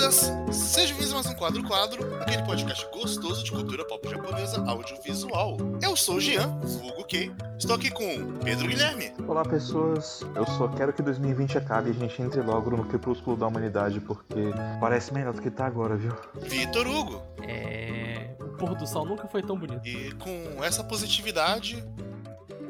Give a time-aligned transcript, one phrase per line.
[0.00, 4.64] quadristas, sejam bem-vindos a mais um Quadro Quadro, aquele podcast gostoso de cultura pop japonesa
[4.66, 5.58] audiovisual.
[5.82, 9.12] Eu sou o Jean, vulgo Kei, estou aqui com Pedro Guilherme.
[9.28, 13.36] Olá pessoas, eu só quero que 2020 acabe e a gente entre logo no crepúsculo
[13.36, 14.50] da humanidade, porque
[14.80, 16.16] parece melhor do que tá agora, viu?
[16.34, 17.22] Vitor Hugo.
[17.42, 18.30] É.
[18.40, 19.86] O pôr do sol nunca foi tão bonito.
[19.86, 21.84] E com essa positividade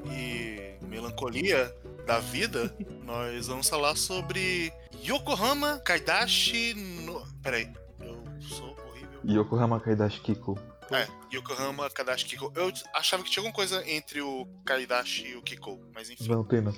[0.07, 1.73] e melancolia
[2.07, 2.75] da vida,
[3.07, 4.73] nós vamos falar sobre
[5.03, 7.20] Yokohama Kaidashi no.
[7.43, 9.21] Peraí, eu sou horrível.
[9.25, 10.59] Yokohama Kaidashi Kiko.
[10.91, 12.53] É, Yokohama Kaidashi Kiko.
[12.55, 16.29] Eu achava que tinha alguma coisa entre o Kaidashi e o Kiko, mas enfim.
[16.29, 16.73] Não tem não.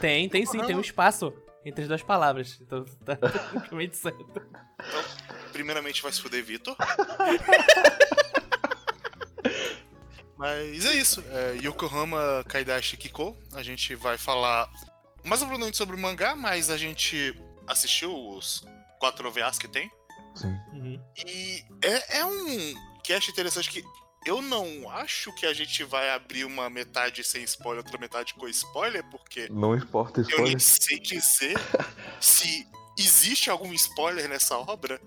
[0.00, 1.32] Tem, tem sim, tem um espaço
[1.64, 2.58] entre as duas palavras.
[2.60, 4.24] Então tá tecnicamente certo.
[4.28, 5.04] Então,
[5.52, 6.76] primeiramente vai se fuder, Vitor.
[10.36, 11.22] Mas é isso.
[11.30, 13.36] É Yokohama Kaidashi Kiko.
[13.54, 14.68] A gente vai falar
[15.24, 17.34] mais aprofundadamente sobre o mangá, mas a gente
[17.66, 18.64] assistiu os
[18.98, 19.90] quatro OVAs que tem.
[20.34, 20.54] Sim.
[20.72, 21.00] Uhum.
[21.26, 23.82] E é, é um cast interessante que
[24.26, 28.46] eu não acho que a gente vai abrir uma metade sem spoiler, outra metade com
[28.48, 30.60] spoiler, porque Não importa eu nem spoiler.
[30.60, 31.56] sei dizer
[32.20, 32.66] se
[32.98, 35.00] existe algum spoiler nessa obra.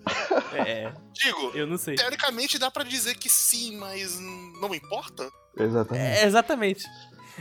[0.65, 1.95] É, Digo, eu não sei.
[1.95, 5.29] teoricamente dá pra dizer que sim, mas não importa.
[5.57, 6.17] Exatamente.
[6.19, 6.85] É, exatamente.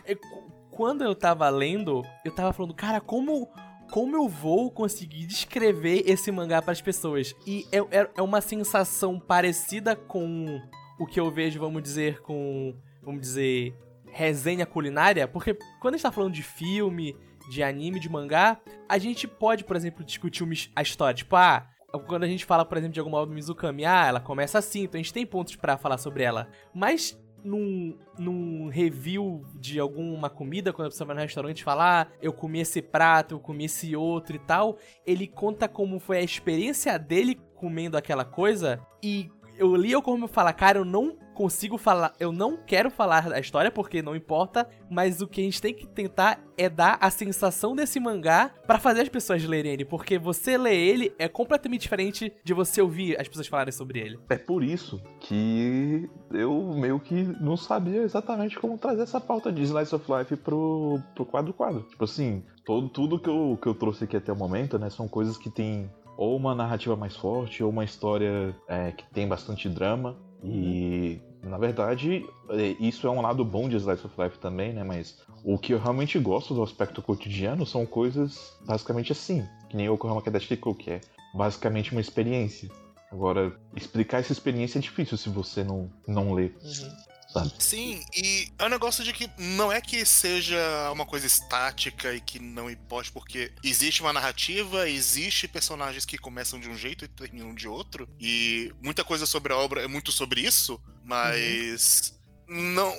[0.05, 3.49] É, qu- quando eu tava lendo, eu tava falando, cara, como.
[3.91, 7.35] Como eu vou conseguir descrever esse mangá pras pessoas?
[7.47, 10.61] E é, é, é uma sensação parecida com
[10.99, 12.75] o que eu vejo, vamos dizer, com.
[13.03, 13.75] Vamos dizer.
[14.11, 15.27] Resenha culinária.
[15.29, 17.17] Porque quando a gente tá falando de filme,
[17.51, 21.15] de anime, de mangá, a gente pode, por exemplo, discutir a história.
[21.15, 21.67] Tipo, ah,
[22.07, 24.83] quando a gente fala, por exemplo, de alguma obra do Mizukami, ah, ela começa assim,
[24.83, 26.49] então a gente tem pontos pra falar sobre ela.
[26.75, 32.03] Mas num, num review de alguma comida, quando a pessoa vai no restaurante e fala,
[32.03, 36.19] ah, eu comi esse prato, eu comi esse outro e tal, ele conta como foi
[36.19, 41.17] a experiência dele comendo aquela coisa e eu li eu como falar, cara, eu não
[41.39, 45.45] consigo falar, eu não quero falar da história porque não importa, mas o que a
[45.45, 49.75] gente tem que tentar é dar a sensação desse mangá pra fazer as pessoas lerem
[49.75, 54.01] ele, porque você ler ele é completamente diferente de você ouvir as pessoas falarem sobre
[54.01, 54.19] ele.
[54.29, 59.63] É por isso que eu meio que não sabia exatamente como trazer essa pauta de
[59.63, 61.83] Slice of Life pro, pro quadro quadro.
[61.85, 65.07] Tipo assim, todo, tudo que eu, que eu trouxe aqui até o momento, né, são
[65.07, 69.69] coisas que tem ou uma narrativa mais forte, ou uma história é, que tem bastante
[69.69, 70.17] drama.
[70.43, 74.83] E na verdade, é, isso é um lado bom de Slice of Life também, né?
[74.83, 79.89] Mas o que eu realmente gosto do aspecto cotidiano são coisas basicamente assim, que nem
[79.89, 81.01] o Yokohama Kadashi Kiko, que é
[81.35, 82.69] basicamente uma experiência.
[83.11, 86.51] Agora, explicar essa experiência é difícil se você não, não lê,
[87.29, 87.53] sabe?
[87.59, 92.21] Sim, e é um negócio de que não é que seja uma coisa estática e
[92.21, 97.09] que não importe, porque existe uma narrativa, existe personagens que começam de um jeito e
[97.09, 102.19] terminam de outro, e muita coisa sobre a obra é muito sobre isso, mas
[102.49, 102.98] não é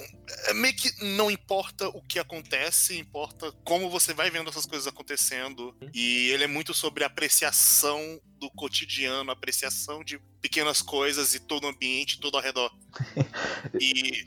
[0.59, 5.75] meio que não importa o que acontece, importa como você vai vendo essas coisas acontecendo.
[5.93, 11.67] E ele é muito sobre apreciação do cotidiano, apreciação de pequenas coisas e todo o
[11.67, 12.71] ambiente, todo ao redor.
[13.79, 14.23] E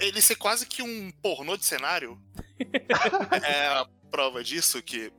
[0.00, 2.20] ele ser quase que um pornô de cenário
[3.42, 5.10] é a prova disso que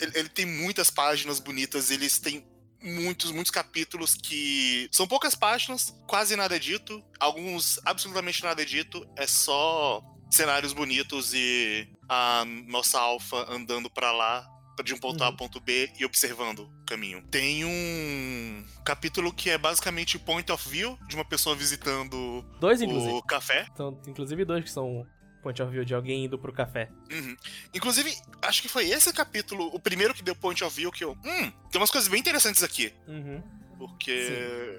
[0.00, 2.46] ele, ele tem muitas páginas bonitas, eles têm
[2.84, 8.64] muitos, muitos capítulos que são poucas páginas, quase nada é dito, alguns absolutamente nada é
[8.64, 14.46] dito, é só cenários bonitos e a nossa alfa andando pra lá
[14.84, 15.36] de um ponto A a Uhum.
[15.36, 17.22] ponto B e observando o caminho.
[17.30, 23.12] Tem um capítulo que é basicamente point of view de uma pessoa visitando Dois, inclusive.
[23.12, 23.66] o café.
[23.76, 25.06] São, inclusive dois que são
[25.44, 26.90] point of view de alguém indo pro café.
[27.12, 27.36] Uhum.
[27.72, 28.12] Inclusive,
[28.42, 31.12] acho que foi esse capítulo, o primeiro que deu point of view, que eu.
[31.24, 32.92] Hum, tem umas coisas bem interessantes aqui.
[33.06, 33.40] Uhum.
[33.78, 34.32] Porque Sim.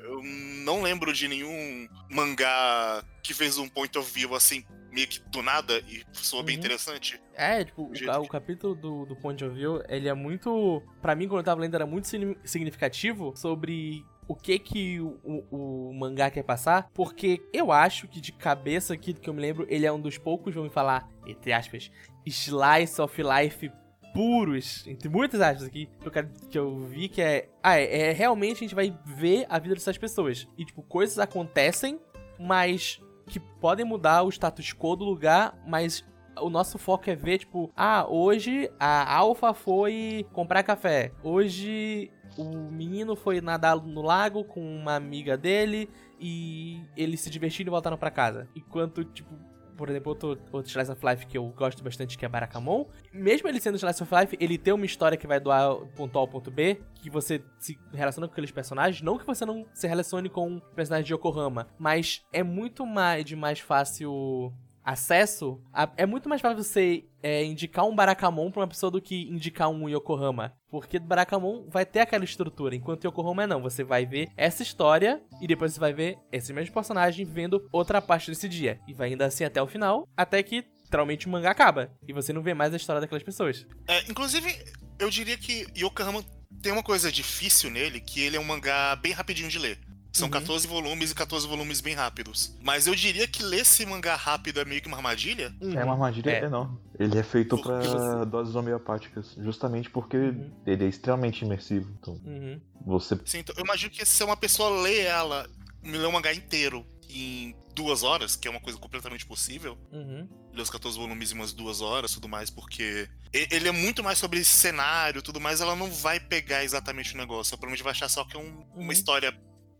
[0.09, 0.21] eu
[0.63, 5.43] não lembro de nenhum mangá que fez um point of view assim, meio que do
[5.43, 6.59] nada, e soou bem Uhum.
[6.61, 7.21] interessante.
[7.35, 10.81] É, tipo, o, que- o capítulo do, do Point of View, ele é muito.
[11.01, 15.19] Pra mim, quando eu tava lendo, era muito signi- significativo sobre o que que o,
[15.23, 16.89] o- o mangá quer passar.
[16.93, 19.99] Porque eu acho que, de cabeça aqui do que eu me lembro, ele é um
[19.99, 21.91] dos poucos, vamos falar, entre aspas,
[22.25, 23.71] slice of life
[24.13, 27.49] puros, entre muitas aspas aqui, que eu, quero- que eu vi que é.
[27.61, 30.47] Ah, é, é realmente a gente vai ver a vida dessas pessoas.
[30.57, 31.99] E, tipo, coisas acontecem,
[32.39, 36.05] mas que podem mudar o status quo do lugar, mas
[36.39, 41.11] o nosso foco é ver, tipo, ah, hoje a Alpha foi comprar café.
[41.23, 45.89] Hoje o menino foi nadar no lago com uma amiga dele
[46.19, 48.47] e eles se divertiram e voltaram pra casa.
[48.55, 49.33] Enquanto, tipo,
[49.75, 52.85] por exemplo, outro, outro Slice of Life que eu gosto bastante, que é Barakamon.
[53.13, 56.17] Mesmo ele sendo Slice of Life, ele tem uma história que vai do A ponto
[56.17, 59.01] A ao ponto B, que você se relaciona com aqueles personagens.
[59.01, 63.25] Não que você não se relacione com o personagem de Yokohama, mas é muito mais
[63.25, 64.53] de mais fácil
[64.85, 69.01] acesso, a, é muito mais fácil você é, indicar um Barakamon pra uma pessoa do
[69.01, 70.53] que indicar um Yokohama.
[70.69, 73.61] Porque Barakamon vai ter aquela estrutura, enquanto Yokohama não.
[73.63, 78.01] Você vai ver essa história e depois você vai ver esse mesmo personagem vivendo outra
[78.01, 78.79] parte desse dia.
[78.87, 81.91] E vai ainda assim até o final, até que literalmente o mangá acaba.
[82.07, 83.65] E você não vê mais a história daquelas pessoas.
[83.87, 84.53] É, inclusive,
[84.99, 86.23] eu diria que Yokohama
[86.61, 89.79] tem uma coisa difícil nele, que ele é um mangá bem rapidinho de ler.
[90.15, 90.31] São Uhum.
[90.31, 92.55] 14 volumes e 14 volumes bem rápidos.
[92.61, 95.53] Mas eu diria que ler esse mangá rápido é meio que uma armadilha.
[95.61, 96.43] É uma armadilha É.
[96.45, 96.77] enorme.
[96.97, 100.51] Ele é feito pra você- doses homeopáticas, justamente porque Uhum.
[100.65, 101.91] ele é extremamente imersivo.
[101.99, 102.61] Então, Uhum.
[102.85, 105.49] você Assim, então, eu imagino que se uma pessoa lê ela,
[105.83, 110.29] me lê um mangá inteiro em duas horas, que é uma coisa completamente possível, Uhum.
[110.53, 114.17] ler os 14 volumes em umas duas horas tudo mais, porque ele é muito mais
[114.17, 117.51] sobre cenário tudo mais, ela não vai pegar exatamente o negócio.
[117.51, 118.65] Ela provavelmente vai achar só que é um- Uhum.
[118.83, 119.37] uma história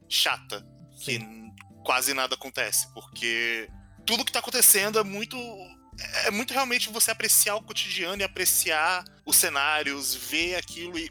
[0.09, 0.65] chata,
[0.99, 1.51] que Sim.
[1.83, 3.69] quase nada acontece, porque
[4.05, 5.37] tudo que tá acontecendo é muito.
[6.25, 11.09] É muito realmente você apreciar o cotidiano e apreciar os cenários, ver aquilo e.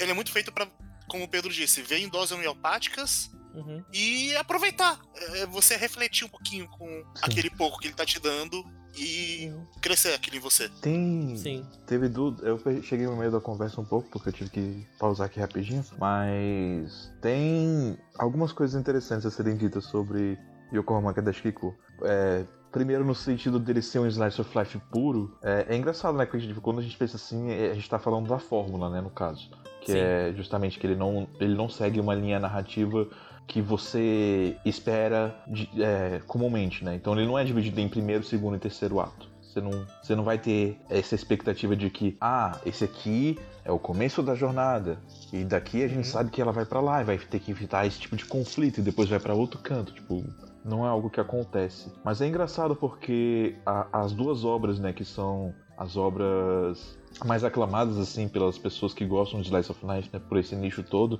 [0.00, 0.66] Ele é muito feito pra,
[1.08, 3.84] como o Pedro disse, ver em doses homeopáticas Uhum.
[3.92, 4.98] e aproveitar.
[5.14, 7.04] É, você refletir um pouquinho com Sim.
[7.22, 8.64] aquele pouco que ele tá te dando
[8.96, 10.68] e crescer aquilo em você.
[10.80, 11.36] tem.
[11.36, 11.66] Sim.
[11.86, 12.46] Teve dúvida.
[12.48, 15.84] Eu cheguei no meio da conversa um pouco, porque eu tive que pausar aqui rapidinho.
[15.98, 20.38] Mas tem algumas coisas interessantes a serem ditas sobre
[20.72, 21.74] Yokohama Kadashikiko.
[22.02, 25.36] É, primeiro, no sentido dele ser um slice of life puro.
[25.42, 26.26] É, é engraçado, né?
[26.26, 29.00] que quando a gente pensa assim, é- a gente tá falando da fórmula, né?
[29.00, 29.50] No caso.
[29.82, 29.98] Que Sim.
[29.98, 33.08] é justamente que ele não, ele não segue uma linha narrativa
[33.50, 36.94] que você espera de- é, comumente, né?
[36.94, 39.28] Então ele não é dividido em primeiro, segundo e terceiro ato.
[39.42, 43.78] Você não, você não vai ter essa expectativa de que, ah, esse aqui é o
[43.80, 45.00] começo da jornada
[45.32, 46.04] e daqui a gente Uhum.
[46.04, 48.78] sabe que ela vai pra lá e vai ter que evitar esse tipo de conflito
[48.78, 50.22] e depois vai pra outro canto, tipo,
[50.64, 51.90] não é algo que acontece.
[52.04, 57.98] Mas é engraçado porque a- as duas obras, né, que são as obras mais aclamadas
[57.98, 61.18] assim pelas pessoas que gostam de Slice of Life, né, por esse nicho todo,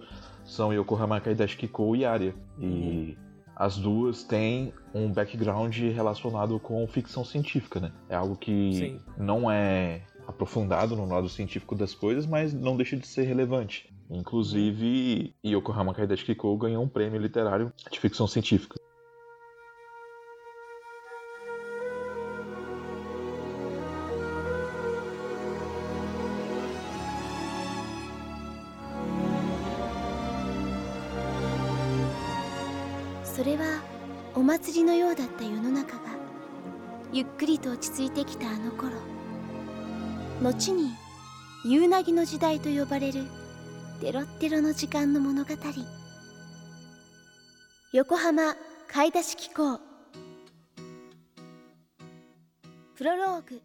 [0.50, 2.35] são Yokohama Kaidashi Kiko e Aria.
[2.58, 3.17] E
[3.55, 7.93] as duas têm um background relacionado com ficção científica, né?
[8.08, 9.00] É algo que Sim.
[9.17, 13.93] não é aprofundado no lado científico das coisas, mas não deixa de ser relevante.
[14.11, 18.76] Inclusive, Yokohama Kaidashi Kiko ganhou um prêmio literário de ficção científica.
[34.61, 36.03] お祭りのようだった世の中が
[37.15, 38.91] ゆっくりと落ち着いてきたあの頃
[40.43, 40.91] 後に
[41.65, 43.25] 夕凪の時代と呼ばれる
[44.03, 45.51] テロッテロの時間の物語
[47.95, 48.55] 横浜
[48.87, 49.81] 買い出し機構
[52.97, 53.62] プロローグ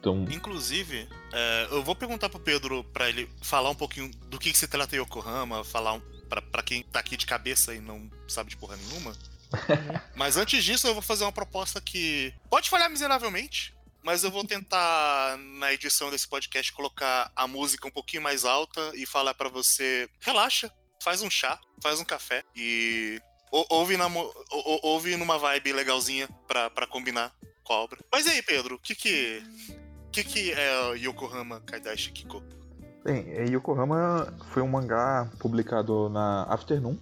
[0.00, 4.52] Então, Inclusive, é, eu vou perguntar pro Pedro pra ele falar um pouquinho do que,
[4.52, 8.10] que se trata Yokohama, falar um, pra, pra quem tá aqui de cabeça e não
[8.28, 9.16] sabe de porra nenhuma.
[10.16, 14.44] mas antes disso, eu vou fazer uma proposta que pode falhar miseravelmente, mas eu vou
[14.44, 19.48] tentar, na edição desse podcast, colocar a música um pouquinho mais alta e falar pra
[19.48, 20.70] você: relaxa,
[21.02, 23.20] faz um chá, faz um café e
[23.52, 28.00] ou- ouve, na, ou- ou- ouve numa vibe legalzinha pra, pra combinar com a obra.
[28.12, 29.42] Mas e aí, Pedro, o que que.
[30.12, 32.40] Que, que é Yokohama Kaidashi Kiko?
[33.04, 36.96] Bem, é, Yokohama foi um mangá publicado na Afternoon,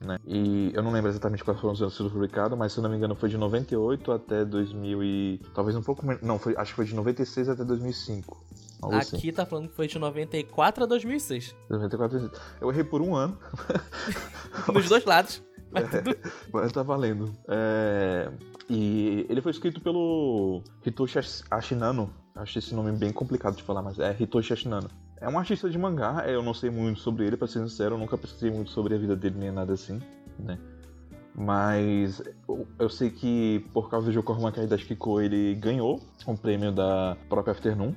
[0.00, 0.18] né?
[0.26, 2.88] E eu não lembro exatamente quais foram os anos foi publicado, mas se eu não
[2.88, 5.40] me engano foi de 98 até 2000 e...
[5.54, 6.22] talvez um pouco menos...
[6.22, 8.44] Não, foi, acho que foi de 96 até 2005.
[8.80, 9.18] Algo assim.
[9.18, 11.54] Aqui tá falando que foi de 94 a 2006.
[11.68, 12.30] 94,
[12.62, 13.38] eu errei por um ano,
[14.72, 15.42] Nos dois lados.
[15.70, 16.16] Mas tudo.
[16.52, 17.30] mas tá valendo.
[17.46, 18.30] É,
[18.70, 22.10] E ele foi escrito pelo Hitoshi Ash- Ashinano.
[22.34, 24.88] Acho esse nome bem complicado de falar, mas é Hitoshi Ashinano.
[25.20, 27.98] É um artista de mangá, eu não sei muito sobre ele, pra ser sincero, eu
[27.98, 30.00] nunca pesquisei muito sobre a vida dele nem nada assim,
[30.38, 30.58] né?
[31.34, 32.22] Mas
[32.78, 37.52] eu- sei que por causa de Yokohama Kaidashi Kiko ele ganhou um prêmio da própria
[37.52, 37.94] Afternoon,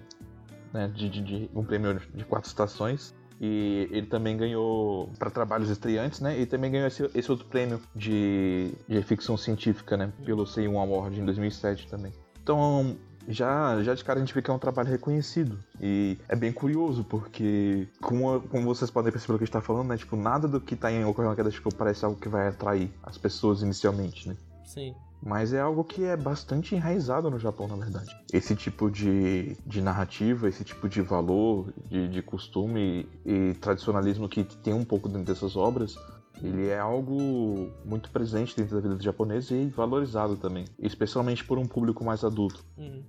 [0.74, 0.88] né?
[0.94, 3.14] De, de- de- um prêmio de quatro estações.
[3.42, 6.40] E ele também ganhou para trabalhos estreantes, né?
[6.40, 10.14] E também ganhou esse, esse outro prêmio de, de ficção científica, né?
[10.24, 12.14] Pelo C1 Award em 2007 também.
[12.42, 12.96] Então,
[13.28, 15.58] já, já de cara a gente vê que é um trabalho reconhecido.
[15.82, 19.62] E é bem curioso, porque, como, como vocês podem perceber pelo que a gente tá
[19.62, 19.98] falando, né?
[19.98, 23.18] Tipo, nada do que tá em Ocorrendo Queda Chico parece algo que vai atrair as
[23.18, 24.36] pessoas inicialmente, né?
[24.66, 24.94] Sim.
[25.26, 28.14] Mas é algo que é bastante enraizado no Japão, na verdade.
[28.34, 34.44] Esse tipo de, de narrativa, esse tipo de valor, de, de costume e tradicionalismo que
[34.44, 35.96] tem um pouco dentro dessas obras,
[36.42, 41.58] ele é algo muito presente dentro da vida dos japoneses e valorizado também, especialmente por
[41.58, 42.64] um público mais adulto.
[42.78, 43.04] Uhum.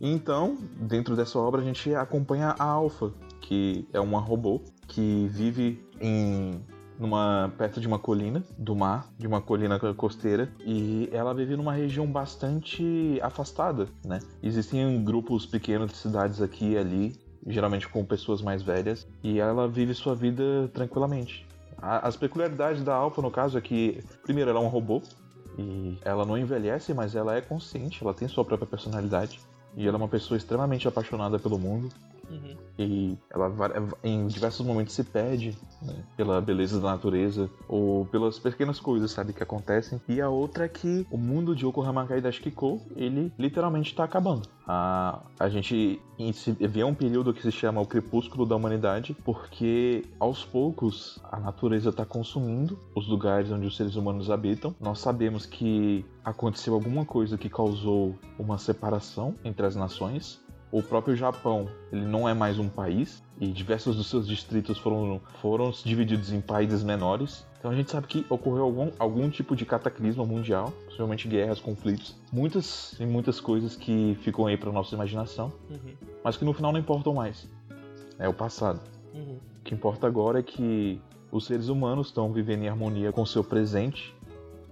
[0.00, 5.82] Então, dentro dessa obra, a gente acompanha a Alpha, que é uma robô que vive
[6.00, 6.60] em
[6.98, 11.72] numa perto de uma colina do mar, de uma colina costeira, e ela vive numa
[11.72, 14.20] região bastante afastada, né?
[14.42, 17.16] Existem grupos pequenos de cidades aqui e ali,
[17.46, 21.46] geralmente com pessoas mais velhas, e ela vive sua vida tranquilamente.
[21.80, 25.02] As peculiaridades da Alpha, no caso, é que, primeiro, ela é um robô,
[25.58, 29.40] e ela não envelhece, mas ela é consciente, ela tem sua própria personalidade.
[29.76, 31.88] E ela é uma pessoa extremamente apaixonada pelo mundo.
[32.30, 32.56] Uhum.
[32.78, 33.52] E ela
[34.02, 39.32] em diversos momentos se perde né, pela beleza da natureza ou pelas pequenas coisas, sabe,
[39.32, 40.00] que acontecem.
[40.08, 44.48] E a outra é que o mundo de Yokohama Kai Kiko, ele literalmente está acabando.
[44.66, 46.00] A, a gente
[46.60, 51.90] vê um período que se chama o crepúsculo da humanidade, porque aos poucos a natureza
[51.90, 54.74] está consumindo os lugares onde os seres humanos habitam.
[54.80, 60.43] Nós sabemos que aconteceu alguma coisa que causou uma separação entre as nações
[60.74, 65.20] o próprio Japão ele não é mais um país e diversos dos seus distritos foram,
[65.40, 67.46] foram divididos em países menores.
[67.60, 72.16] Então a gente sabe que ocorreu algum, algum tipo de cataclisma mundial, possivelmente guerras, conflitos,
[72.32, 75.94] muitas e muitas coisas que ficam aí para nossa imaginação, Uhum.
[76.24, 77.48] mas que no final não importam mais.
[78.18, 78.80] É o passado.
[79.14, 79.38] Uhum.
[79.60, 81.00] O que importa agora é que
[81.30, 84.12] os seres humanos estão vivendo em harmonia com o seu presente,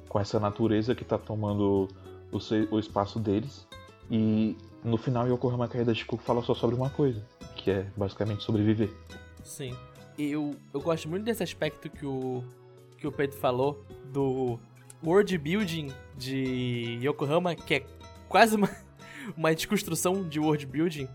[0.08, 1.86] com essa natureza que está tomando
[2.32, 3.68] o, seu, o espaço deles
[4.10, 7.24] e no final, Yokohama Caída de Cuco fala só sobre uma coisa,
[7.56, 8.90] que é basicamente sobreviver.
[9.44, 9.76] Sim.
[10.18, 12.42] Eu, eu gosto muito desse aspecto que o,
[12.98, 14.58] que o Pedro falou, do
[15.04, 17.86] world building de Yokohama, que é
[18.28, 18.68] quase uma,
[19.36, 21.08] uma desconstrução de world building,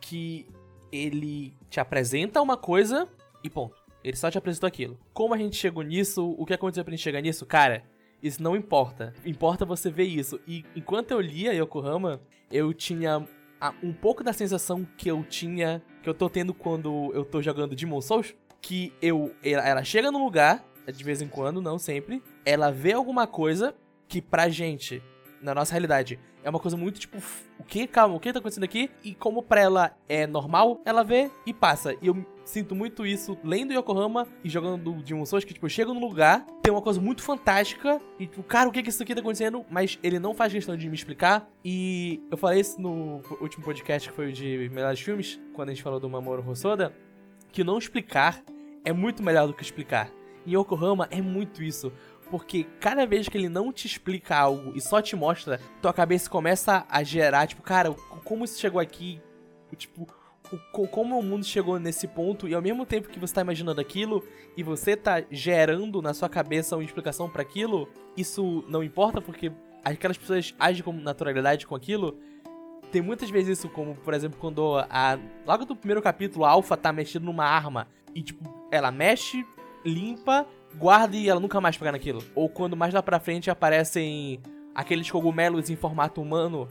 [0.00, 0.46] que
[0.90, 3.06] ele te apresenta uma coisa
[3.44, 3.76] e ponto.
[4.02, 4.98] Ele só te apresentou aquilo.
[5.12, 7.84] Como a gente chegou nisso, o que aconteceu pra gente chegar nisso, cara,
[8.22, 9.14] isso não importa.
[9.24, 10.40] Importa você ver isso.
[10.46, 13.26] E enquanto eu lia Yokohama, eu tinha
[13.82, 17.76] um pouco da sensação que eu tinha, que eu tô tendo quando eu tô jogando
[17.76, 22.22] Demon Souls, que eu ela, ela chega no lugar, de vez em quando, não sempre,
[22.44, 23.74] ela vê alguma coisa
[24.08, 25.02] que pra gente,
[25.40, 27.18] na nossa realidade, é uma coisa muito tipo,
[27.58, 27.86] o que?
[27.86, 28.90] Calma, o que tá acontecendo aqui?
[29.04, 31.94] E como pra ela é normal, ela vê e passa.
[32.00, 35.94] E eu sinto muito isso lendo Yokohama e jogando Demon Souls, que tipo, eu chego
[35.94, 39.14] num lugar, tem uma coisa muito fantástica, e tipo, cara, o que que isso aqui
[39.14, 39.64] tá acontecendo?
[39.70, 41.48] Mas ele não faz questão de me explicar.
[41.64, 45.72] E eu falei isso no último podcast, que foi o de melhores filmes, quando a
[45.72, 46.94] gente falou do Mamoru Hosoda,
[47.52, 48.42] que não explicar
[48.84, 50.10] é muito melhor do que explicar.
[50.46, 51.92] Em Yokohama é muito isso.
[52.30, 56.30] Porque cada vez que ele não te explica algo e só te mostra, tua cabeça
[56.30, 57.92] começa a gerar, tipo, cara,
[58.24, 59.20] como isso chegou aqui?
[59.76, 60.06] Tipo,
[60.90, 64.24] como o mundo chegou nesse ponto e ao mesmo tempo que você tá imaginando aquilo
[64.56, 69.52] e você tá gerando na sua cabeça uma explicação para aquilo, isso não importa porque
[69.84, 72.18] aquelas pessoas agem com naturalidade com aquilo.
[72.90, 75.18] Tem muitas vezes isso, como por exemplo, quando a.
[75.46, 79.46] Logo do primeiro capítulo, a Alpha tá mexendo numa arma e, tipo, ela mexe,
[79.84, 82.22] limpa guarda e ela nunca mais pega naquilo.
[82.34, 84.40] Ou quando mais lá pra frente aparecem
[84.74, 86.68] aqueles cogumelos em formato humano.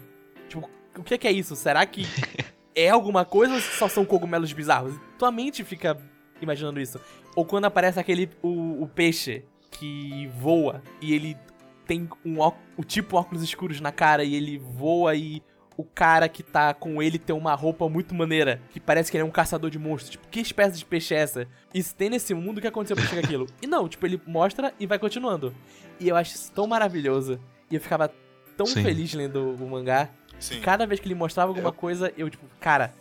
[0.47, 1.55] Tipo, o que é, isso?
[1.55, 2.03] Será que
[2.75, 4.95] é alguma coisa ou só são cogumelos bizarros?
[5.17, 5.97] Tua mente fica
[6.41, 6.99] imaginando isso.
[7.35, 8.29] Ou quando aparece aquele.
[8.41, 11.37] o, o peixe que voa e ele
[11.85, 12.37] tem um
[12.77, 15.41] o tipo óculos escuros na cara e ele voa e
[15.79, 19.21] o cara que tá com ele tem uma roupa muito maneira, que parece que ele
[19.21, 20.09] é um caçador de monstros.
[20.09, 21.47] Tipo, que espécie de peixe é essa?
[21.73, 23.47] Isso tem nesse mundo, o que aconteceu pra chegar aquilo?
[23.61, 25.55] E não, tipo, ele mostra e vai continuando.
[25.97, 27.39] E eu acho isso tão maravilhoso.
[27.71, 28.13] E eu ficava
[28.57, 28.83] tão Sim.
[28.83, 30.09] feliz lendo o mangá.
[30.37, 30.59] Sim.
[30.59, 31.73] Cada vez que ele mostrava alguma eu...
[31.73, 32.91] coisa, eu, tipo, cara,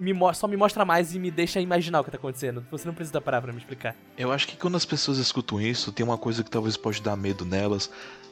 [0.00, 2.66] me só me mostra mais e me deixa imaginar o que tá acontecendo.
[2.70, 3.94] Você não precisa parar pra me explicar.
[4.16, 7.16] Eu acho que quando as pessoas escutam isso, tem uma coisa que talvez pode dar
[7.16, 7.90] medo nelas,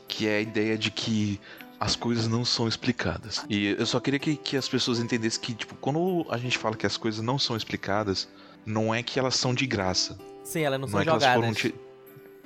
[0.08, 1.38] que é a ideia de que
[1.82, 3.44] as coisas não são explicadas.
[3.48, 6.76] E eu só queria que, que as pessoas entendessem que, tipo, quando a gente fala
[6.76, 8.28] que as coisas não são explicadas,
[8.64, 10.16] não é que elas são de graça.
[10.44, 11.44] Sim, elas não, não são é jogadas.
[11.44, 11.74] Elas, ti...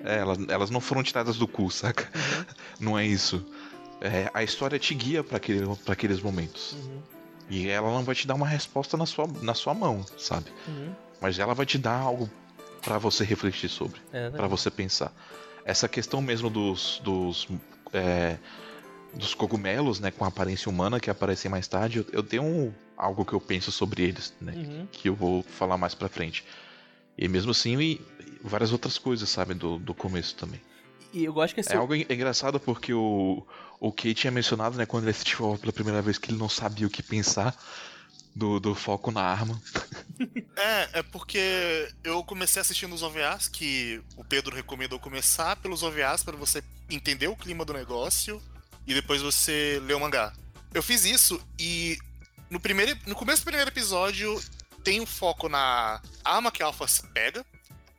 [0.02, 2.10] é, elas, elas, não foram tiradas do cu, saca?
[2.14, 2.44] Uhum.
[2.80, 3.44] Não é isso.
[4.00, 6.72] É, a história te guia para aquele, aqueles momentos.
[6.72, 7.02] Uhum.
[7.50, 10.46] E ela não vai te dar uma resposta na sua, na sua mão, sabe?
[10.66, 10.94] Uhum.
[11.20, 12.30] Mas ela vai te dar algo
[12.80, 15.12] para você refletir sobre, é, para você pensar.
[15.62, 17.46] Essa questão mesmo dos, dos
[17.92, 18.38] é,
[19.16, 23.24] dos cogumelos, né, com aparência humana que aparecem mais tarde, eu, eu tenho um, algo
[23.24, 24.86] que eu penso sobre eles, né, uhum.
[24.92, 26.44] que eu vou falar mais pra frente.
[27.16, 28.00] E mesmo assim, e
[28.42, 30.60] várias outras coisas, sabe, do, do começo também.
[31.12, 31.72] E eu gosto que esse.
[31.72, 33.46] É algo en- engraçado porque o,
[33.80, 36.86] o Kei tinha mencionado, né, quando ele assistiu pela primeira vez, que ele não sabia
[36.86, 37.56] o que pensar
[38.34, 39.60] do, do foco na arma.
[40.58, 46.22] É, é porque eu comecei assistindo os OVAs, que o Pedro recomendou começar pelos OVAs
[46.24, 48.40] para você entender o clima do negócio
[48.86, 50.32] e depois você ler o mangá.
[50.72, 51.98] Eu fiz isso e
[52.50, 54.40] no, primeiro, no começo do primeiro episódio
[54.84, 57.44] tem um foco na arma que a Alpha se pega.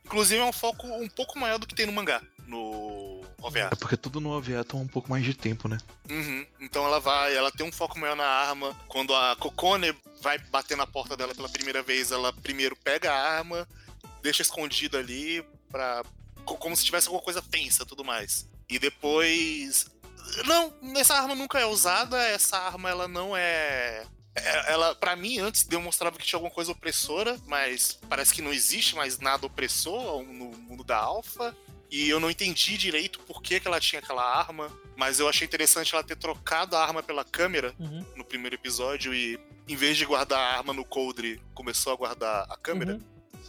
[0.04, 3.68] Inclusive é um foco um pouco maior do que tem no mangá, no OVA.
[3.70, 5.76] É porque tudo no OVA toma um pouco mais de tempo, né?
[6.08, 6.46] Uhum.
[6.60, 8.74] Então ela vai, ela tem um foco maior na arma.
[8.88, 13.36] Quando a Kokone vai bater na porta dela pela primeira vez, ela primeiro pega a
[13.36, 13.68] arma,
[14.22, 16.02] deixa escondida ali, pra,
[16.46, 18.48] co- como se tivesse alguma coisa tensa e tudo mais.
[18.66, 19.90] E depois.
[20.46, 24.04] Não, essa arma nunca é usada, essa arma ela não é.
[24.34, 28.52] é- Ela, para mim, antes demonstrava que tinha alguma coisa opressora, mas parece que não
[28.52, 31.54] existe mais nada opressor no mundo da Alpha.
[31.90, 35.46] E eu não entendi direito por que, que ela tinha aquela arma, mas eu achei
[35.46, 39.96] interessante ela ter trocado a arma pela câmera Uhum, no primeiro episódio e, em vez
[39.96, 42.98] de guardar a arma no coldre, começou a guardar a câmera.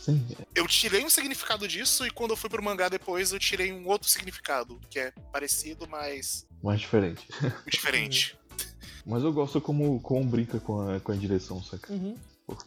[0.07, 0.25] uhum.
[0.55, 3.86] Eu tirei um significado disso e quando eu fui pro mangá depois, eu tirei um
[3.86, 7.28] outro significado, que é parecido, mas mais diferente.
[7.70, 8.38] diferente.
[9.06, 11.92] Mas eu gosto como, como brinca com a, com a direção, saca?
[11.92, 12.16] Uhum.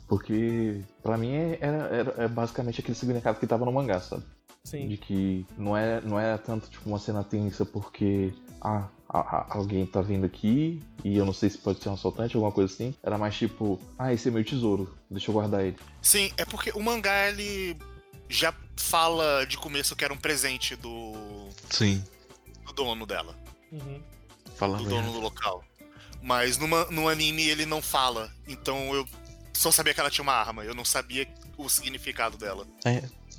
[0.08, 4.22] Porque, pra mim, é- era, era, é basicamente aquele significado que tava no mangá, sabe?
[4.64, 4.88] Sim.
[4.88, 9.46] De que não é, não é tanto tipo uma cena tensa porque ah, a- a-
[9.56, 12.54] alguém tá vindo aqui e eu não sei se pode ser um assaltante ou alguma
[12.54, 12.94] coisa assim.
[13.02, 15.76] Era mais tipo, ah, esse é meu tesouro, deixa eu guardar ele.
[16.00, 17.76] Sim, é porque o mangá, ele
[18.28, 21.12] já fala de começo que era um presente do,
[21.68, 22.02] Sim.
[22.64, 23.36] do dono dela.
[23.72, 24.00] Uhum.
[24.56, 25.64] Fala do dono do local.
[26.22, 28.30] Mas numa, no anime ele não fala.
[28.46, 29.08] Então eu
[29.52, 30.64] só sabia que ela tinha uma arma.
[30.64, 31.26] Eu não sabia
[31.56, 32.66] o significado dela.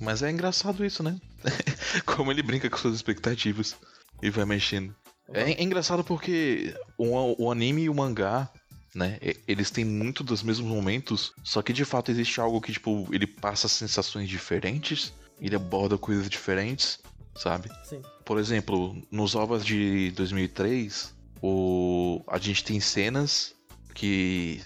[0.02, 1.20] Mas é engraçado isso, né?
[2.06, 3.76] Como ele brinca com suas expectativas
[4.22, 4.94] e vai mexendo.
[5.32, 8.50] É, é engraçado porque o, o anime e o mangá,
[8.94, 9.20] né?
[9.48, 13.26] Eles têm muito dos mesmos momentos, só que de fato existe algo que, tipo, ele
[13.26, 17.00] passa sensações diferentes, ele aborda coisas diferentes,
[17.36, 17.70] sabe?
[17.84, 18.02] Sim.
[18.26, 22.24] Por exemplo, nos ovas de 2003, o...
[22.28, 23.54] a gente tem cenas
[23.94, 24.62] que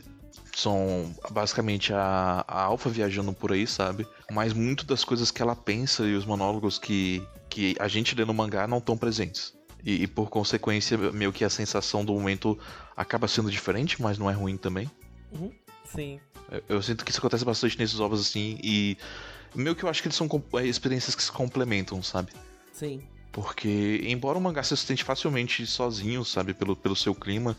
[0.55, 4.07] são basicamente a, a Alpha viajando por aí, sabe?
[4.31, 8.25] Mas muito das coisas que ela pensa e os monólogos que, que a gente lê
[8.25, 9.53] no mangá não estão presentes.
[9.83, 12.57] E, e por consequência, meio que a sensação do momento
[12.95, 14.89] acaba sendo diferente, mas não é ruim também.
[15.85, 16.19] Sim.
[16.51, 18.97] Eu, eu sinto que isso acontece bastante nesses ovos assim, e
[19.53, 22.31] meio que eu acho que eles são é, experiências que se complementam, sabe?
[22.73, 23.01] Sim.
[23.31, 27.55] Porque, embora o mangá se sustente facilmente sozinho, sabe, pelo, pelo seu clima,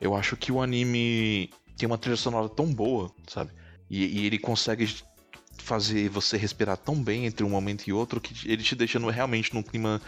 [0.00, 3.52] eu acho que o anime tem uma trilha sonora tão boa, sabe?
[3.88, 4.92] E, e ele consegue
[5.58, 9.10] fazer você respirar tão bem entre um momento e outro que ele te deixa no-
[9.10, 10.00] realmente num clima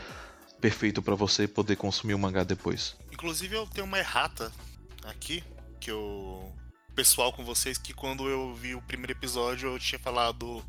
[0.60, 2.96] perfeito pra você poder consumir o mangá depois.
[3.12, 4.50] Inclusive eu tenho uma errata
[5.04, 5.44] aqui,
[5.80, 6.50] que eu.
[6.94, 10.64] Pessoal com vocês, que quando eu vi o primeiro episódio eu tinha falado.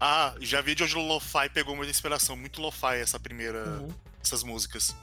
[0.00, 2.36] Ah, já vi de onde o Lo-Fi pegou muita inspiração.
[2.36, 3.64] Muito Lo-Fi essa primeira.
[3.66, 3.88] Uhum.
[4.22, 4.94] essas músicas.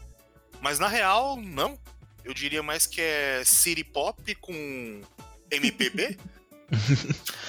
[0.62, 1.78] Mas na real, não.
[2.24, 5.02] Eu diria mais que é City Pop com
[5.52, 6.18] MPB.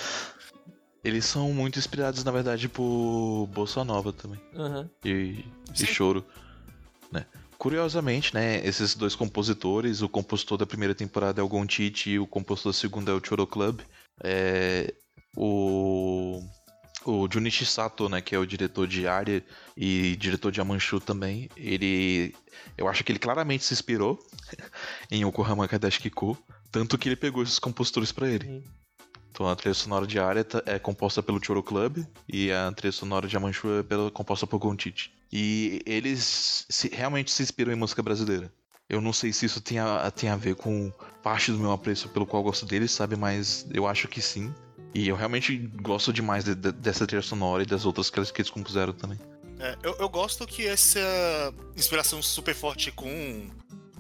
[1.04, 4.40] Eles são muito inspirados, na verdade, por Bossa Nova também.
[4.57, 4.90] Aham.
[5.04, 5.44] e,
[5.78, 6.24] e choro,
[7.12, 7.26] né?
[7.59, 12.26] Curiosamente, né, esses dois compositores, o compositor da primeira temporada é o Gonchichi e o
[12.26, 13.80] compositor da segunda é o Choro Club.
[14.22, 14.94] É,
[15.37, 16.42] o
[17.05, 19.45] o Junichi Sato, né, que é o diretor de Aria
[19.77, 22.35] e diretor de Amanchu também, ele
[22.77, 24.19] eu acho que ele claramente se inspirou
[25.11, 26.37] em Yokohama Kadashiki-ku,
[26.71, 28.64] tanto que ele pegou esses compositores pra ele.
[29.31, 32.93] Então a trilha sonora de Aria tá- é composta pelo Choro Club e a trilha
[32.93, 35.11] sonora de Amanchu é pela, composta por Gonchichi.
[35.33, 38.53] E eles se- realmente se inspiram em música brasileira.
[38.88, 42.09] Eu não sei se isso tem a, tem a ver com parte do meu apreço
[42.11, 43.17] pelo qual eu gosto deles, sabe?
[43.17, 44.55] Mas eu acho que sim.
[44.94, 48.30] E eu realmente gosto demais de- de- dessa trilha sonora e das outras que eles,
[48.30, 49.18] que eles compuseram também.
[49.59, 51.00] É, eu, eu gosto que essa
[51.76, 53.48] inspiração super forte com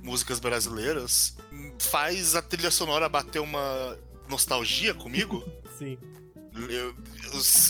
[0.02, 1.36] músicas brasileiras
[1.78, 5.42] faz a trilha sonora bater uma nostalgia comigo.
[5.78, 5.98] Sim.
[6.54, 6.94] Eu, eu,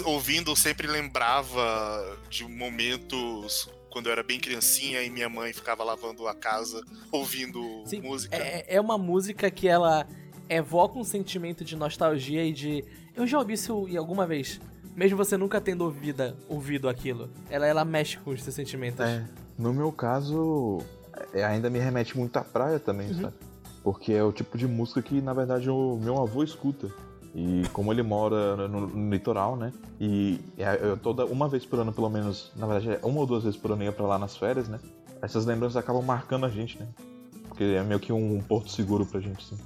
[0.05, 5.83] ouvindo, eu sempre lembrava de momentos quando eu era bem criancinha e minha mãe ficava
[5.85, 8.37] lavando a casa ouvindo Sim, música.
[8.37, 10.07] É, é uma música que ela
[10.49, 12.85] evoca um sentimento de nostalgia e de.
[13.17, 14.61] Eu já ouvi isso em alguma vez.
[14.97, 17.29] Mesmo você nunca tendo ouvido, ouvido aquilo.
[17.51, 19.01] Ela, ela mexe com os seus sentimentos.
[19.01, 19.25] É,
[19.59, 20.79] no meu caso,
[21.33, 23.23] é, ainda me remete muito à praia também, Uhum.
[23.23, 23.35] sabe?
[23.83, 26.89] Porque é o tipo de música que, na verdade, o meu avô escuta.
[27.35, 29.73] E como ele mora no, no litoral, né?
[30.01, 33.27] E é- eu toda uma vez por ano, pelo menos, na verdade, é uma ou
[33.27, 34.79] duas vezes por ano eu ia pra lá nas férias, né?
[35.23, 36.87] essas lembranças acabam marcando a gente, né?
[37.49, 39.57] Porque é meio que um porto seguro pra gente, assim.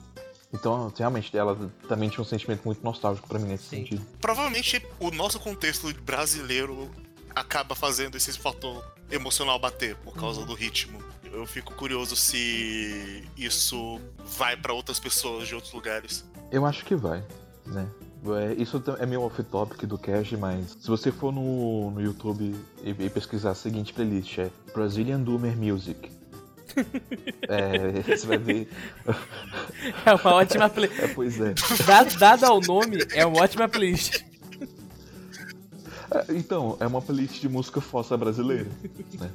[0.52, 1.56] Então, realmente, ela
[1.88, 3.76] também tinha um sentimento muito nostálgico pra mim nesse Sim.
[3.76, 4.06] sentido.
[4.20, 6.90] Provavelmente o nosso contexto brasileiro
[7.34, 11.02] acaba fazendo esse fator emocional bater por causa do ritmo.
[11.32, 14.00] Eu fico curioso se isso
[14.38, 16.24] vai pra outras pessoas de outros lugares.
[16.50, 17.22] Eu acho que vai,
[17.66, 17.86] né?
[18.26, 22.90] É, isso é meio off-topic do Cash, mas se você for no, no YouTube e,
[22.90, 26.10] e pesquisar a seguinte playlist, é Brazilian Doomer Music.
[27.48, 28.68] é, você vai ver.
[30.04, 30.90] É uma ótima play.
[30.98, 31.54] É, pois é.
[31.86, 34.22] Dado, dado ao nome, é uma ótima playlist.
[36.10, 38.68] É, Então, é uma playlist de música fossa brasileira,
[39.18, 39.30] né?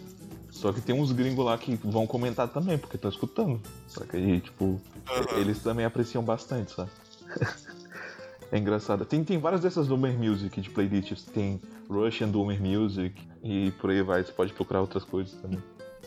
[0.52, 3.62] Só que tem uns gringos lá que vão comentar também, porque estão escutando.
[3.88, 4.80] Só que aí, tipo,
[5.10, 5.40] Aham.
[5.40, 6.90] eles também apreciam bastante, sabe?
[8.52, 9.04] é engraçado.
[9.06, 11.24] Tem, tem várias dessas Doomer Music de playlists.
[11.24, 14.24] Tem Russian Doomer Music e por aí vai.
[14.24, 15.60] Você pode procurar outras coisas também.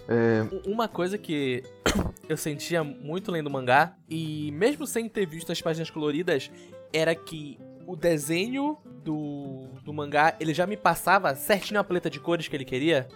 [0.08, 1.62] É, Uma coisa que
[2.28, 6.50] eu sentia muito lendo mangá, e mesmo sem ter visto as páginas coloridas,
[6.92, 12.18] era que o desenho do, do mangá, ele já me passava certinho a paleta de
[12.20, 13.06] cores que ele queria.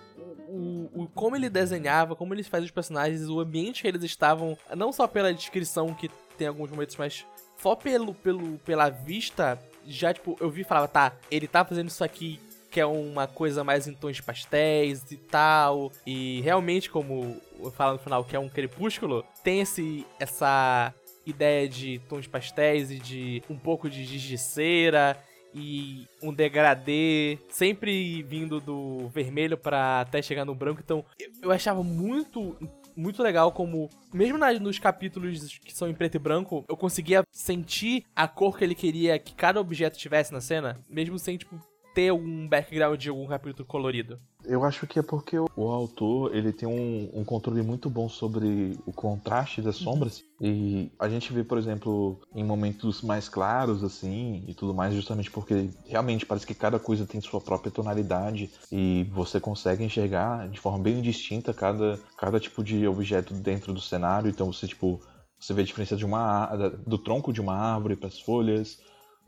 [0.49, 4.57] O, o- como ele desenhava, como ele fazia os personagens, o ambiente que eles estavam,
[4.77, 7.25] não só pela descrição que tem alguns momentos, mas
[7.61, 11.89] só pelo, pelo, pela vista, já tipo, eu vi e falava, tá, ele tá fazendo
[11.89, 15.91] isso aqui que é uma coisa mais em tons pastéis e tal.
[16.07, 20.95] E realmente, como eu falo no final, que é um crepúsculo, tem esse, essa
[21.27, 25.17] ideia de tons pastéis e de um pouco de giz de cera
[25.53, 30.81] e um degradê, sempre vindo do vermelho pra até chegar no branco.
[30.83, 31.05] Então,
[31.43, 32.57] eu- achava muito
[32.97, 38.05] muito legal como, mesmo nos capítulos que são em preto e branco, eu conseguia sentir
[38.15, 41.59] a cor que ele queria que cada objeto tivesse na cena, mesmo sem, tipo,
[41.95, 44.19] ter algum background de algum capítulo colorido.
[44.45, 48.79] eu acho que é porque o, autor ele tem um, um controle muito bom sobre
[48.87, 50.25] o contraste das sombras.
[50.41, 55.31] E a gente vê, por exemplo, em momentos mais claros, assim, e tudo mais, justamente
[55.31, 60.59] porque realmente parece que cada coisa tem sua própria tonalidade e você consegue enxergar de
[60.59, 64.31] forma bem distinta cada, cada tipo de objeto dentro do cenário.
[64.31, 65.01] Então você, tipo,
[65.39, 66.47] você vê a diferença de uma,
[66.87, 68.79] do tronco de uma árvore para as folhas,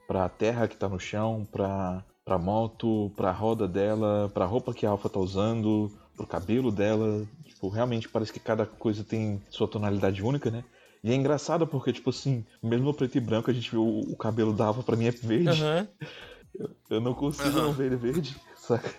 [0.07, 4.73] para a terra que tá no chão, para pra moto, pra roda dela, pra roupa
[4.73, 7.27] que a Alpha tá usando, pro cabelo dela.
[7.45, 10.65] Tipo, realmente parece que cada coisa tem sua tonalidade única, né?
[11.03, 14.01] E é engraçado porque, tipo assim, mesmo no preto e branco a gente vê o,
[14.01, 15.51] o cabelo da Alpha pra mim é verde.
[15.51, 15.89] Aham.
[16.89, 17.63] Eu não consigo Aham.
[17.63, 18.95] não ver ele verde, saca?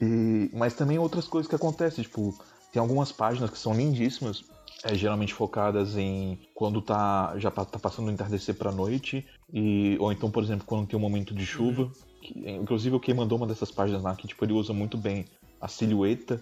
[0.00, 2.34] E, mas também outras coisas que acontecem, tipo,
[2.72, 4.44] tem algumas páginas que são lindíssimas,
[4.82, 10.12] é, geralmente focadas em quando tá já tá passando o entardecer pra noite, e, ou
[10.12, 11.90] então, por exemplo, quando tem um momento de chuva.
[12.22, 15.24] Inclusive o que mandou uma dessas páginas lá, que tipo, ele usa muito bem
[15.60, 16.40] a silhueta,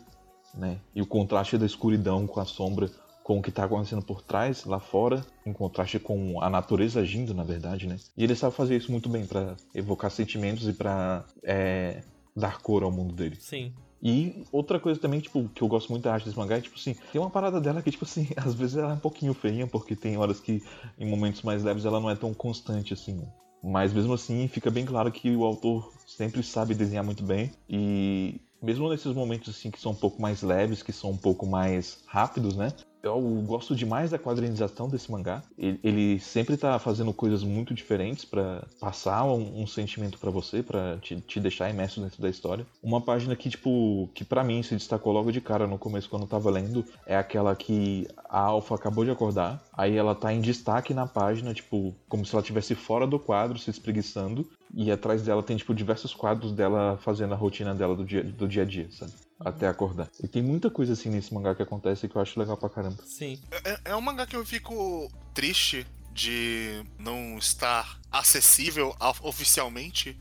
[0.55, 0.79] né?
[0.95, 2.91] E o contraste da escuridão com a sombra
[3.29, 7.35] com o que tá acontecendo por trás, lá fora, em contraste com a natureza agindo,
[7.35, 7.99] na verdade, né?
[8.17, 12.03] E ele sabe fazer isso muito bem pra evocar sentimentos e pra é,
[12.35, 13.37] dar cor ao mundo dele.
[13.39, 13.75] Sim.
[14.03, 16.77] E outra coisa também, tipo, que eu gosto muito da arte desse mangá é, tipo
[16.77, 19.67] assim, tem uma parada dela que, tipo assim, às vezes ela é um pouquinho feinha,
[19.67, 20.63] porque tem horas que,
[20.99, 23.21] em momentos mais leves, ela não é tão constante, assim.
[23.63, 27.51] Mas mesmo assim, fica bem claro que o autor sempre sabe desenhar muito bem.
[27.69, 31.47] E mesmo nesses momentos, assim, que são um pouco mais leves, que são um pouco
[31.47, 32.73] mais rápidos, né?
[33.09, 35.43] Eu gosto demais da quadrinização desse mangá.
[35.59, 40.63] Ele, ele sempre tá fazendo coisas muito diferentes pra passar um, um sentimento pra você,
[40.63, 42.67] pra te, te deixar imerso dentro da história.
[42.83, 46.23] Uma página que, tipo, que para mim se destacou logo de cara no começo quando
[46.23, 50.41] eu tava lendo, é aquela que a Alpha acabou de acordar, aí ela tá em
[50.41, 55.23] destaque na página, tipo, como se ela estivesse fora do quadro, se espreguiçando, e atrás
[55.23, 58.65] dela tem, tipo, diversos quadros dela fazendo a rotina dela do dia, do dia a
[58.67, 59.13] dia, sabe?
[59.41, 60.09] Até acordar.
[60.23, 63.03] E tem muita coisa assim nesse mangá que acontece que eu acho legal pra caramba.
[63.07, 63.41] Sim.
[63.65, 70.19] É, é um mangá que eu fico triste de não estar acessível oficialmente,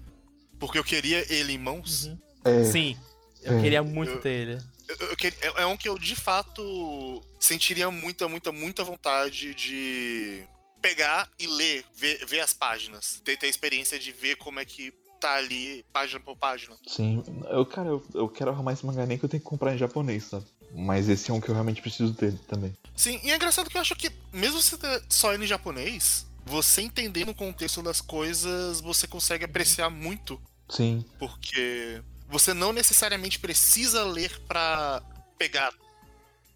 [0.60, 2.06] porque eu queria ele em mãos.
[2.06, 2.18] Uhum.
[2.46, 2.98] É, Sim.
[3.42, 3.62] Eu É.
[3.62, 4.62] queria muito Eu- ter ele.
[4.88, 9.54] Eu- eu queria- é, é um que eu de fato sentiria muita, muita, muita vontade
[9.54, 10.44] de
[10.88, 14.66] pegar e ler, ver, ver as páginas, ter, ter a experiência de ver como é
[14.66, 16.76] que tá ali, página por página.
[16.86, 19.74] Sim, eu, cara, eu, eu quero arrumar esse mangá nem que eu tenho que comprar
[19.74, 20.46] em japonês, sabe?
[20.74, 22.76] Mas esse é um que eu realmente preciso ter também.
[22.96, 24.78] Sim, e é engraçado que eu acho que, mesmo você
[25.10, 32.02] só em japonês, você entendendo o contexto das coisas, você consegue apreciar muito, Sim, porque
[32.30, 35.02] você não necessariamente precisa ler pra
[35.38, 35.74] pegar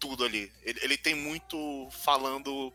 [0.02, 0.52] tudo ali.
[0.64, 2.72] Ele, ele tem muito falando.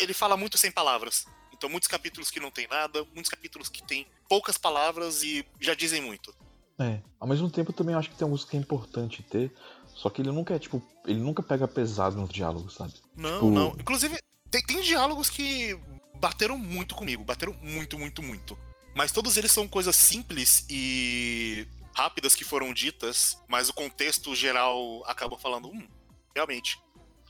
[0.00, 1.24] Ele fala muito sem palavras.
[1.52, 5.74] Então, muitos capítulos que não tem nada, muitos capítulos que tem poucas palavras e já
[5.74, 6.32] dizem muito.
[6.78, 7.00] é.
[7.18, 9.50] Ao mesmo tempo, também acho que tem alguns que é importante ter.
[9.96, 12.94] Só que ele nunca é, tipo, ele nunca pega pesado nos diálogos, sabe?
[13.16, 13.68] Não, Tipo- não.
[13.80, 14.16] Inclusive,
[14.50, 15.76] tem, tem diálogos que
[16.20, 17.24] bateram muito comigo.
[17.24, 18.56] Bateram muito, muito, muito.
[18.94, 25.02] Mas todos eles são coisas simples e rápidas que foram ditas, mas o contexto geral
[25.06, 25.88] acaba falando, hum,
[26.34, 26.80] realmente.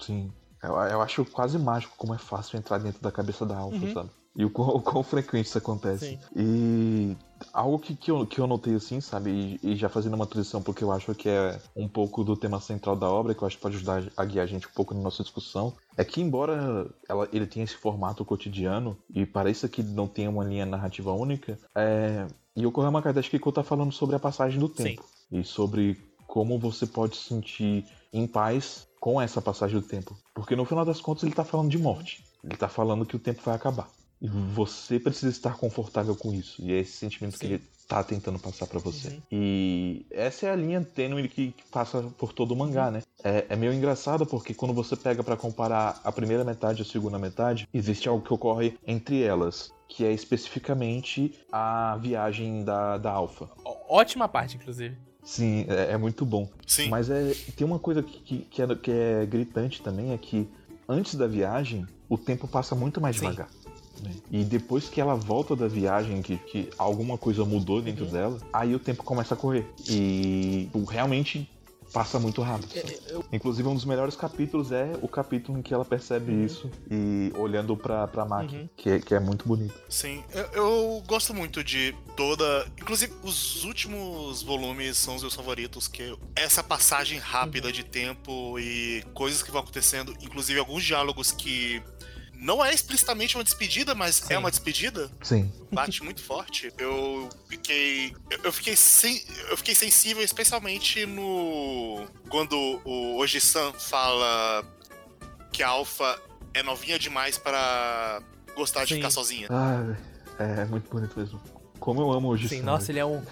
[0.00, 0.32] Sim.
[0.62, 3.92] Eu, eu acho quase mágico como é fácil entrar dentro da cabeça da Alpha, Uhum.
[3.92, 4.10] sabe?
[4.36, 6.10] E o quão, o quão frequente isso acontece.
[6.10, 6.18] Sim.
[6.36, 7.16] E
[7.52, 9.58] algo que, que, eu, que eu notei assim, sabe?
[9.62, 12.60] E, e já fazendo uma transição, porque eu acho que é um pouco do tema
[12.60, 14.94] central da obra, que eu acho que pode ajudar a guiar a gente um pouco
[14.94, 19.82] na nossa discussão, é que embora ela, ele tenha esse formato cotidiano e pareça que
[19.82, 22.26] não tenha uma linha narrativa única, é...
[22.54, 25.04] e ocorreu uma Kardashian que tá falando sobre a passagem do tempo.
[25.30, 30.16] E sobre como você pode se sentir em paz com essa passagem do tempo.
[30.34, 32.24] Porque no final das contas ele tá falando de morte.
[32.42, 33.88] Ele tá falando que o tempo vai acabar.
[34.20, 36.60] E você precisa estar confortável com isso.
[36.60, 37.54] E é esse sentimento que Sim.
[37.54, 39.08] ele tá tentando passar pra você.
[39.08, 39.22] Uhum.
[39.32, 43.02] E essa é a linha tênue que, que passa por todo o mangá, né?
[43.24, 46.84] É, é meio engraçado porque quando você pega pra comparar a primeira metade e a
[46.84, 49.72] segunda metade, existe algo que ocorre entre elas.
[49.88, 53.48] Que é especificamente a viagem da, da Alpha.
[53.88, 55.07] Ótima parte, inclusive.
[55.28, 56.48] Sim, é, é muito bom.
[56.66, 56.88] Sim.
[56.88, 60.48] Mas é, tem uma coisa que, que, é, que é gritante também, é que
[60.88, 63.26] antes da viagem, o tempo passa muito mais Sim.
[63.26, 63.50] devagar.
[64.02, 64.10] né?
[64.30, 68.10] E depois que ela volta da viagem, que, que alguma coisa mudou dentro Uhum.
[68.10, 69.66] dela, aí o tempo começa a correr.
[69.86, 71.46] E tipo, realmente
[71.92, 72.72] passa muito rápido.
[72.72, 72.98] sabe?
[73.32, 77.76] Inclusive, um dos melhores capítulos é o capítulo em que ela percebe isso e olhando
[77.76, 78.68] pra, pra Maki, Uhum.
[78.76, 79.74] que, é- que é muito bonito.
[79.88, 82.66] Sim, eu, eu gosto muito de toda.
[82.80, 86.02] Inclusive, os últimos volumes são os meus favoritos, que
[86.36, 91.82] é essa passagem rápida de tempo e coisas que vão acontecendo, inclusive alguns diálogos que.
[92.40, 94.34] Não é explicitamente uma despedida, mas Sim.
[94.34, 95.10] é uma despedida.
[95.22, 95.52] Sim.
[95.72, 96.72] Bate muito forte.
[96.78, 98.14] Eu fiquei.
[98.44, 99.20] eu- fiquei, sen,
[99.50, 102.06] eu fiquei sensível, especialmente no.
[102.28, 104.64] Quando o Oji-san fala
[105.52, 106.18] que a Alpha
[106.54, 108.22] é novinha demais para
[108.54, 108.94] gostar de Sim.
[108.96, 109.48] ficar sozinha.
[109.50, 109.96] Ah,
[110.38, 111.40] é, é muito bonito mesmo.
[111.80, 112.48] Como eu amo hoje.
[112.48, 113.22] Sim, nossa, ele é um.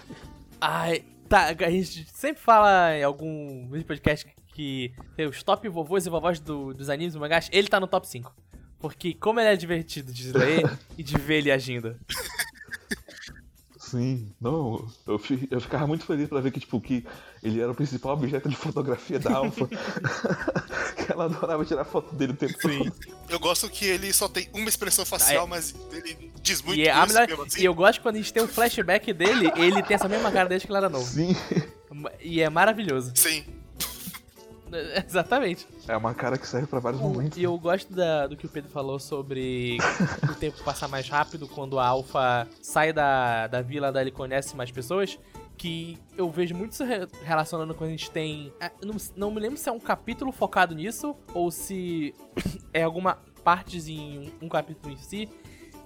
[0.59, 6.09] Ai, tá, a gente sempre fala em algum podcast que tem os top vovôs e
[6.09, 8.33] vovós do- dos animes do mangás, ele tá no top 5.
[8.87, 10.63] Porque como ele é divertido de ler
[10.97, 11.93] e de ver ele agindo.
[13.77, 17.05] Sim, não, eu, fi- eu ficava muito feliz pra ver que, tipo, que
[17.41, 19.67] ele era o principal objeto de fotografia da Alpha.
[19.67, 22.93] que ela adorava tirar foto dele o tempo todo.
[23.29, 26.97] Eu gosto que ele só tem uma expressão facial, mas ele diz muito E, é
[26.97, 27.61] isso melhor- mesmo assim.
[27.61, 30.49] e eu gosto quando a gente tem um flashback dele, ele tem essa mesma cara
[30.49, 31.05] desde que ele era novo.
[31.05, 31.33] Sim,
[32.21, 33.13] E é maravilhoso.
[33.15, 33.45] Sim,
[35.05, 35.67] Exatamente.
[35.87, 37.37] é uma cara que serve pra vários momentos.
[37.37, 39.77] E eu gosto da- do que o Pedro falou sobre
[40.29, 44.55] o tempo passar mais rápido quando a Alpha sai da, da vila, daí ele conhece
[44.55, 45.17] mais pessoas.
[45.59, 48.53] Que eu vejo muito se re- relacionando quando a gente tem.
[48.59, 52.13] é, Não, não me lembro se é um capítulo focado nisso ou se
[52.71, 55.27] é alguma partezinha, um capítulo em si,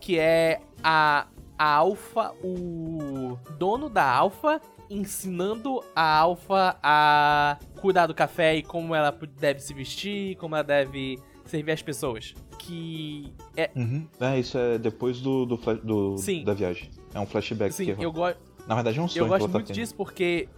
[0.01, 1.25] que é a,
[1.61, 8.95] a Alpha, o dono da Alpha ensinando a Alpha a cuidar do café e como
[8.95, 12.33] ela deve se vestir, como ela deve servir as pessoas.
[12.57, 13.69] Que é.
[13.75, 14.07] Uhum.
[14.19, 16.43] É, isso é depois do, do, do- Sim.
[16.43, 16.89] da viagem.
[17.13, 18.23] É um flashback Sim, que eu, go
[18.65, 20.49] Na verdade é um sonho eu gosto tá muito disso porque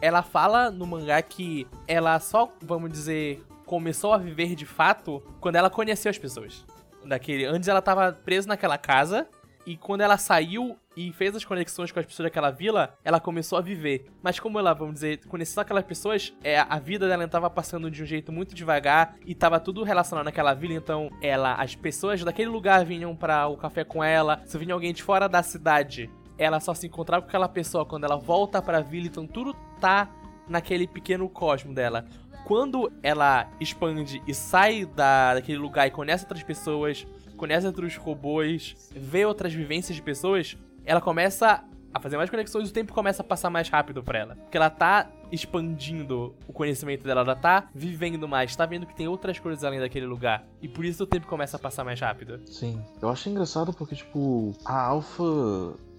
[0.00, 5.54] ela fala no mangá que ela só, vamos dizer, começou a viver de fato quando
[5.54, 6.66] ela conheceu as pessoas.
[7.04, 9.28] Daquele, antes ela tava presa naquela casa
[9.68, 13.58] e quando ela saiu e fez as conexões com as pessoas daquela vila, ela começou
[13.58, 14.06] a viver.
[14.22, 18.02] Mas como ela, vamos dizer, conheceu aquelas pessoas, é, a vida dela tava passando de
[18.02, 22.48] um jeito muito devagar e tava tudo relacionado naquela vila, então ela, as pessoas daquele
[22.48, 26.60] lugar vinham para o café com ela, se vinha alguém de fora da cidade, ela
[26.60, 30.08] só se encontrava com aquela pessoa quando ela volta pra vila, então tudo tá
[30.48, 32.06] naquele pequeno cosmo dela.
[32.46, 37.06] Quando ela expande e sai da, daquele lugar e conhece outras pessoas,
[37.38, 42.70] conhece outros robôs, vê outras vivências de pessoas, ela começa a fazer mais conexões e
[42.70, 44.34] o tempo começa a passar mais rápido pra ela.
[44.36, 49.08] Porque ela tá expandindo o conhecimento dela, ela tá vivendo mais, tá vendo que tem
[49.08, 50.46] outras coisas além daquele lugar.
[50.60, 52.40] E por isso o tempo começa a passar mais rápido.
[52.46, 52.82] Sim.
[53.00, 55.22] Eu acho engraçado porque, tipo, a Alpha,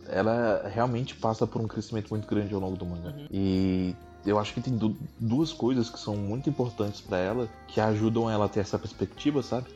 [0.08, 3.10] ela realmente passa por um crescimento muito grande ao longo do mangá.
[3.10, 3.28] Uhum.
[3.32, 7.80] E eu acho que tem du- duas coisas que são muito importantes pra ela, que
[7.80, 9.67] ajudam ela a ter essa perspectiva, sabe?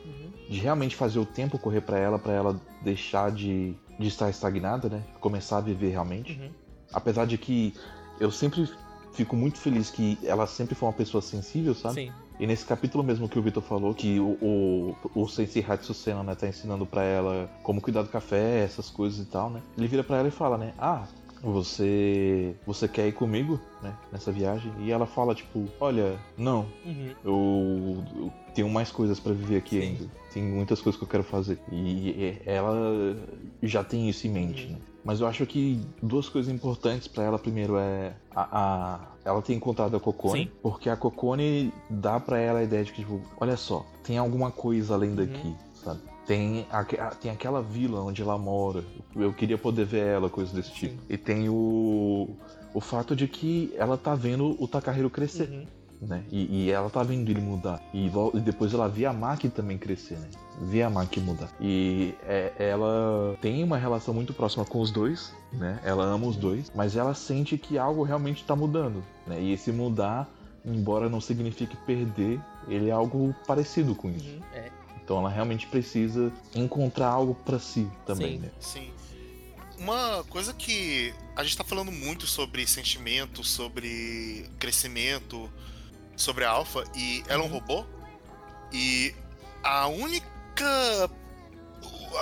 [0.54, 4.88] De realmente fazer o tempo correr pra ela, pra ela deixar de, de estar estagnada,
[4.88, 5.02] né?
[5.18, 6.32] Começar a viver realmente.
[6.32, 6.48] Uhum.
[6.92, 7.74] Apesar de que
[8.20, 8.70] eu sempre
[9.12, 11.94] fico muito feliz que ela sempre foi uma pessoa sensível, sabe?
[11.94, 12.12] Sim.
[12.38, 16.36] E nesse capítulo mesmo que o Vitor falou, que o, o, o Sensei Hatsusena, né,
[16.36, 19.60] tá ensinando pra ela como cuidar do café, essas coisas e tal, né?
[19.76, 20.72] Ele vira pra ela e fala, né?
[20.78, 21.04] Ah,
[21.52, 24.72] você você quer ir comigo, né, nessa viagem?
[24.78, 27.10] E ela fala tipo, olha, não, Uhum.
[27.24, 29.86] eu, eu tenho mais coisas pra viver aqui Sim.
[29.86, 30.04] ainda.
[30.32, 31.58] Tem muitas coisas que eu quero fazer.
[31.70, 33.16] E ela
[33.62, 34.72] já tem isso em mente, Uhum.
[34.72, 34.78] né?
[35.04, 39.52] Mas eu acho que duas coisas importantes pra ela primeiro é a, a- ela ter
[39.54, 40.50] encontrado a Cocone, Sim.
[40.62, 44.50] porque a Cocone dá pra ela a ideia de que tipo, olha só, tem alguma
[44.50, 46.00] coisa além daqui, sabe?
[46.26, 46.84] Tem, a-
[47.14, 48.82] tem aquela vila onde ela mora.
[49.14, 50.96] Eu queria poder ver ela, coisa desse tipo.
[51.08, 52.30] E tem o,
[52.72, 55.66] o fato de que ela tá vendo o Takahiro crescer Uhum.
[56.00, 56.24] né?
[56.30, 57.80] E, e ela tá vendo ele mudar.
[57.92, 60.28] E, e depois ela vê a Maki também crescer, né?
[60.62, 61.50] Vê a Maki mudar.
[61.60, 65.78] E é- ela tem uma relação muito próxima com os dois, né?
[65.84, 69.40] Ela ama os dois, mas ela sente que algo realmente tá mudando, né?
[69.42, 70.28] E esse mudar,
[70.64, 74.26] embora não signifique perder, ele é algo parecido com isso.
[74.30, 74.40] Uhum.
[74.54, 74.70] É.
[75.04, 78.38] Então ela realmente precisa encontrar algo pra si também, Sim.
[78.38, 78.50] né?
[78.58, 78.90] Sim.
[79.78, 85.50] Uma coisa que a gente tá falando muito sobre sentimento, sobre crescimento,
[86.16, 87.84] sobre a Alpha, e ela é um robô.
[88.72, 89.14] E
[89.62, 90.24] a única.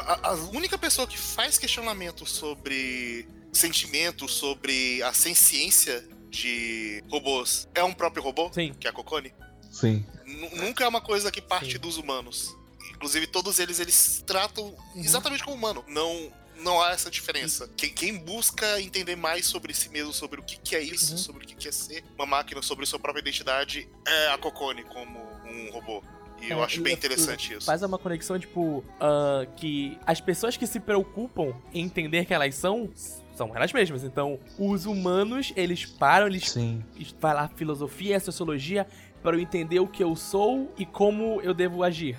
[0.07, 7.85] A, a única pessoa que faz questionamento sobre sentimento, sobre a ciência de robôs é
[7.85, 8.73] um próprio robô, Sim.
[8.73, 9.33] que é a Cocone.
[9.71, 10.05] Sim.
[10.27, 11.79] Nu- Nunca é uma coisa que parte Sim.
[11.79, 12.57] dos humanos.
[13.03, 15.01] Inclusive, todos eles, eles tratam Uhum.
[15.03, 15.85] exatamente como humano.
[15.88, 16.31] Não,
[16.62, 17.69] não há essa diferença.
[17.77, 21.19] Quem, quem busca entender mais sobre si mesmo, sobre o que, que é isso, Uhum.
[21.19, 24.85] sobre o que, que é ser uma máquina, sobre sua própria identidade, é a Cocone
[24.85, 26.01] como um robô.
[26.41, 27.67] E eu É, acho e bem eu- interessante isso.
[27.67, 32.55] Faz uma conexão, tipo, ah, que as pessoas que se preocupam em entender que elas
[32.55, 32.88] são,
[33.35, 34.05] são elas mesmas.
[34.05, 36.85] Então, os humanos, eles param, eles Sim.
[37.21, 38.87] vai lá filosofia, sociologia,
[39.25, 42.17] para eu entender o que eu sou e como eu devo agir.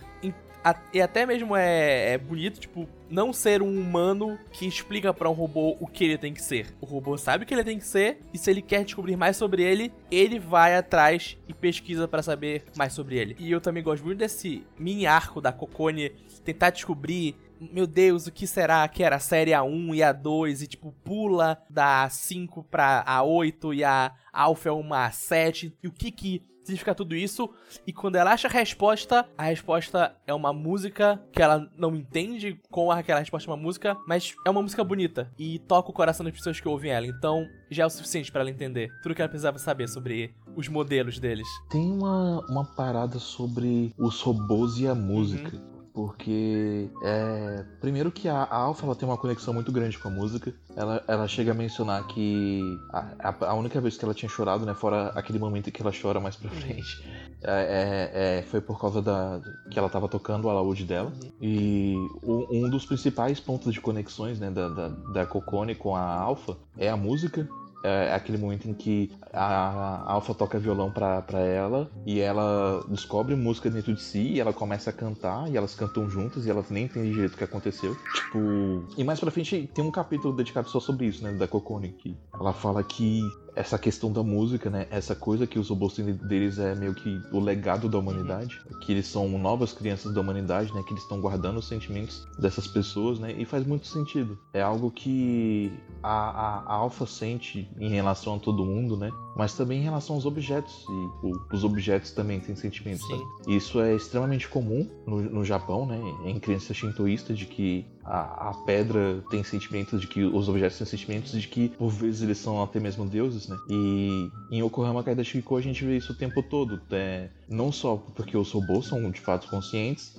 [0.94, 5.34] E, até mesmo é, é bonito, tipo, não ser um humano que explica pra um
[5.34, 6.68] robô o que ele tem que ser.
[6.80, 9.38] O robô sabe o que ele tem que ser e se ele quer descobrir mais
[9.38, 13.36] sobre ele, ele vai atrás e pesquisa pra saber mais sobre ele.
[13.40, 16.10] E eu também gosto muito desse mini arco da Cocone
[16.44, 17.36] tentar descobrir
[17.72, 21.62] meu Deus, o que será que era a série A1 e A2 e tipo pula
[21.70, 26.96] da A5 pra A8 e a Alpha é uma A7 e o que que significa
[26.96, 27.50] tudo isso?
[27.86, 32.60] E quando ela acha a resposta, a resposta é uma música que ela não entende
[32.70, 36.24] com aquela resposta é uma música, mas é uma música bonita e toca o coração
[36.24, 37.06] das pessoas que ouvem ela.
[37.06, 40.68] Então já é o suficiente pra ela entender tudo que ela precisava saber sobre os
[40.68, 41.48] modelos deles.
[41.70, 45.73] Tem uma, uma parada sobre os robôs e a música.
[45.94, 47.64] Porque é.
[47.80, 50.52] Primeiro que a, a Alpha ela tem uma conexão muito grande com a música.
[50.76, 54.66] Ela, ela chega a mencionar que a, a- a única vez que ela tinha chorado,
[54.66, 54.74] né?
[54.74, 57.04] Fora aquele momento em que ela chora mais pra frente.
[57.44, 59.40] é- é- é, foi por causa da.
[59.70, 61.12] que ela tava tocando o alaúde dela.
[61.40, 66.02] E o- um dos principais pontos de conexões, né, da, da, da Cocone com a
[66.02, 67.48] Alpha é a música.
[67.84, 73.70] É aquele momento em que a Alpha toca violão pra ela e ela descobre música
[73.70, 76.86] dentro de si e ela começa a cantar e elas cantam juntas e elas nem
[76.86, 77.96] entendem direito o que aconteceu.
[78.16, 78.86] Tipo.
[78.98, 81.34] E mais pra frente tem um capítulo dedicado só sobre isso, né?
[81.34, 83.22] Da Cocone, que ela fala que
[83.56, 84.88] essa questão da música, né?
[84.90, 88.60] Essa coisa que os robôs têm deles é meio que o legado da humanidade.
[88.82, 90.84] Que eles são novas crianças da humanidade, né?
[90.86, 93.32] Que eles estão guardando os sentimentos dessas pessoas, né?
[93.38, 94.38] E faz muito sentido.
[94.54, 99.12] É algo que a, a, a Alpha sente em relação a todo mundo, né?
[99.36, 100.86] Mas também em relação aos objetos.
[100.90, 103.24] E o- os objetos também têm sentimentos, sabe?
[103.48, 106.00] Isso é extremamente comum no, no Japão, né?
[106.26, 110.88] Em crença shintoísta de que a, a pedra tem sentimentos, de que os objetos têm
[110.88, 113.58] sentimentos, de que por vezes eles são até mesmo deuses, né?
[113.70, 116.82] E em Yokohama Kaidashiko a gente vê isso o tempo todo.
[116.92, 120.16] É, não só porque os robôs são de fato conscientes,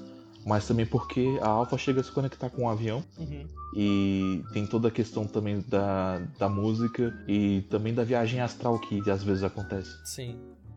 [0.47, 3.47] mas também porque a Alpha chega a se conectar com um avião Uhum.
[3.75, 9.09] e tem toda a questão também da, da música e também da viagem astral que
[9.11, 10.37] às vezes acontece Sim.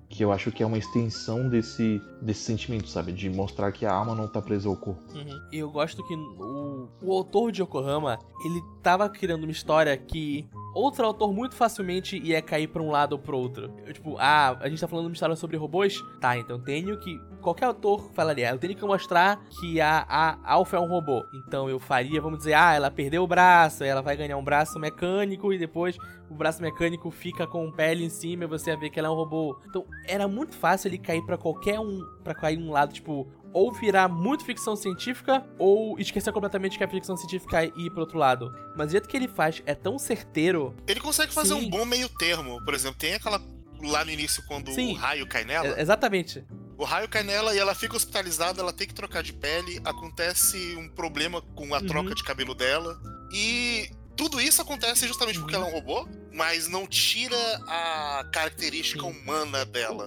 [0.09, 3.11] Que eu acho que é uma extensão desse, desse sentimento, sabe?
[3.11, 5.01] De mostrar que a alma não tá presa ao corpo.
[5.13, 5.41] Uhum.
[5.51, 11.05] Eu gosto que o, o autor de Yokohama, ele tava criando uma história que outro
[11.05, 13.73] autor muito facilmente ia cair pra um lado ou pro outro.
[13.85, 16.01] Eu, tipo, ah, a gente tá falando uma história sobre robôs?
[16.21, 17.19] Tá, então tenho que.
[17.41, 21.23] Qualquer autor falaria, eu tenho que mostrar que a, a Alpha é um robô.
[21.33, 24.79] Então eu faria, vamos dizer, ah, ela perdeu o braço, ela vai ganhar um braço
[24.79, 25.97] mecânico e depois
[26.29, 29.15] o braço mecânico fica com pele em cima e você ver que ela é um
[29.15, 29.59] robô.
[29.67, 33.71] Então era muito fácil ele cair pra qualquer um, pra cair um lado, tipo, ou
[33.73, 38.17] virar muito ficção científica ou esquecer completamente que é ficção científica e ir pro outro
[38.17, 38.53] lado.
[38.75, 40.75] Mas o jeito que ele faz é tão certeiro.
[40.87, 41.65] Ele consegue fazer Sim.
[41.65, 42.63] um bom meio termo.
[42.63, 43.41] Por exemplo, tem aquela.
[43.79, 44.93] Lá no início, quando Sim.
[44.93, 45.67] o raio cai nela.
[45.67, 46.43] É- exatamente.
[46.79, 50.75] O raio cai nela e ela fica hospitalizada, ela tem que trocar de pele, acontece
[50.75, 51.85] um problema com a Uhum.
[51.85, 52.99] troca de cabelo dela.
[53.31, 57.35] E tudo isso acontece justamente porque ela é um robô, mas não tira
[57.67, 59.09] a característica Sim.
[59.11, 60.05] humana dela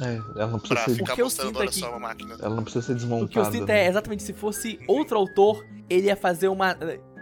[0.00, 0.94] É, ela não precisa pra ser.
[0.96, 2.36] ficar mostrando, olha aqui- só, é uma máquina.
[2.40, 3.50] Ela não precisa ser O que eu desmontada.
[3.52, 3.84] sinto né?
[3.84, 6.76] é exatamente se fosse outro autor, ele ia fazer uma.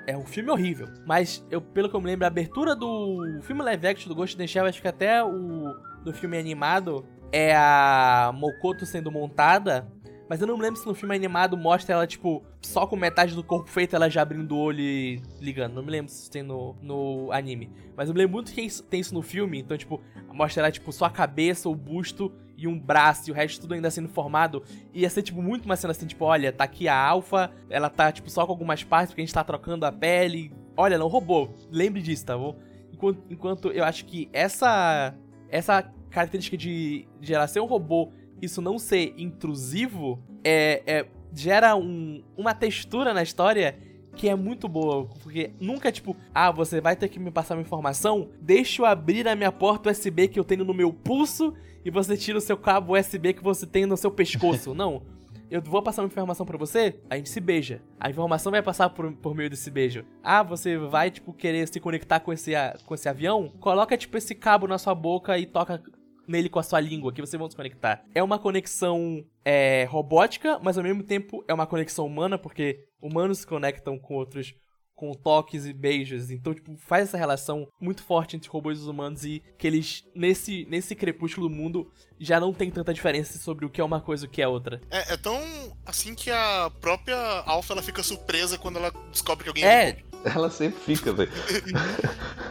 [0.07, 0.89] É um filme horrível.
[1.07, 4.35] Mas eu, pelo que eu me lembro, a abertura do filme live action do Ghost
[4.35, 5.75] in the Shell, acho que até o
[6.05, 9.87] do filme animado é a Mokoto sendo montada.
[10.31, 13.35] Mas eu não me lembro se no filme animado mostra ela, tipo, só com metade
[13.35, 15.75] do corpo feito, ela já abrindo o olho e ligando.
[15.75, 17.69] Não me lembro se tem no, no anime.
[17.97, 19.59] Mas eu me lembro muito que tem isso no filme.
[19.59, 20.01] Então, tipo,
[20.33, 23.75] mostra ela, tipo, só a cabeça, o busto e um braço e o resto tudo
[23.75, 24.63] ainda sendo formado.
[24.95, 28.13] Ia ser, tipo, muito uma cena assim, tipo, olha, tá aqui a alfa, ela tá,
[28.13, 30.53] tipo, só com algumas partes, porque a gente tá trocando a pele.
[30.77, 31.57] Olha, não roubou.
[31.73, 32.57] Lembre disso, tá bom?
[32.93, 35.13] Enquanto, enquanto eu acho que essa.
[35.49, 41.77] Essa característica de, de ela ser um robô, isso não ser intrusivo, é, é- gera
[41.77, 43.79] um, uma textura na história
[44.17, 45.07] que é muito boa.
[45.23, 49.27] Porque nunca tipo, ah, você vai ter que me passar uma informação, deixa eu abrir
[49.29, 52.57] a minha porta USB que eu tenho no meu pulso e você tira o seu
[52.57, 54.75] cabo USB que você tem no seu pescoço.
[54.75, 55.03] Não.
[55.51, 57.83] Eu vou passar uma informação pra você, a gente se beija.
[57.99, 60.05] A informação vai passar por, por meio desse beijo.
[60.23, 62.53] Ah, você vai, tipo, querer se conectar com esse,
[62.87, 63.53] com esse avião?
[63.59, 65.83] Coloca, tipo, esse cabo na sua boca e toca
[66.31, 68.05] nele com a sua língua, que vocês vão se conectar.
[68.15, 73.39] É uma conexão é, robótica, mas ao mesmo tempo é uma conexão humana, porque humanos
[73.39, 74.55] se conectam com outros
[75.01, 76.31] com toques e beijos.
[76.31, 80.05] Então, tipo, faz essa relação muito forte entre robôs e os humanos e que eles,
[80.15, 84.03] nesse, nesse crepúsculo do mundo, já não tem tanta diferença sobre o que é uma
[84.03, 84.79] coisa e o que é outra.
[84.91, 85.41] É, é tão
[85.87, 87.17] assim que a própria
[87.47, 91.33] Alpha ela fica surpresa quando ela descobre que alguém É, Ela sempre fica, velho.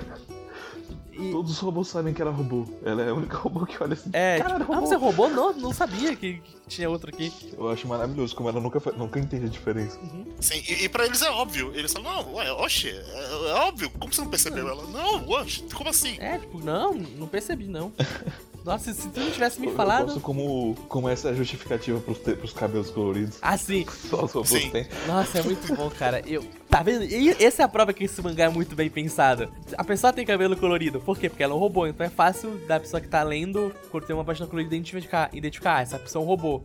[1.20, 2.65] e- Todos os robôs sabem que ela roubou.
[2.84, 4.09] Ela é a única robô que olha assim.
[4.13, 5.30] É, Cara, tipo, ah, você roubou?
[5.30, 7.32] Não, não sabia que, que tinha outro aqui.
[7.57, 9.99] Eu acho maravilhoso como ela nunca, nunca entende a diferença.
[10.39, 11.72] Sim, e, e pra eles é óbvio.
[11.76, 13.89] Eles falam, não, ué, oxe, é, é óbvio.
[13.99, 14.67] Como você não percebeu?
[14.67, 16.17] Ela, não, oxe, como assim?
[16.20, 17.91] É, tipo, não, não percebi, não.
[18.70, 20.05] Nossa, se tu não tivesse me Eu- Eu falado.
[20.05, 23.38] gosto como, como essa é a justificativa pros, te- pros cabelos coloridos.
[23.41, 23.84] Ah, sim.
[24.09, 24.70] Só os robôs Sim.
[24.70, 24.88] têm.
[25.07, 26.22] Nossa, é muito bom, cara.
[26.28, 27.03] Eu, tá vendo?
[27.03, 29.51] E essa é a prova que esse mangá é muito bem pensado.
[29.76, 30.99] A pessoa tem cabelo colorido.
[30.99, 31.30] Por quê?
[31.30, 31.88] Porque ela é um robô.
[31.88, 35.78] Então é fácil da pessoa que tá lendo, quando tem uma página colorida, identificar, identificar
[35.78, 36.61] ah, essa pessoa é um robô.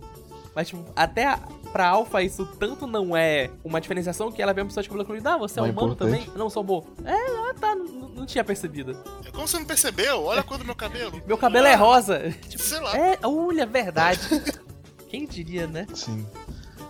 [0.55, 1.37] Mas, tipo, até a,
[1.73, 5.05] pra Alpha isso tanto não é uma diferenciação que ela vê uma pessoa de cabelo
[5.05, 5.29] colorido.
[5.29, 6.15] Ah, você é é humano também?
[6.21, 6.39] importante.
[6.39, 6.85] Não, sou robô.
[7.05, 7.75] É, ah, tá.
[7.75, 8.97] Não, não tinha percebido.
[9.33, 10.23] Como você não percebeu?
[10.25, 11.21] Olha a cor do meu cabelo.
[11.27, 12.31] Meu cabelo é rosa.
[12.49, 12.97] Tipo, Sei lá.
[12.97, 14.21] é, olha, verdade.
[15.11, 15.87] Quem diria, né?
[15.95, 16.25] Sim.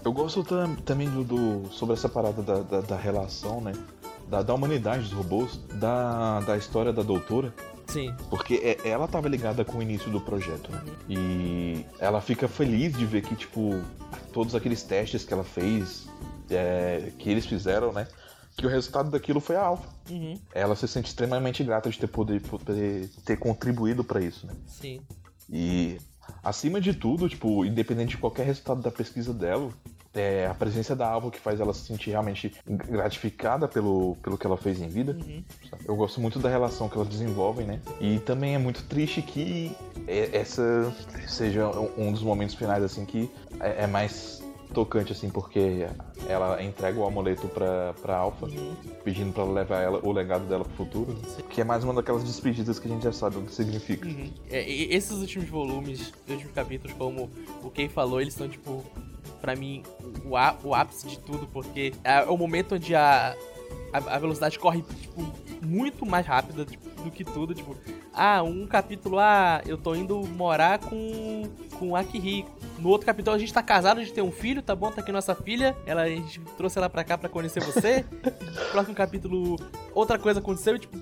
[0.05, 3.73] Eu gosto tam- também do, do- sobre essa parada da, da, da relação, né?
[4.29, 7.55] Da, da humanidade dos robôs, da, da história da doutora.
[7.87, 8.15] Sim.
[8.31, 10.83] Porque é- ela tava ligada com o início do projeto, né?
[11.09, 13.83] E ela fica feliz de ver que, tipo,
[14.33, 16.09] todos aqueles testes que ela fez,
[16.51, 18.07] é, que eles fizeram, né?
[18.57, 19.89] Que o resultado daquilo foi a alfa.
[20.11, 20.39] Uhum.
[20.55, 24.55] Ela se sente extremamente grata de ter poder, poder ter contribuído pra isso, né?
[24.67, 25.01] Sim.
[25.51, 25.99] E
[26.43, 29.71] acima de tudo, tipo, independente de qualquer resultado da pesquisa dela,
[30.15, 34.47] é a presença da Alva que faz ela se sentir realmente gratificada pelo, pelo que
[34.47, 35.13] ela fez em vida.
[35.13, 35.43] Uhum.
[35.87, 37.81] Eu gosto muito da relação que elas desenvolvem, né?
[38.01, 39.73] E também é muito triste que
[40.07, 40.93] é- essa
[41.29, 44.43] seja um dos momentos finais, assim, que é, é mais
[44.73, 45.87] tocante, assim, porque
[46.29, 48.75] ela entrega o amuleto pra, pra Alpha, Uhum.
[49.05, 51.17] pedindo pra ela levar ela, o legado dela pro futuro.
[51.49, 54.09] Que é mais uma daquelas despedidas que a gente já sabe o que significa.
[54.09, 54.33] Uhum.
[54.51, 57.31] É, esses últimos volumes, os últimos capítulos, como
[57.63, 58.85] o Kei falou, eles são, tipo,
[59.45, 59.83] pra mim,
[60.25, 63.37] o, á- o ápice de tudo, porque é o momento onde a,
[63.93, 65.21] a, a velocidade corre, tipo,
[65.61, 67.55] muito mais rápida tipo, do que tudo.
[67.55, 67.77] Tipo,
[68.15, 71.43] ah, um capítulo, ah, eu tô indo morar com,
[71.79, 72.51] com o Akihiko.
[72.79, 74.91] No outro capítulo, a gente tá casado, a gente tem um filho, tá bom?
[74.91, 75.77] Tá aqui nossa filha.
[75.85, 78.03] Ela, a gente trouxe ela pra cá pra conhecer você.
[78.11, 79.57] No próximo capítulo,
[79.95, 80.99] outra coisa aconteceu, e, tipo,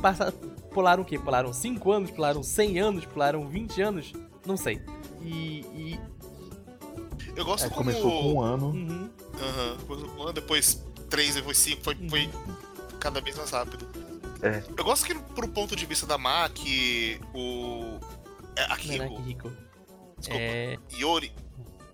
[0.00, 0.32] passa,
[0.70, 1.18] pularam o quê?
[1.18, 4.12] Pularam 5 anos, pularam 100 anos, pularam 20 anos?
[4.46, 4.80] Não sei.
[5.20, 5.60] E.
[5.74, 6.00] e
[7.36, 7.80] Eu gosto É, como.
[7.84, 8.66] começou com um ano.
[8.70, 9.10] uhum,
[9.40, 12.30] Aham, começou com um ano, depois três, depois cinco, foi, foi
[12.98, 13.86] cada vez mais rápido.
[14.42, 14.62] É.
[14.76, 17.98] Eu gosto que, pro ponto de vista da Maki, o.
[18.56, 19.52] É, não é Akihiko, Akihiko.
[20.18, 20.42] desculpa.
[20.42, 20.78] É.
[20.94, 21.32] Yori,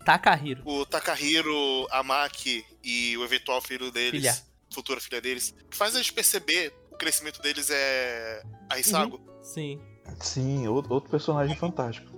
[0.05, 0.63] Takahiro.
[0.65, 4.37] o Takahiro, a Maki e o eventual filho deles, Filha.
[4.73, 9.21] futura filha deles, o que faz a gente perceber o crescimento deles é a Hisago.
[9.43, 9.81] Sim.
[10.21, 12.11] Sim, outro, outro personagem fantástico.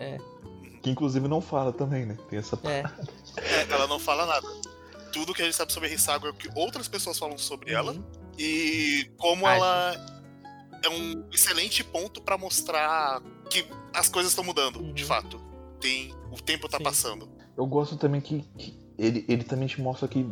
[0.00, 0.16] É.
[0.86, 2.16] Que inclusive não fala também, né?
[2.30, 2.84] Tem essa É.
[3.38, 4.46] É, ela não fala nada.
[5.12, 7.72] Tudo que a gente sabe sobre a Hisago é o que outras pessoas falam sobre
[7.72, 8.04] ela Uhum.
[8.38, 10.20] e como Ah, ela
[10.84, 13.20] é um excelente ponto pra mostrar
[13.50, 14.92] que as coisas estão mudando, Uhum.
[14.92, 15.40] de fato.
[15.80, 16.84] Tem, o tempo tá Sim.
[16.84, 17.28] passando.
[17.56, 20.24] Eu gosto também que, que ele, ele também te mostra que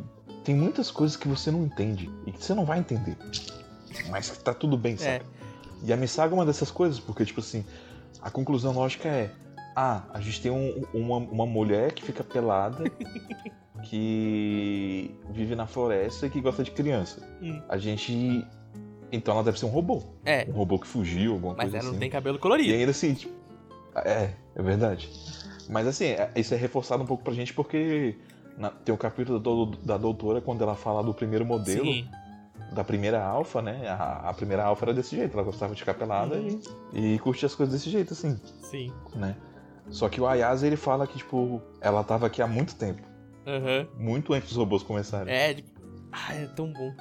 [0.45, 3.17] tem muitas coisas que você não entende e que você não vai entender.
[4.09, 5.19] mas que tá tudo bem, É.
[5.19, 5.25] sabe?
[5.83, 7.65] E a Misaga é uma dessas coisas, porque, tipo assim,
[8.23, 9.33] a conclusão lógica é:
[9.75, 12.85] ah, a gente tem um- uma, uma mulher que fica pelada,
[13.83, 17.21] que vive na floresta e que gosta de criança.
[17.43, 17.61] Hum.
[17.69, 18.47] A gente.
[19.13, 20.03] Então ela deve ser um robô.
[20.25, 21.93] É, Um robô que fugiu, alguma mas coisa ela assim.
[21.93, 22.73] não tem cabelo E colorido.
[22.75, 23.33] ainda assim, tipo.
[23.97, 25.09] É, é verdade.
[25.69, 28.17] Mas assim, é- isso é reforçado um pouco pra gente porque
[28.59, 32.09] na- tem um capítulo da, do- da doutora quando ela fala do primeiro modelo, Sim.
[32.73, 33.87] da primeira alfa, né?
[33.89, 36.61] A, a primeira alfa era desse jeito, ela gostava de ficar pelada Uhum.
[36.93, 38.93] e, e curtia as coisas desse jeito, assim, Sim.
[39.15, 39.37] né?
[39.91, 43.03] Só que o Ayase ele fala que, tipo, ela tava aqui há muito tempo.
[43.47, 43.87] Aham.
[43.99, 45.33] Muito antes dos robôs começarem.
[45.33, 45.69] É, tipo,
[46.11, 46.93] ah, é tão bom.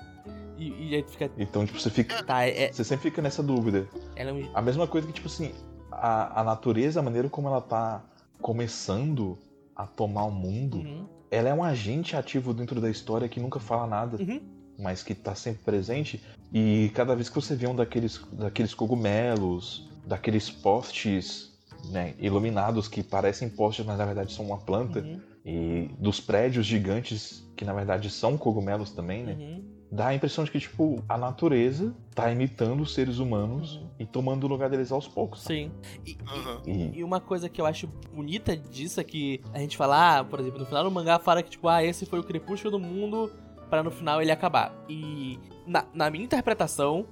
[0.58, 1.32] E, e aí tu fica.
[1.38, 2.22] Então, tipo, você fica.
[2.24, 3.88] Tá, é, Você sempre fica nessa dúvida.
[4.16, 4.52] ela é um.
[4.54, 5.52] A mesma coisa que, tipo assim,
[5.92, 8.04] a, a natureza, a maneira como ela tá
[8.42, 9.38] começando
[9.76, 11.08] a tomar o mundo, Uhum.
[11.32, 14.42] ela é um agente ativo dentro da história que nunca fala nada, Uhum.
[14.78, 16.22] mas que tá sempre presente.
[16.54, 21.53] E cada vez que você vê um daqueles, daqueles cogumelos, daqueles postes
[21.86, 25.20] né, iluminados que parecem postes, mas na verdade são uma planta, Uhum.
[25.46, 29.34] e dos prédios gigantes, que na verdade são cogumelos também, né?
[29.34, 29.64] Uhum.
[29.92, 33.90] Dá a impressão de que, tipo, a natureza tá imitando os seres humanos Uhum.
[34.00, 35.42] e tomando o lugar deles aos poucos.
[35.42, 35.72] Sim.
[36.04, 36.62] E, Aham.
[36.66, 40.24] E, E uma coisa que eu acho bonita disso é que a gente fala, ah,
[40.24, 42.80] por exemplo, no final do mangá fala que, tipo, ah, esse foi o crepúsculo do
[42.80, 43.32] mundo
[43.70, 44.74] pra no final ele acabar.
[44.90, 47.06] E na, na minha interpretação,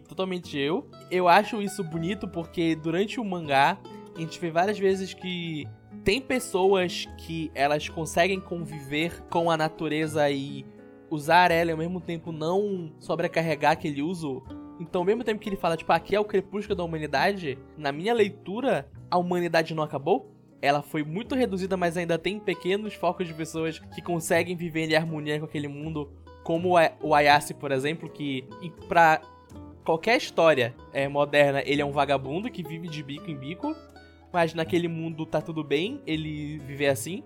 [0.00, 3.78] que totalmente eu, eu acho isso bonito porque durante o mangá
[4.16, 5.66] a gente vê várias vezes que
[6.04, 10.64] tem pessoas que elas conseguem conviver com a natureza e
[11.10, 14.42] usar ela e ao mesmo tempo não sobrecarregar aquele uso.
[14.80, 17.92] Então, ao mesmo tempo que ele fala, tipo, aqui é o crepúsculo da humanidade, na
[17.92, 20.32] minha leitura, a humanidade não acabou.
[20.60, 24.96] Ela foi muito reduzida, mas ainda tem pequenos focos de pessoas que conseguem viver em
[24.96, 26.10] harmonia com aquele mundo,
[26.42, 28.44] como o Ayase, por exemplo, que
[28.88, 29.20] pra
[29.84, 33.76] qualquer história é, moderna, ele é um vagabundo que vive de bico em bico,
[34.32, 37.22] mas naquele mundo tá tudo bem ele viver assim,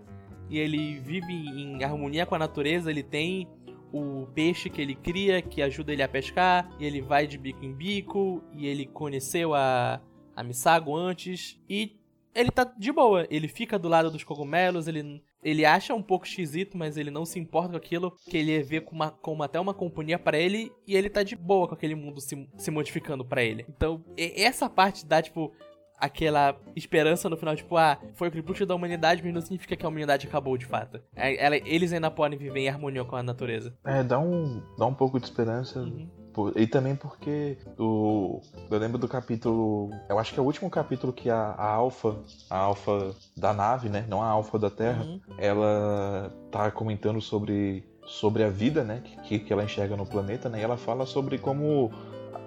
[0.51, 3.49] e ele vive em harmonia com a natureza, ele tem
[3.93, 7.65] o peixe que ele cria, que ajuda ele a pescar, e ele vai de bico
[7.65, 10.01] em bico, e ele conheceu a,
[10.35, 11.97] a Misago antes, e
[12.35, 16.27] ele tá de boa, ele fica do lado dos cogumelos, ele, ele acha um pouco
[16.27, 19.59] esquisito, mas ele não se importa com aquilo, que ele vê como, uma, como até
[19.61, 23.25] uma companhia pra ele, e ele tá de boa com aquele mundo se, se modificando
[23.25, 23.65] pra ele.
[23.69, 25.53] Então, essa parte dá, tipo,
[26.01, 29.85] aquela esperança no final, tipo, ah, foi o crepúsculo da humanidade, mas não significa que
[29.85, 31.01] a humanidade acabou de fato.
[31.17, 33.77] É, ela- eles ainda podem viver em harmonia com a natureza.
[33.85, 35.81] é, dá um, dá um pouco de esperança.
[35.81, 36.09] Uhum.
[36.39, 39.91] Por- E também porque o, eu lembro do capítulo.
[40.09, 42.15] Eu acho que é o último capítulo que a, a Alpha,
[42.49, 44.07] a Alpha da nave, né?
[44.09, 45.21] Não a Alpha da Terra, Uhum.
[45.37, 49.03] ela tá comentando sobre, sobre a vida, né?
[49.25, 50.61] Que, que ela enxerga no planeta, né?
[50.61, 51.91] E ela fala sobre como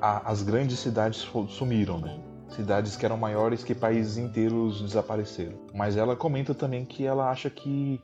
[0.01, 2.17] a- as grandes cidades sumiram, né?
[2.47, 5.57] Cidades que eram maiores que países inteiros desapareceram.
[5.73, 8.01] Mas ela comenta também que ela acha que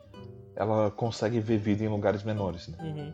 [0.55, 2.77] ela consegue ver vida em lugares menores, né?
[2.81, 3.13] Uhum.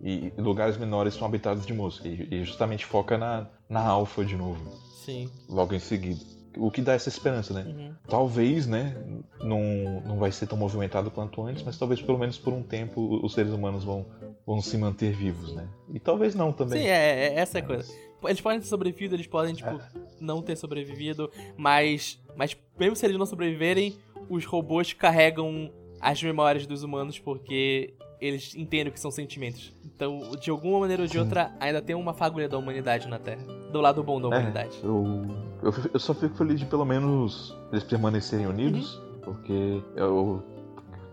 [0.00, 2.06] E lugares menores são habitados de mosca.
[2.06, 4.70] E justamente foca na, na alfa de novo,
[5.04, 5.30] Sim.
[5.48, 6.20] logo em seguida.
[6.58, 7.64] O que dá essa esperança, né?
[7.66, 7.94] Uhum.
[8.08, 8.96] Talvez, né,
[9.40, 13.20] não, não vai ser tão movimentado quanto antes, mas talvez pelo menos por um tempo
[13.22, 14.06] os seres humanos vão,
[14.46, 15.68] vão se manter vivos, né?
[15.92, 16.82] E talvez não também.
[16.82, 17.92] Sim, é, é essa é a coisa.
[18.24, 19.80] Eles podem ter sobrevivido, eles podem, tipo, É.
[20.18, 23.94] não ter sobrevivido, mas, mas mesmo se eles não sobreviverem,
[24.28, 25.70] os robôs carregam
[26.00, 29.73] as memórias dos humanos porque eles entendem o que são sentimentos.
[29.83, 31.19] Então, de alguma maneira ou de Sim.
[31.19, 33.43] outra, ainda tem uma fagulha da humanidade na Terra.
[33.71, 34.79] Do lado bom da É, humanidade.
[34.83, 35.25] eu,
[35.63, 39.21] eu, eu só fico feliz de pelo menos eles permanecerem unidos, Uhum.
[39.23, 40.43] porque eu,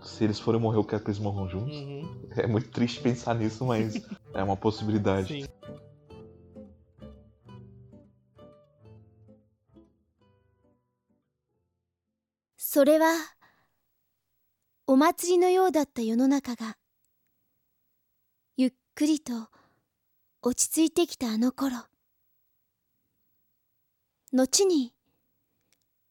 [0.03, 1.77] se eles forem morrer, eu quero que eles morram juntos.
[1.77, 2.03] Uhum.
[2.37, 5.43] É muito triste pensar nisso, mas é uma possibilidade.
[5.43, 5.49] Sim.
[12.57, 13.07] それは
[14.87, 16.75] お祭りのようだった世の中がゆっ
[18.96, 19.34] くりと
[20.44, 21.78] 落ち着いてきたあの頃。
[24.32, 24.94] 後に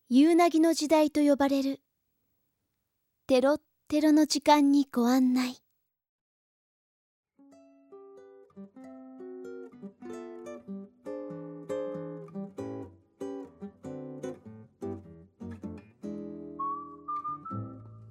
[0.08, 1.80] 夕凪の時代と呼ばれる
[3.28, 5.62] テロッテロの時間にご案内。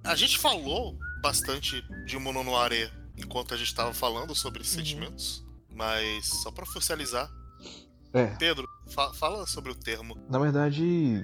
[0.04, 3.01] A gente falou bastante de Mononoare.
[3.16, 4.64] Enquanto a gente tava falando sobre Uhum.
[4.64, 5.44] sentimentos,
[5.74, 7.28] mas só pra oficializar,
[8.14, 10.16] É, Pedro, fa- fala sobre o termo.
[10.28, 11.22] na verdade,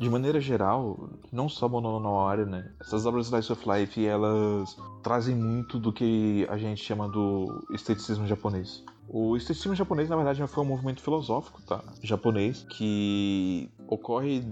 [0.00, 2.72] de maneira geral, não só Mononoke, né?
[2.80, 7.62] Essas obras de Slice of Life, elas trazem muito do que a gente chama do
[7.74, 8.82] esteticismo japonês.
[9.08, 11.84] O esteticismo japonês, na verdade, foi um movimento filosófico, tá?
[12.02, 14.42] Japonês, que ocorre,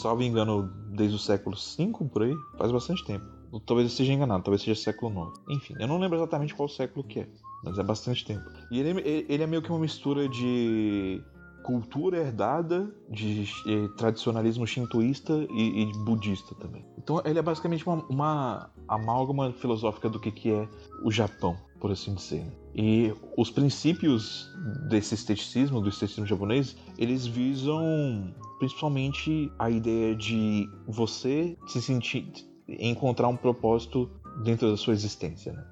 [0.00, 3.24] salvo engano, desde o século V, por aí, faz bastante tempo.
[3.60, 5.56] Talvez eu esteja enganado, talvez seja século IX.
[5.56, 7.28] Enfim, eu não lembro exatamente qual século que é,
[7.64, 8.44] mas é bastante tempo.
[8.70, 11.22] E ele, ele é meio que uma mistura de
[11.62, 16.84] cultura herdada de eh, tradicionalismo shintoísta e, e, budista também.
[16.98, 20.68] Então ele é basicamente uma, uma amálgama filosófica do que, que é
[21.04, 22.44] o Japão, por assim dizer.
[22.44, 22.52] Né?
[22.74, 24.50] E os princípios
[24.88, 32.32] desse esteticismo, do esteticismo japonês, eles visam principalmente a ideia de você se sentir,
[32.78, 34.10] encontrar um propósito
[34.42, 35.64] dentro da sua existência, né?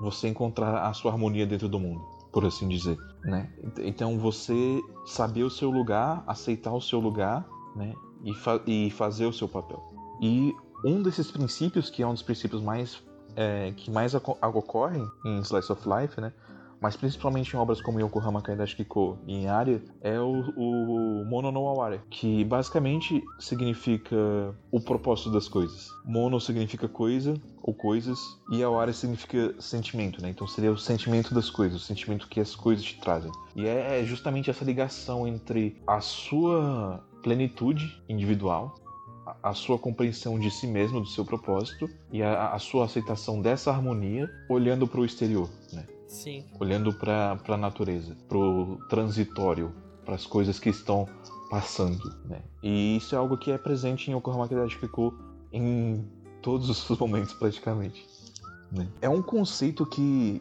[0.00, 2.00] Você encontrar a sua harmonia dentro do mundo
[2.32, 3.52] por assim dizer, né?
[3.78, 7.94] Então você saber o seu lugar, aceitar o seu lugar, né?
[8.24, 9.82] E, fa e fazer o seu papel.
[10.20, 13.02] E um desses princípios, que é um dos princípios mais
[13.36, 16.32] é, que mais ocorrem em Slice of Life, né?
[16.80, 18.86] mas principalmente em obras como Yokohama Kaidashi
[19.26, 21.09] e em Aria, é o, o
[22.10, 24.16] Que basicamente significa
[24.70, 25.88] o propósito das coisas.
[26.04, 28.18] Mono significa coisa ou coisas,
[28.50, 30.30] e Aware significa sentimento, né?
[30.30, 33.30] Então seria o sentimento das coisas, o sentimento que as coisas te trazem.
[33.54, 38.74] E é, é justamente essa ligação entre a sua plenitude individual
[39.42, 43.70] a sua compreensão de si mesmo, do seu propósito e a, a sua aceitação dessa
[43.70, 45.86] harmonia olhando para o exterior, né?
[46.08, 46.44] Sim.
[46.58, 49.72] Olhando para a natureza, para o transitório,
[50.04, 51.08] para as coisas que estão
[51.50, 52.40] passando, né?
[52.62, 55.12] E isso é algo que é presente em Yokohama Kiku
[55.52, 56.08] em
[56.40, 58.06] todos os momentos praticamente.
[58.70, 58.88] Né?
[59.02, 60.40] É um conceito que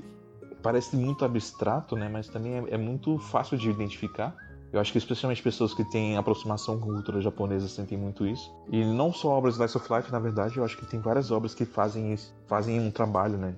[0.62, 2.08] parece muito abstrato, né?
[2.08, 4.36] Mas também é, é muito fácil de identificar.
[4.72, 8.52] Eu acho que especialmente pessoas que têm aproximação com cultura japonesa sentem muito isso.
[8.72, 11.56] E não só obras Slice of Life, na verdade, eu acho que tem várias obras
[11.56, 13.56] que fazem isso, fazem um trabalho, né?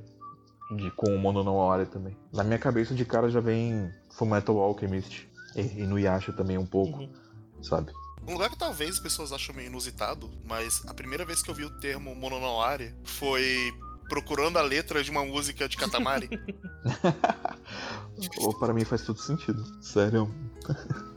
[0.76, 2.16] de, com o Mono no Aware também.
[2.34, 6.66] Na minha cabeça de cara já vem Fullmetal Alchemist e, e no Yasha também um
[6.66, 7.10] pouco, uhum.
[7.62, 7.92] Sabe?
[8.28, 11.56] Um lugar que talvez as pessoas acham meio inusitado, mas a primeira vez que eu
[11.56, 13.74] vi o termo Mono no Aware foi
[14.08, 16.30] procurando a letra de uma música de Katamari.
[18.38, 20.24] Ou para mim faz todo sentido, sério.
[20.68, 21.12] Uhum.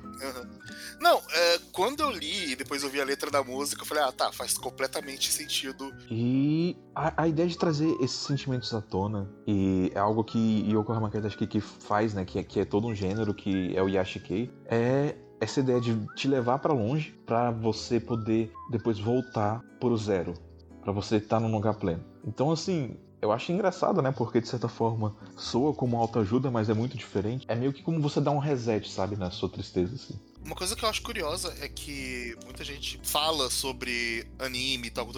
[1.00, 4.04] Não, é, quando eu li e depois eu vi a letra da música, eu falei,
[4.04, 5.92] ah, tá, faz completamente sentido.
[6.10, 10.92] E a, a ideia de trazer esses sentimentos à tona, e é algo que Yoko
[10.92, 13.82] Hamakata acho que, que faz, né, que é, que é todo um gênero, que é
[13.82, 19.60] o Yashikei, é essa ideia de te levar para longe para você poder depois voltar
[19.78, 20.34] pro zero,
[20.82, 22.04] para você estar tá num lugar pleno.
[22.26, 24.10] Então, assim, eu acho engraçado, né?
[24.10, 27.46] Porque de certa forma soa como autoajuda, mas é muito diferente.
[27.48, 30.14] É meio que como você dá um reset, sabe, na sua tristeza, assim.
[30.44, 35.08] Uma coisa que eu acho curiosa é que muita gente fala sobre anime e tal,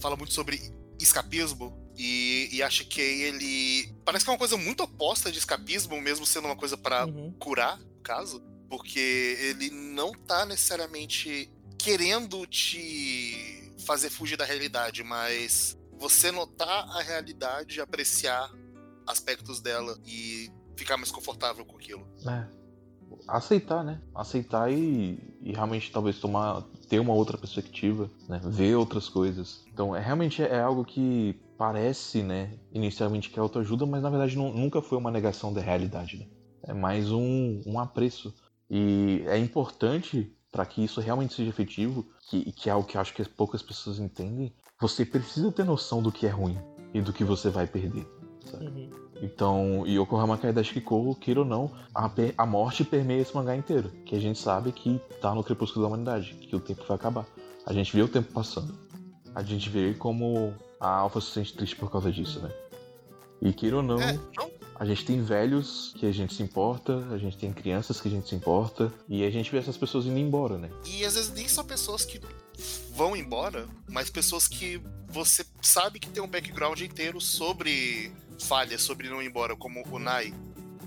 [0.00, 0.60] fala muito sobre
[0.98, 6.00] escapismo e, e acha que ele parece que é uma coisa muito oposta de escapismo,
[6.00, 7.32] mesmo sendo uma coisa para uhum.
[7.38, 15.78] curar, no caso, porque ele não tá necessariamente querendo te fazer fugir da realidade, mas
[15.98, 18.50] você notar a realidade, apreciar
[19.06, 22.06] aspectos dela e ficar mais confortável com aquilo.
[22.26, 22.58] É
[23.26, 24.00] aceitar, né?
[24.14, 28.40] Aceitar e, e, realmente talvez tomar ter uma outra perspectiva, né?
[28.44, 29.62] Ver outras coisas.
[29.72, 34.36] Então, é realmente é algo que parece, né, inicialmente que é autoajuda, mas na verdade
[34.36, 36.26] não, nunca foi uma negação da realidade, né?
[36.62, 38.32] É mais um, um apreço.
[38.70, 43.00] E é importante para que isso realmente seja efetivo, que, que é algo que eu
[43.00, 46.58] acho que poucas pessoas entendem, você precisa ter noção do que é ruim
[46.94, 48.06] e do que você vai perder.
[48.54, 48.90] Uhum.
[49.20, 53.90] Então, Yokohama Kaidashi Kiko, queira ou não, a, a morte permeia esse mangá inteiro.
[54.06, 57.26] Que a gente sabe que tá no crepúsculo da humanidade, que o tempo vai acabar.
[57.66, 58.74] A gente vê o tempo passando.
[59.34, 62.50] A gente vê como a Alpha se sente triste por causa disso, né?
[63.42, 64.18] E queira ou não, é,
[64.78, 68.10] a gente tem velhos que a gente se importa, a gente tem crianças que a
[68.10, 70.70] gente se importa, e a gente vê essas pessoas indo embora, né?
[70.86, 72.20] E às vezes nem só pessoas que
[72.94, 79.08] vão embora, mas pessoas que você sabe que tem um background inteiro sobre falhas sobre
[79.08, 80.32] não ir embora, como o Nai,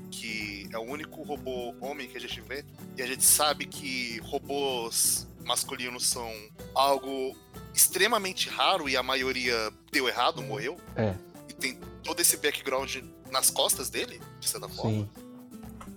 [0.09, 2.63] que é o único robô homem que a gente vê,
[2.97, 6.31] e a gente sabe que robôs masculinos são
[6.73, 7.35] algo
[7.73, 10.77] extremamente raro e a maioria deu errado, morreu.
[10.95, 11.13] É.
[11.49, 12.97] E tem todo esse background
[13.31, 14.91] nas costas dele, de certa forma.
[14.91, 15.09] Sim.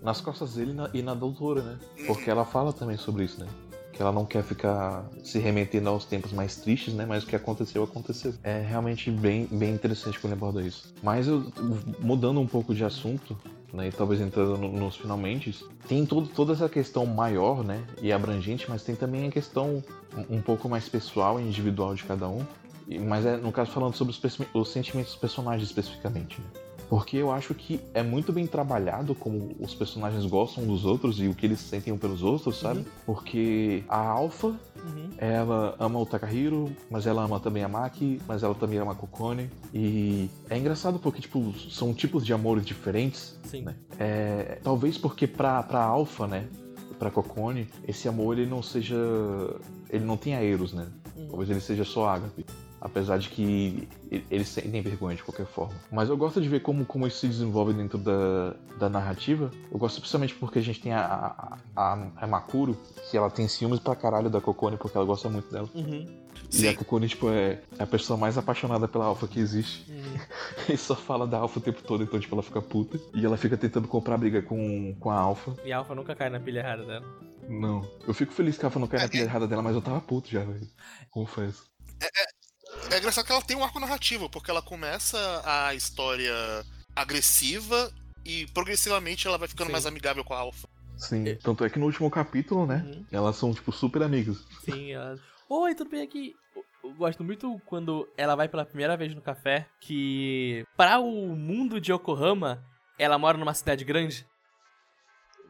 [0.02, 1.78] Nas costas dele e na doutora, né?
[1.98, 2.06] Uhum.
[2.06, 3.48] Porque ela fala também sobre isso, né?
[3.94, 7.06] que ela não quer ficar se remetendo aos tempos mais tristes, né?
[7.06, 8.34] Mas o que aconteceu, aconteceu.
[8.42, 10.92] É realmente bem, bem interessante quando aborda isso.
[11.00, 11.44] Mas eu,
[12.00, 13.38] mudando um pouco de assunto,
[13.72, 18.12] né, e talvez entrando no, nos finalmente, tem todo, toda essa questão maior, né, e
[18.12, 19.82] abrangente, mas tem também a questão
[20.28, 22.44] um, pouco mais pessoal e individual de cada um,
[23.06, 26.46] mas é, no caso, falando sobre os, os sentimentos dos personagens especificamente, né.
[26.88, 31.26] Porque eu acho que é muito bem trabalhado como os personagens gostam dos outros e
[31.28, 32.84] o que eles sentem um pelos outros, sabe?
[33.06, 34.48] Porque a Alpha,
[34.84, 35.08] Uhum.
[35.16, 38.94] ela ama o Takahiro, mas ela ama também a Maki, mas ela também ama a
[38.94, 39.48] Kokone.
[39.72, 43.34] E é engraçado porque, tipo, são tipos de amores diferentes.
[43.44, 43.62] Sim.
[43.62, 43.74] Né?
[43.98, 46.46] É, talvez porque pra, pra Alpha, né?
[46.98, 48.94] Pra Kokone, esse amor ele não seja.
[49.88, 50.86] Ele não tenha Eros, né?
[51.16, 51.28] Uhum.
[51.28, 52.44] Talvez ele seja só Ágape.
[52.84, 53.88] Apesar de que
[54.30, 55.74] eles sentem vergonha de qualquer forma.
[55.90, 59.50] Mas eu gosto de ver como, como isso se desenvolve dentro da, da narrativa.
[59.72, 62.76] Eu gosto principalmente porque a gente tem a, a, a, a Makuro,
[63.10, 65.66] que ela tem ciúmes pra caralho da Kokone porque ela gosta muito dela.
[65.74, 66.06] Uhum.
[66.52, 66.76] E a Sim.
[66.76, 69.90] Kokone, tipo, é a pessoa mais apaixonada pela Alpha que existe.
[69.90, 70.04] Uhum.
[70.68, 72.98] E só fala da Alpha o tempo todo, então, tipo, ela fica puta.
[73.14, 75.54] E ela fica tentando comprar briga com, com a Alpha.
[75.64, 77.04] E a Alpha nunca cai na pilha errada dela.
[77.48, 77.82] Não.
[78.06, 80.00] Eu fico feliz que a Alpha não cai na pilha errada dela, mas eu tava
[80.00, 80.66] puto já, velho.
[81.10, 81.64] Confesso.
[82.02, 82.33] É
[82.98, 86.32] engraçado que ela tem um arco narrativo, porque ela começa a história
[86.94, 87.92] agressiva
[88.24, 89.72] e progressivamente ela vai ficando Sim.
[89.72, 90.68] mais amigável com a Alpha.
[90.96, 91.24] Sim.
[91.42, 92.82] Tanto é que no último capítulo, né?
[92.86, 93.04] Uhum.
[93.10, 94.38] Elas são, tipo, super amigas.
[94.64, 95.18] Sim, ela...
[95.48, 96.34] Oi, tudo bem aqui?
[96.54, 101.34] Eu- Eu gosto muito quando ela vai pela primeira vez no café, que para o
[101.34, 102.62] mundo de Yokohama,
[102.98, 104.26] ela mora numa cidade grande,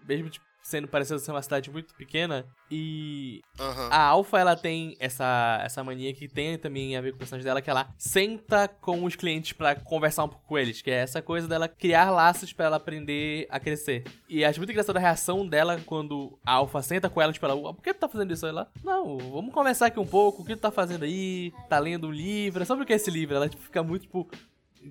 [0.06, 3.88] mesmo tipo, sendo parecendo ser uma cidade muito pequena, e Aham.
[3.90, 7.44] a Alpha, ela tem essa, essa mania que tem também a ver com o personagem
[7.44, 10.94] dela, que ela senta com os clientes pra conversar um pouco com eles, que é
[10.94, 14.04] essa coisa dela criar laços pra ela aprender a crescer.
[14.26, 17.70] E acho muito engraçada a reação dela quando a Alpha senta com ela, tipo, ela,
[17.70, 18.66] "Ah, por que tu tá fazendo isso aí lá?
[18.82, 21.52] Não, vamos conversar aqui um pouco, o que tu tá fazendo aí?
[21.68, 22.64] Tá lendo um livro?
[22.64, 23.36] Sobre o que é esse livro?
[23.36, 24.26] Ela tipo, fica muito, tipo,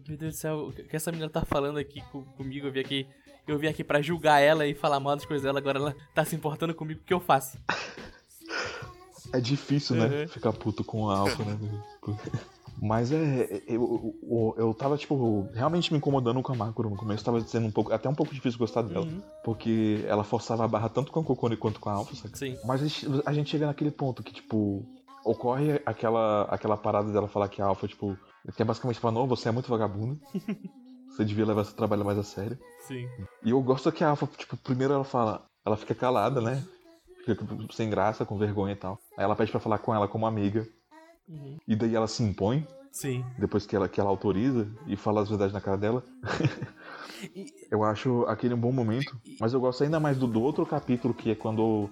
[0.07, 2.67] meu Deus do céu, o que essa menina tá falando aqui co- comigo?
[2.67, 3.07] Eu vim aqui...
[3.47, 6.23] Eu vim aqui pra julgar ela e falar mal das coisas dela, agora ela tá
[6.23, 7.57] se importando comigo, o que eu faço?
[9.33, 10.05] É difícil, né?
[10.05, 10.27] Uhum.
[10.27, 11.57] Ficar puto com a Alpha, né?
[12.81, 13.63] Mas é.
[13.67, 17.23] Eu, eu, eu tava, tipo, realmente me incomodando com a Makuro no começo.
[17.23, 17.93] Tava sendo um pouco.
[17.93, 19.05] Até um pouco difícil gostar dela.
[19.05, 19.21] Uhum.
[19.43, 22.37] Porque ela forçava a barra tanto com a Kokone quanto com a Alpha, sabe?
[22.37, 22.57] Sim.
[22.65, 24.85] Mas a gente, a gente chega naquele ponto que, tipo,
[25.23, 28.17] ocorre aquela, aquela parada dela falar que a Alpha, tipo,
[28.53, 30.19] que é basicamente falar, não, você é muito vagabundo.
[31.13, 32.57] Você devia levar seu trabalho mais a sério.
[32.87, 33.07] Sim.
[33.43, 36.63] E eu gosto que a Alpha, tipo, primeiro ela fala, ela fica calada, né?
[37.23, 38.99] Fica sem graça, com vergonha e tal.
[39.15, 40.67] Aí ela pede pra falar com ela como amiga.
[41.29, 41.57] Uhum.
[41.67, 43.23] E daí ela se impõe, Sim.
[43.37, 46.03] depois que ela, que ela autoriza, e fala as verdades na cara dela.
[47.71, 49.17] Eu acho aquele um bom momento.
[49.39, 51.89] Mas eu gosto ainda mais do, do outro capítulo, que é quando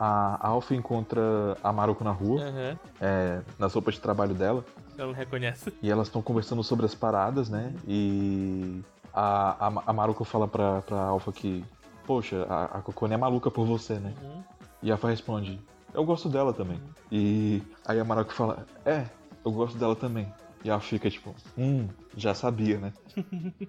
[0.00, 1.20] a Alpha encontra
[1.62, 2.78] a Maruko na rua, Aham.
[2.98, 4.64] é, nas roupas de trabalho dela.
[4.96, 5.70] Ela não reconhece.
[5.82, 7.74] E elas estão conversando sobre as paradas, né?
[7.86, 8.80] E
[9.12, 11.62] a, a, a Maruko fala pra, pra Alpha que,
[12.06, 14.14] poxa, a, a Kokone é maluca por você, né?
[14.22, 14.42] Uhum.
[14.82, 15.60] E a Alpha responde,
[15.92, 16.80] eu gosto dela também.
[17.12, 19.04] E aí a Maruko fala, é,
[19.44, 20.32] eu gosto dela também.
[20.64, 22.92] E ela fica tipo, hum, já sabia, né?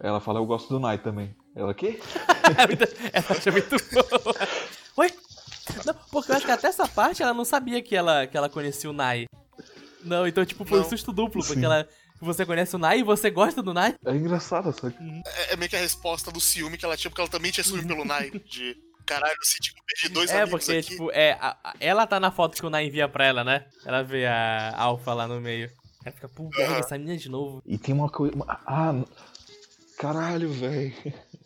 [0.00, 1.34] ela fala, eu gosto do Nai também.
[1.54, 1.98] Ela, quê?
[3.12, 4.34] Essa parte é muito boa.
[6.20, 8.88] Porque eu acho que até essa parte ela não sabia que ela, que ela conhecia
[8.90, 9.26] o Nai.
[10.04, 10.88] Não, então, tipo, foi um Não.
[10.88, 11.86] susto duplo, porque ela.
[12.20, 13.94] Você conhece o Nai e você gosta do Nai?
[14.04, 14.96] É engraçado, sabe?
[15.24, 17.62] É, é meio que a resposta do ciúme que ela tinha, porque ela também tinha
[17.62, 18.30] ciúme pelo Nai.
[18.30, 20.90] De caralho, eu senti que perdi dois é, amigos porque, aqui.
[20.90, 23.66] tipo, é, a- a- ela tá na foto que o Nai envia pra ela, né?
[23.86, 25.70] Ela vê a Alpha lá no meio.
[26.04, 27.62] Ela fica, pô, pega essa menina de novo.
[27.64, 28.34] E tem uma coisa.
[28.34, 28.94] uma- Ah,
[29.98, 30.92] caralho, velho.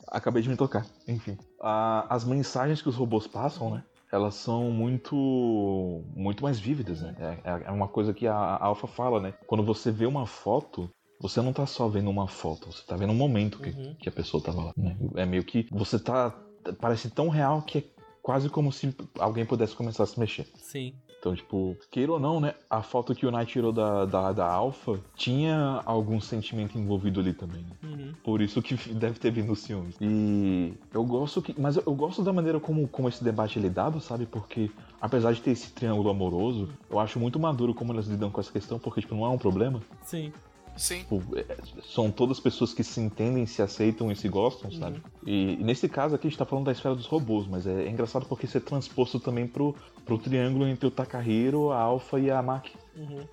[0.08, 0.86] Acabei de me tocar.
[1.08, 1.38] Enfim.
[1.62, 3.82] Ah, as mensagens que os robôs passam, né?
[4.12, 6.04] Elas são muito.
[6.14, 7.38] muito mais vívidas, né?
[7.42, 9.32] É, é uma coisa que a, a Alpha fala, né?
[9.46, 10.90] Quando você vê uma foto.
[11.20, 13.94] Você não tá só vendo uma foto, você tá vendo um momento que, Uhum.
[13.94, 14.72] que a pessoa tava lá.
[14.76, 14.96] né?
[15.14, 15.68] É meio que.
[15.70, 16.36] Você tá.
[16.80, 17.84] Parece tão real que é
[18.20, 20.48] quase como se alguém pudesse começar a se mexer.
[20.56, 20.94] Sim.
[21.22, 22.52] Então, tipo, queira ou não, né?
[22.68, 27.32] A foto que o Knight tirou da, da, da Alpha tinha algum sentimento envolvido ali
[27.32, 27.62] também.
[27.62, 27.76] Né?
[27.84, 28.12] Uhum.
[28.24, 29.94] Por isso que deve ter vindo os ciúmes.
[30.00, 31.54] E eu gosto que.
[31.56, 34.26] Mas eu, eu gosto da maneira como, como esse debate é lidado, sabe?
[34.26, 34.68] Porque,
[35.00, 38.50] apesar de ter esse triângulo amoroso, eu acho muito maduro como elas lidam com essa
[38.50, 39.80] questão, porque, tipo, não é um problema.
[40.02, 40.32] Sim.
[40.76, 41.00] Sim.
[41.00, 41.56] Tipo, é-
[41.94, 45.02] são todas pessoas que se entendem, se aceitam e se gostam, sabe?
[45.26, 47.84] E, e nesse caso aqui a gente tá falando da esfera dos robôs, mas é,
[47.84, 52.18] é engraçado porque isso é transposto também pro, pro triângulo entre o Takahiro, a Alpha
[52.18, 52.76] e a Maki.
[52.96, 53.26] Uhum.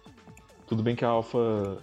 [0.67, 1.81] Tudo bem que a Alpha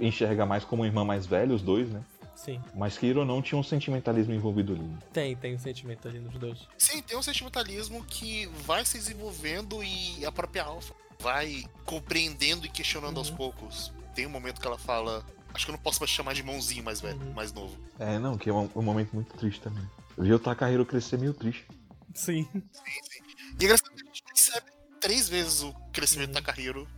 [0.00, 2.02] enxerga mais como irmã mais velha, os dois, né?
[2.34, 2.60] Sim.
[2.74, 4.90] Mas queira ou não, tinha um sentimentalismo envolvido ali.
[5.12, 6.68] Tem, tem um sentimento ali nos dois.
[6.76, 12.68] Sim, tem um sentimentalismo que vai se desenvolvendo e a própria Alpha vai compreendendo e
[12.68, 13.90] questionando aos poucos.
[14.16, 16.82] Tem um momento que ela fala: Acho que eu não posso mais chamar de irmãozinho
[16.82, 17.32] mais velho, Uhum.
[17.34, 17.76] mais novo.
[17.98, 19.88] É, não, que é um, um momento muito triste também.
[20.18, 21.68] Vi o Takahiro crescer meio triste.
[22.14, 22.48] Sim.
[22.54, 24.66] E é engraçado que a gente percebe
[25.00, 26.34] três vezes o crescimento Uhum.
[26.34, 26.88] da Takahiro,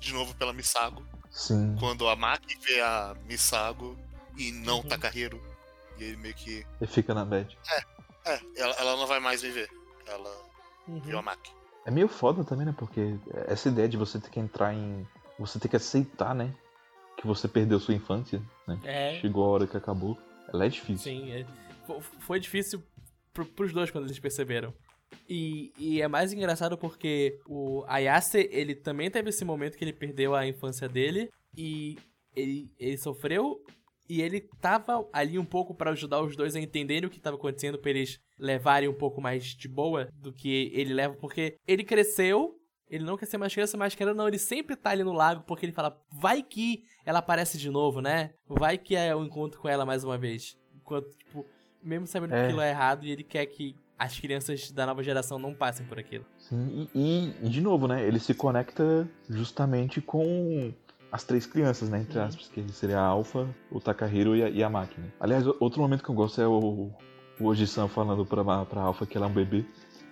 [0.00, 1.04] de novo pela Misago.
[1.30, 1.74] Sim.
[1.80, 3.96] Quando a Maki vê a Misago
[4.36, 4.80] e não Uhum.
[4.86, 5.42] o Takahiro.
[5.98, 6.64] E ele meio que.
[6.80, 7.58] Ele fica na bad.
[8.26, 9.68] É, ela, ela não vai mais viver.
[10.06, 10.30] Ela
[10.86, 11.00] Uhum.
[11.00, 11.50] viu a Maki.
[11.86, 12.74] É meio foda também, né?
[12.78, 13.16] Porque
[13.48, 15.06] essa ideia de você ter que entrar em.
[15.38, 16.54] Você ter que aceitar, né?
[17.16, 18.78] Que você perdeu sua infância, né?
[18.84, 19.20] É.
[19.20, 20.16] Chegou a hora que acabou.
[20.52, 21.12] Ela é difícil.
[21.12, 21.46] Sim, é.
[21.86, 22.82] Fo- foi difícil
[23.32, 24.72] pro, pros dois quando eles perceberam.
[25.28, 29.92] E, e é mais engraçado porque o Ayase, ele também teve esse momento que ele
[29.92, 31.96] perdeu a infância dele e
[32.34, 33.62] ele, ele sofreu
[34.08, 37.36] e ele tava ali um pouco pra ajudar os dois a entenderem o que tava
[37.36, 41.84] acontecendo pra eles levarem um pouco mais de boa do que ele leva, porque ele
[41.84, 42.54] cresceu,
[42.90, 45.42] ele não quer ser mais criança, mas querendo não, ele sempre tá ali no lago
[45.46, 48.30] porque ele fala, vai que ela aparece de novo, né?
[48.48, 50.58] Vai que é o encontro com ela mais uma vez.
[50.76, 51.46] Enquanto, tipo,
[51.82, 52.44] mesmo sabendo que É.
[52.44, 55.98] aquilo é errado e ele quer que as crianças da nova geração não passem por
[55.98, 56.24] aquilo.
[56.36, 58.04] Sim, e, e, de novo, né?
[58.06, 60.72] Ele se conecta justamente com
[61.12, 62.00] as três crianças, né?
[62.00, 65.12] Entre aspas, que seria a Alpha, o Takahiro e a, e a máquina.
[65.20, 66.90] Aliás, outro momento que eu gosto é o,
[67.40, 69.64] o Oji-san falando pra, pra Alpha que ela é um bebê,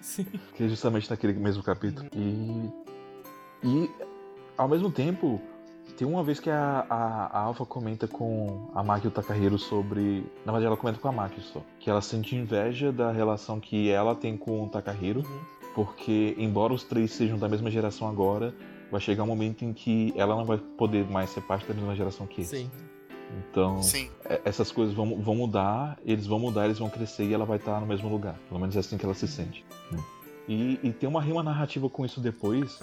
[0.02, 0.26] Sim.
[0.54, 2.08] que é justamente naquele mesmo capítulo.
[2.14, 2.70] E,
[3.64, 3.90] e
[4.58, 5.40] ao mesmo tempo,
[5.96, 9.58] tem uma vez que a, a, a Alpha comenta com a Maki e o Takahiro
[9.58, 10.24] sobre.
[10.44, 11.62] Na verdade, ela comenta com a Maki só.
[11.78, 15.20] Que ela sente inveja da relação que ela tem com o Takahiro.
[15.20, 15.40] Uhum.
[15.74, 18.54] Porque, embora os três sejam da mesma geração agora,
[18.90, 21.96] vai chegar um momento em que ela não vai poder mais ser parte da mesma
[21.96, 22.50] geração que eles.
[22.50, 22.70] Sim.
[23.38, 24.10] Então, Sim.
[24.24, 27.56] é- essas coisas vão, vão mudar, eles vão mudar, eles vão crescer e ela vai
[27.58, 28.36] estar no mesmo lugar.
[28.48, 29.64] Pelo menos é assim que ela se sente.
[29.90, 29.98] né?
[30.48, 32.78] E, e tem uma rima narrativa com isso depois,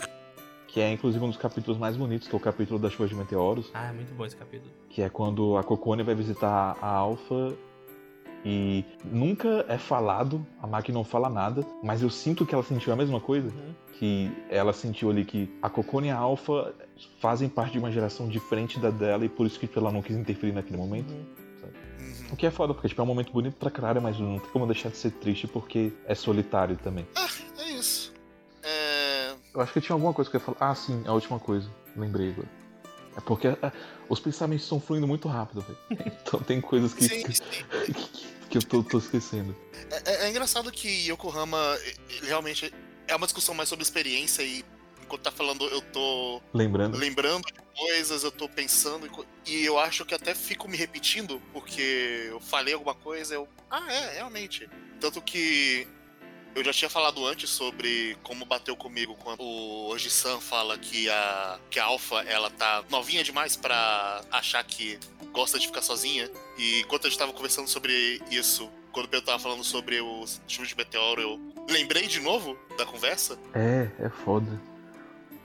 [0.67, 3.15] que é inclusive um dos capítulos mais bonitos, que é o capítulo das chuvas de
[3.15, 4.71] meteoros, Ah, é muito bom esse capítulo.
[4.89, 7.53] que é quando a Kokone vai visitar a Alpha
[8.45, 12.93] e nunca é falado, a Maki não fala nada, mas eu sinto que ela sentiu
[12.93, 13.73] a mesma coisa Uhum.
[13.97, 16.73] que ela sentiu ali que a Cocone e a Alpha
[17.19, 20.15] fazem parte de uma geração diferente da dela e por isso que ela não quis
[20.15, 21.11] interferir naquele momento.
[21.11, 21.25] Uhum.
[21.99, 22.13] Uhum.
[22.31, 24.49] O que é foda, porque tipo, é um momento bonito pra caralho, mas não tem
[24.51, 27.05] como deixar de ser triste porque é solitário também.
[27.57, 28.13] É isso.
[28.63, 29.33] É.
[29.53, 30.71] Eu acho que tinha alguma coisa que eu ia falar.
[30.71, 31.69] Ah, sim, a última coisa.
[31.97, 32.47] Lembrei agora.
[33.19, 33.71] É porque ah,
[34.07, 35.77] os pensamentos estão fluindo muito rápido, velho.
[36.21, 37.43] Então tem coisas que, Sim, que, sim.
[38.49, 39.55] que eu tô, tô esquecendo.
[39.91, 41.57] É, é- é engraçado que Yokohama
[42.23, 42.73] realmente
[43.07, 44.63] é uma discussão mais sobre experiência e
[45.03, 46.97] enquanto tá falando eu tô Lembrando.
[46.97, 49.09] lembrando de coisas, eu tô pensando
[49.45, 53.91] e eu acho que até fico me repetindo porque eu falei alguma coisa, eu ah
[53.91, 55.87] é realmente tanto que
[56.55, 61.59] eu já tinha falado antes sobre como bateu comigo quando o Oji-san fala que a
[61.69, 64.99] que a Alpha ela tá novinha demais pra achar que
[65.31, 69.25] gosta de ficar sozinha e enquanto a gente tava conversando sobre isso quando o Pedro
[69.27, 71.39] tava falando sobre os chuvas de meteoro eu
[71.69, 74.59] lembrei de novo da conversa É, é foda.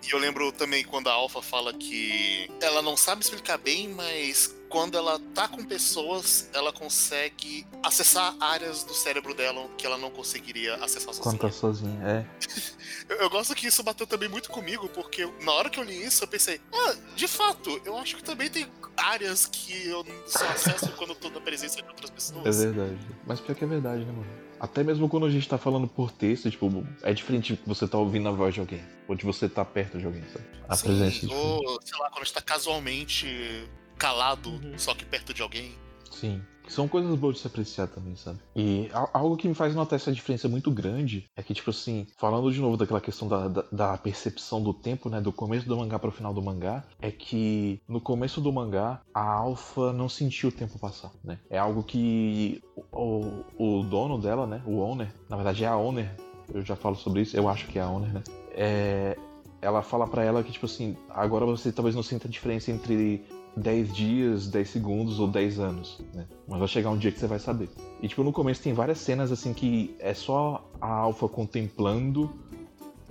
[0.07, 4.55] e eu lembro também quando a Alpha fala que ela não sabe explicar bem, mas
[4.75, 10.11] quando ela tá com pessoas, ela consegue acessar áreas do cérebro dela que ela não
[10.11, 11.93] conseguiria acessar Quando tá sozinha.
[11.93, 12.09] sozinha.
[12.09, 12.27] É.
[13.09, 16.03] Eu, eu gosto que isso bateu também muito comigo, porque na hora que eu li
[16.03, 18.67] isso, eu pensei, ah, de fato, eu acho que também tem
[18.97, 22.57] áreas que eu só acesso quando eu tô na presença de outras É pessoas.
[22.65, 22.99] verdade.
[23.27, 24.27] Mas pior que é verdade, né, mano?
[24.59, 26.67] Até mesmo quando a gente tá falando por texto, tipo,
[27.03, 28.83] é diferente de você tá ouvindo a voz de alguém.
[29.07, 30.45] Ou de você tá perto de alguém, sabe?
[30.67, 34.75] A Sim, presença é ou, sei lá, quando a gente tá casualmente calado, Uhum.
[34.79, 35.73] só que perto de alguém.
[36.11, 36.41] Sim.
[36.67, 38.39] São coisas boas de se apreciar também, sabe?
[38.57, 42.07] E a- algo que me faz notar essa diferença muito grande é que, tipo assim,
[42.17, 45.21] falando de novo daquela questão da, da, da percepção do tempo, né?
[45.21, 49.31] Do começo do mangá pro final do mangá, é que no começo do mangá, a
[49.31, 51.39] Alpha não sentiu o tempo passar, né?
[51.51, 54.63] É algo que o, o dono dela, né?
[54.65, 56.17] O owner, na verdade é a owner,
[56.53, 58.23] eu já falo sobre isso, eu acho que é a owner, né?
[58.53, 59.19] É,
[59.61, 63.23] ela fala pra ela que, tipo assim, agora você talvez não sinta a diferença entre
[63.57, 66.27] 10 dias, 10 segundos ou 10 anos, né?
[66.49, 67.69] Mas vai chegar um dia que você vai saber.
[68.03, 72.31] E, tipo, no começo tem várias cenas, assim, que é só a Alpha contemplando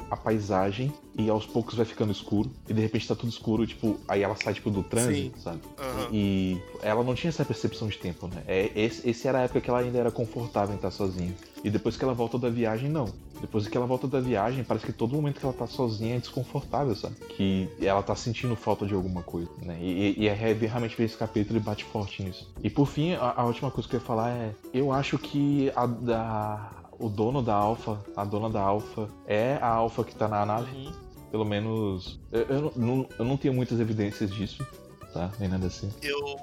[0.10, 2.52] a paisagem e aos poucos vai ficando escuro.
[2.68, 5.60] E de repente tá tudo escuro, tipo, aí ela sai, tipo, do trânsito, sabe?
[5.78, 6.08] Aham.
[6.12, 8.44] E ela não tinha essa percepção de tempo, né?
[8.48, 11.34] É, esse, esse era a época que ela ainda era confortável em estar sozinha.
[11.64, 13.06] E depois que ela volta da viagem, não.
[13.40, 16.20] Depois que ela volta da viagem, parece que todo momento que ela tá sozinha é
[16.20, 17.16] desconfortável, sabe?
[17.16, 19.78] Que ela tá sentindo falta de alguma coisa, né?
[19.82, 22.52] E, e, e é realmente ver esse capítulo ele bate forte nisso.
[22.62, 25.72] E por fim, a, a última coisa que eu ia falar é: eu acho que
[25.76, 26.83] a da.
[27.04, 30.72] O dono da Alpha, a dona da Alpha, é a Alpha que tá na nave.
[30.72, 30.94] Uhum.
[31.30, 32.18] Pelo menos.
[32.32, 34.66] Eu, eu não, eu não tenho muitas evidências disso.
[35.12, 35.30] tá?
[35.38, 35.92] Nem nada assim.
[36.02, 36.40] Eu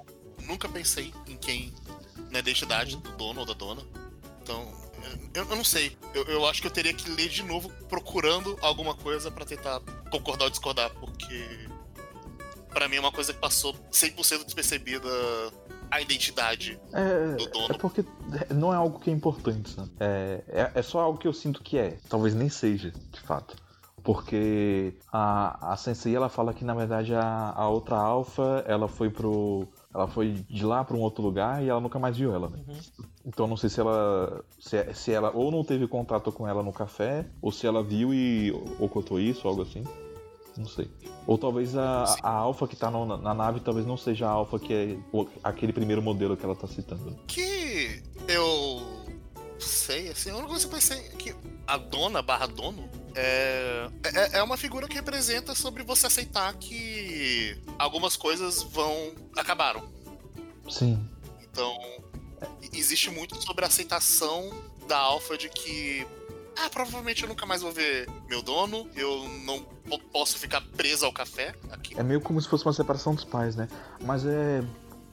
[0.46, 1.72] nunca pensei em quem
[2.30, 3.80] na identidade do dono ou da dona.
[4.42, 4.68] Então,
[5.32, 5.96] eu, eu não sei.
[6.12, 9.80] Eu, eu acho que eu teria que ler de novo procurando alguma coisa pra tentar
[10.10, 11.70] concordar ou discordar, porque
[12.72, 15.08] Pra mim é uma coisa que passou 100% despercebida
[15.90, 17.66] a identidade É, do dono.
[17.74, 18.04] é porque
[18.54, 19.90] não é algo que é importante, sabe?
[20.00, 21.96] É, é, é só algo que eu sinto que é.
[22.08, 23.56] Talvez nem seja, de fato.
[24.02, 29.10] Porque a, a Sensei ela fala que na verdade a, a outra alfa ela foi
[29.10, 29.68] pro.
[29.94, 32.60] Ela foi de lá pra um outro lugar e ela nunca mais viu ela, né?
[33.26, 34.42] Então não sei se ela.
[34.58, 38.14] Se, se ela ou não teve contato com ela no café, ou se ela viu
[38.14, 39.84] e ocultou isso, algo assim.
[40.56, 40.90] Não sei.
[41.26, 44.58] Ou talvez a, a alfa que tá no- na nave talvez não seja a alfa
[44.58, 47.16] que é o- aquele primeiro modelo que ela tá citando.
[47.26, 49.06] Que eu
[49.58, 51.34] sei, assim, a única coisa que eu pensei é que
[51.66, 57.56] a dona barra dono é, é, é uma figura que representa sobre você aceitar que
[57.78, 59.12] algumas coisas vão.
[59.36, 59.82] acabaram.
[60.68, 60.98] Sim.
[61.42, 61.76] Então,
[62.72, 64.50] existe muito sobre a aceitação
[64.88, 66.06] da alfa de que.
[66.62, 71.06] Ah, provavelmente eu nunca mais vou ver meu dono, eu não po- posso ficar preso
[71.06, 71.98] ao café aqui.
[71.98, 73.68] É meio como se fosse uma separação dos pais, né?
[74.04, 74.62] Mas é.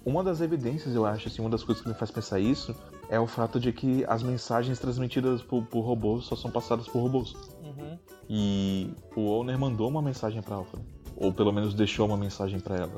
[0.05, 2.73] Uma das evidências, eu acho, assim, uma das coisas que me faz pensar isso
[3.09, 6.99] é o fato de que as mensagens transmitidas por, por robôs só são passadas por
[7.01, 7.33] robôs.
[7.61, 7.99] Uhum.
[8.29, 10.77] E o Owner mandou uma mensagem pra Alpha.
[11.17, 12.97] Ou pelo menos deixou uma mensagem pra ela.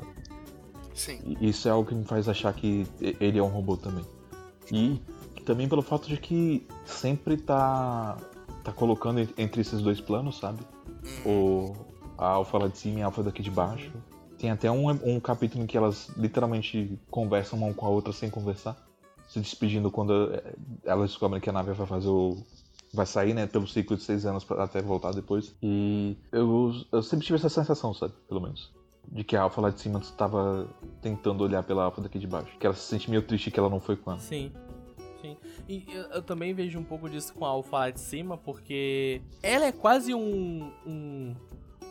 [0.94, 1.18] Sim.
[1.40, 4.04] E isso é algo que me faz achar que ele é um robô também.
[4.70, 5.02] E
[5.44, 8.16] também pelo fato de que sempre tá,
[8.64, 10.60] tá colocando en- entre esses dois planos, sabe?
[11.24, 11.72] O,
[12.18, 13.90] a Alpha lá de cima e a Alpha daqui de baixo.
[14.38, 18.30] Tem até um, um capítulo em que elas literalmente conversam uma com a outra sem
[18.30, 18.76] conversar.
[19.28, 20.54] Se despedindo quando eh,
[20.84, 22.36] elas descobrem que a nave vai fazer o.
[22.92, 25.54] Vai sair, né, pelo ciclo de seis anos pra até voltar depois.
[25.62, 28.14] E eu, eu sempre tive essa sensação, sabe?
[28.28, 28.72] Pelo menos
[29.12, 30.68] de que a Alpha lá de cima estava
[31.00, 32.56] tentando olhar pela Alpha daqui de baixo.
[32.58, 34.20] Que ela se sente meio triste que ela não foi com ela.
[34.20, 34.52] Sim.
[35.20, 35.36] Sim.
[35.68, 39.20] E eu, eu também vejo um pouco disso com a Alpha lá de cima, porque
[39.42, 41.34] ela é quase um, um,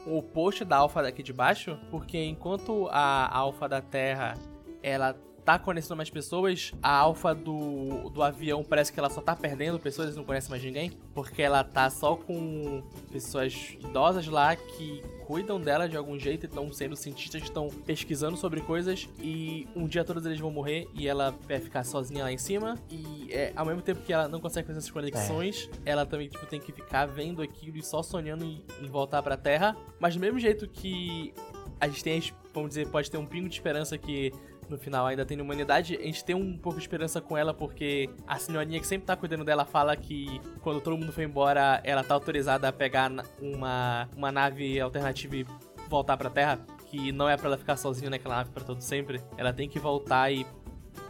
[0.07, 4.35] um oposto da Alpha daqui de baixo, porque enquanto a Alpha da Terra
[4.81, 5.15] ela
[5.49, 9.79] tá conhecendo mais pessoas, a Alpha do, do avião parece que ela só tá perdendo
[9.79, 15.59] pessoas, não conhece mais ninguém, porque ela tá só com pessoas idosas lá que cuidam
[15.59, 20.23] dela de algum jeito, estão sendo cientistas, estão pesquisando sobre coisas e um dia todos
[20.23, 23.81] eles vão morrer e ela vai ficar sozinha lá em cima e é, ao mesmo
[23.81, 27.41] tempo que ela não consegue fazer essas conexões, ela também tipo tem que ficar vendo
[27.41, 31.33] aquilo e só sonhando em, em voltar pra Terra, mas do mesmo jeito que
[31.79, 32.21] a gente tem,
[32.53, 34.31] vamos dizer, pode ter um pingo de esperança que
[34.69, 38.09] no final ainda tem humanidade, a gente tem um pouco de esperança com ela porque
[38.27, 42.03] a senhorinha que sempre tá cuidando dela fala que quando todo mundo foi embora, ela
[42.03, 43.11] tá autorizada a pegar
[43.41, 45.45] uma, uma nave alternativa e
[45.89, 49.21] voltar pra Terra, que não é pra ela ficar sozinha naquela nave pra todo sempre.
[49.37, 50.45] Ela tem que voltar e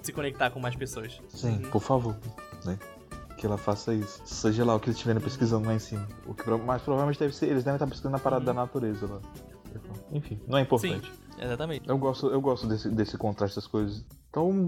[0.02, 1.20] se conectar com mais pessoas.
[1.30, 1.70] Sim, Uhum.
[1.72, 2.16] por favor,
[2.66, 2.78] né?
[3.38, 4.22] Que ela faça isso.
[4.26, 6.06] Seja lá o que eles estiverem pesquisando lá em cima.
[6.26, 7.46] O que, mas provavelmente deve ser.
[7.48, 8.46] Eles devem estar pesquisando na parada Uhum.
[8.46, 9.20] da natureza lá.
[10.12, 11.12] Enfim, não é importante.
[11.38, 11.88] Exatamente.
[11.88, 14.04] Eu gosto, eu gosto desse, desse contraste das coisas.
[14.30, 14.68] Então,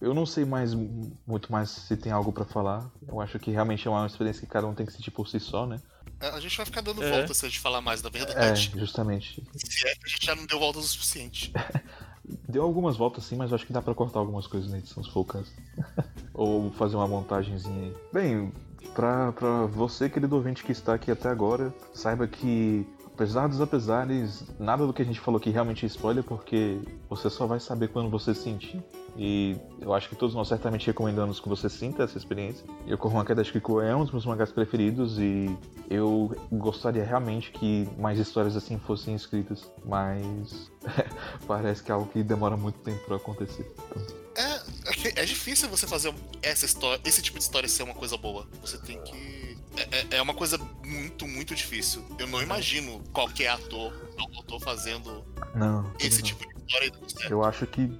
[0.00, 2.90] eu não sei mais muito mais se tem algo pra falar.
[3.06, 5.38] Eu acho que realmente é uma experiência que cada um tem que sentir por si
[5.38, 5.80] só, né?
[6.20, 7.10] É, A gente vai ficar dando É.
[7.10, 8.72] volta se a gente falar mais da É, verdade.
[8.76, 9.42] justamente.
[9.54, 11.52] Se é que a gente já não deu voltas o suficiente.
[12.48, 15.04] Deu algumas voltas sim, mas eu acho que dá pra cortar algumas coisas na edição,
[15.04, 15.52] se for o caso.
[16.32, 17.94] Ou fazer uma montagenzinha aí.
[18.10, 18.50] Bem,
[18.94, 24.42] pra, pra você, querido ouvinte que está aqui até agora, saiba que, apesar dos apesares,
[24.58, 27.88] nada do que a gente falou aqui realmente é spoiler, porque você só vai saber
[27.88, 28.82] quando você sentir.
[29.16, 32.66] E eu acho que todos nós certamente recomendamos que você sinta essa experiência.
[32.88, 35.56] Yokohama Kadashikiko é um dos meus mangás preferidos e
[35.88, 40.72] eu gostaria realmente que mais histórias assim fossem escritas, mas
[41.46, 43.72] parece que é algo que demora muito tempo pra acontecer.
[44.36, 46.12] É, é, é difícil você fazer
[46.42, 48.44] essa história, esse tipo de história ser uma coisa boa.
[48.60, 49.43] Você tem que.
[49.76, 52.04] É, é- é uma coisa muito, muito difícil.
[52.18, 56.26] Eu não imagino qualquer ator ou autor fazendo não, esse não.
[56.28, 56.92] tipo de história
[57.30, 57.90] eu acho que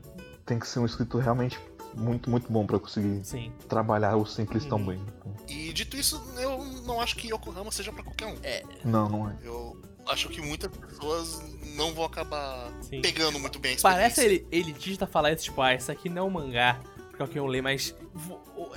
[0.46, 1.58] tem que ser um escritor realmente
[1.94, 3.52] muito, muito bom pra conseguir Sim.
[3.68, 4.86] trabalhar o simples tão Uhum.
[4.86, 5.00] bem.
[5.18, 8.36] Então, E dito isso, eu não acho que Yokohama seja pra qualquer um.
[8.84, 9.36] não, não é.
[9.42, 11.40] Eu acho que muitas pessoas
[11.76, 13.00] não vão acabar Sim.
[13.00, 14.46] pegando muito bem a Parece experiência.
[14.50, 16.80] ele, elitista falar isso, tipo, ah, isso aqui não é um mangá
[17.16, 17.96] qualquer um ler, mas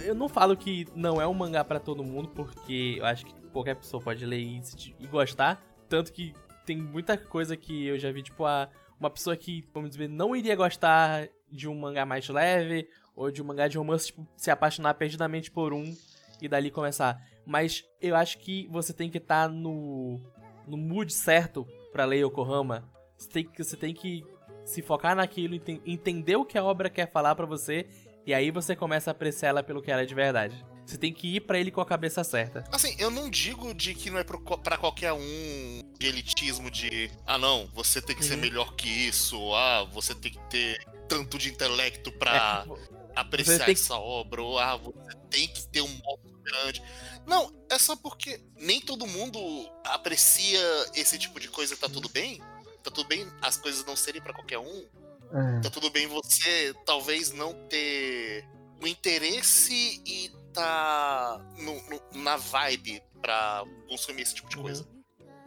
[0.03, 3.33] eu não falo que não é um mangá pra todo mundo, porque eu acho que
[3.51, 4.61] qualquer pessoa pode ler e,
[4.99, 5.61] e gostar.
[5.89, 6.33] Tanto que
[6.65, 8.69] tem muita coisa que eu já vi, tipo, a,
[8.99, 13.41] uma pessoa que, vamos dizer, não iria gostar de um mangá mais leve, ou de
[13.41, 15.95] um mangá de romance, tipo, se apaixonar perdidamente por um
[16.41, 17.19] e dali começar.
[17.45, 20.19] Mas eu acho que você tem que estar no,
[20.67, 22.83] no mood certo pra ler Yokohama.
[23.17, 24.23] Você tem, que- você tem que
[24.65, 27.87] se focar naquilo, enten- entender o que a obra quer falar pra você,
[28.27, 30.63] e aí você começa a apreciar ela pelo que ela é de verdade.
[30.85, 32.63] Você tem que ir pra ele com a cabeça certa.
[32.71, 37.37] Assim, eu não digo de que não é pra qualquer um de elitismo de ah
[37.37, 38.41] não, você tem que ser Uhum.
[38.41, 40.77] melhor que isso, ah, você tem que ter
[41.09, 42.65] tanto de intelecto pra
[43.17, 46.81] É, apreciar que- essa obra, ou ah, você tem que ter um modo grande.
[47.25, 49.39] Não, é só porque nem todo mundo
[49.83, 50.59] aprecia
[50.95, 52.39] esse tipo de coisa, tá tudo bem?
[52.83, 54.85] Tá tudo bem as coisas não serem pra qualquer um?
[55.33, 58.47] É, Tá tudo bem você talvez não ter
[58.81, 64.87] o interesse e tá no- no- na vibe pra consumir esse tipo de coisa.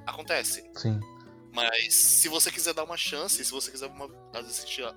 [0.07, 0.69] Acontece.
[0.77, 0.99] sim.
[1.53, 4.95] Mas se você quiser dar uma chance, se você quiser uma, às vezes, sentir a-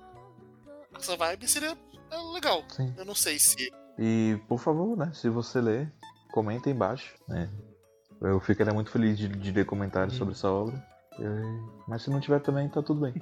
[0.96, 1.76] essa vibe, seria
[2.10, 2.62] é, legal.
[2.70, 2.94] Sim.
[2.96, 3.72] Eu não sei se.
[3.98, 5.92] E, por favor, né, se você ler,
[6.32, 7.50] comenta aí embaixo, né.
[8.20, 10.18] Eu ficaria muito feliz de, de ler comentários Uhum.
[10.20, 10.93] sobre essa obra.
[11.18, 13.14] E- Mas se não tiver também, tá tudo bem.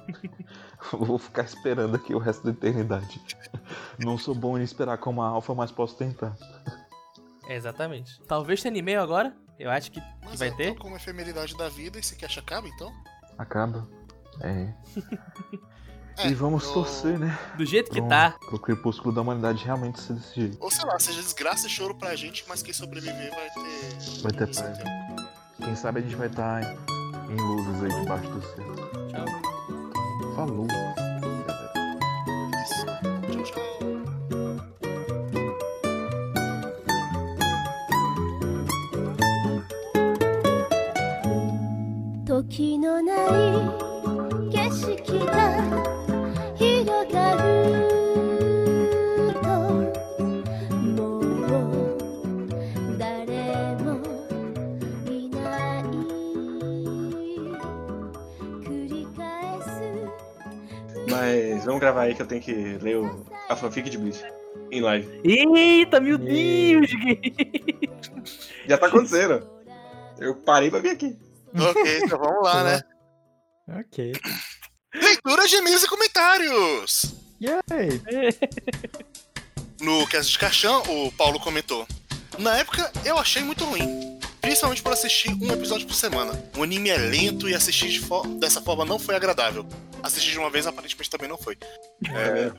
[0.91, 3.21] Vou ficar esperando aqui o resto da eternidade.
[3.99, 6.35] Não sou bom em esperar como a alfa, mas posso tentar.
[7.47, 8.21] Exatamente.
[8.27, 9.35] Talvez tenha anime agora.
[9.59, 10.63] Eu acho que, que Mas vai é, ter.
[10.69, 12.91] então, como a efemeridade da vida, e se quer acaba, então?
[13.37, 13.87] Acaba.
[14.41, 14.73] É.
[16.15, 17.35] É, e vamos eu- torcer, né?
[17.57, 18.35] Do jeito que Pro- tá.
[18.47, 20.57] Pro crepúsculo da humanidade realmente ser desse jeito.
[20.61, 24.21] Ou sei lá, seja desgraça e choro pra gente, mas quem sobreviver vai ter.
[24.21, 24.77] Vai ter esse paz.
[25.57, 26.61] Quem sabe a gente vai estar
[27.32, 28.64] em luzes aí debaixo do céu.
[29.08, 29.26] Tchau.
[30.36, 30.66] Falou.
[32.62, 32.86] Isso.
[33.32, 33.68] Tchau, tchau.
[42.48, 43.91] 時のない
[62.03, 62.51] Aí que eu tenho que
[62.81, 64.21] ler o- a fanfic de Bleach
[64.71, 65.21] em live.
[65.23, 66.17] Eita, meu.
[66.17, 66.89] Deus!
[68.67, 69.47] Já tá acontecendo.
[70.19, 71.17] Eu parei pra vir aqui.
[71.55, 72.81] Ok, então vamos lá, né?
[73.79, 74.11] Ok.
[74.93, 77.15] Leitura de e-mails e comentários!
[77.41, 78.01] Yay!
[79.81, 81.87] No cast de caixão, o Paulo comentou.
[82.37, 84.12] Na época, eu achei muito ruim.
[84.43, 86.33] Principalmente por assistir um episódio por semana.
[86.57, 89.65] O anime é lento e assistir de fo- dessa forma não foi agradável.
[90.03, 91.57] Assistir de uma vez aparentemente também não foi.
[92.11, 92.51] É...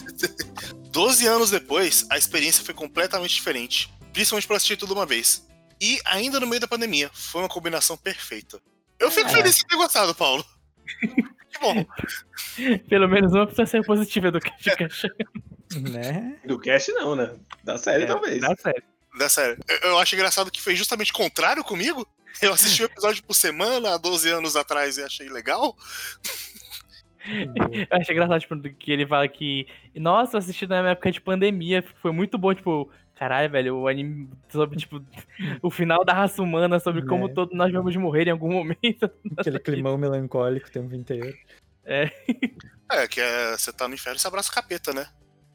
[0.90, 3.92] 12 anos depois, a experiência foi completamente diferente.
[4.10, 5.46] Principalmente por assistir tudo de uma vez.
[5.78, 8.58] E ainda no meio da pandemia, foi uma combinação perfeita.
[8.98, 9.32] Eu fico É.
[9.34, 10.42] feliz de ter gostado, Paulo.
[10.98, 11.84] Que bom.
[12.88, 14.88] Pelo menos uma precisa ser positiva do que fica
[15.78, 16.38] Né?
[16.46, 17.34] Do cast não, né?
[17.64, 18.40] Da série talvez.
[18.40, 18.82] Dá sério.
[19.18, 19.58] Da série.
[19.68, 22.06] Eu, eu acho engraçado que foi justamente o contrário comigo.
[22.40, 25.76] Eu assisti um episódio por semana há 12 anos atrás e achei legal.
[27.24, 29.68] Eu achei engraçado, tipo, que ele fala que.
[29.94, 32.90] Nossa, eu assisti na época de pandemia, foi muito bom, tipo.
[33.14, 35.00] Caralho, velho, o anime sobre, tipo,
[35.62, 37.34] o final da raça humana, sobre como Né.
[37.34, 39.08] todos nós vamos morrer em algum momento.
[39.38, 41.32] Aquele climão melancólico o tempo inteiro.
[41.84, 42.10] É,
[43.08, 45.06] que é, você tá no inferno e você abraça o capeta, né?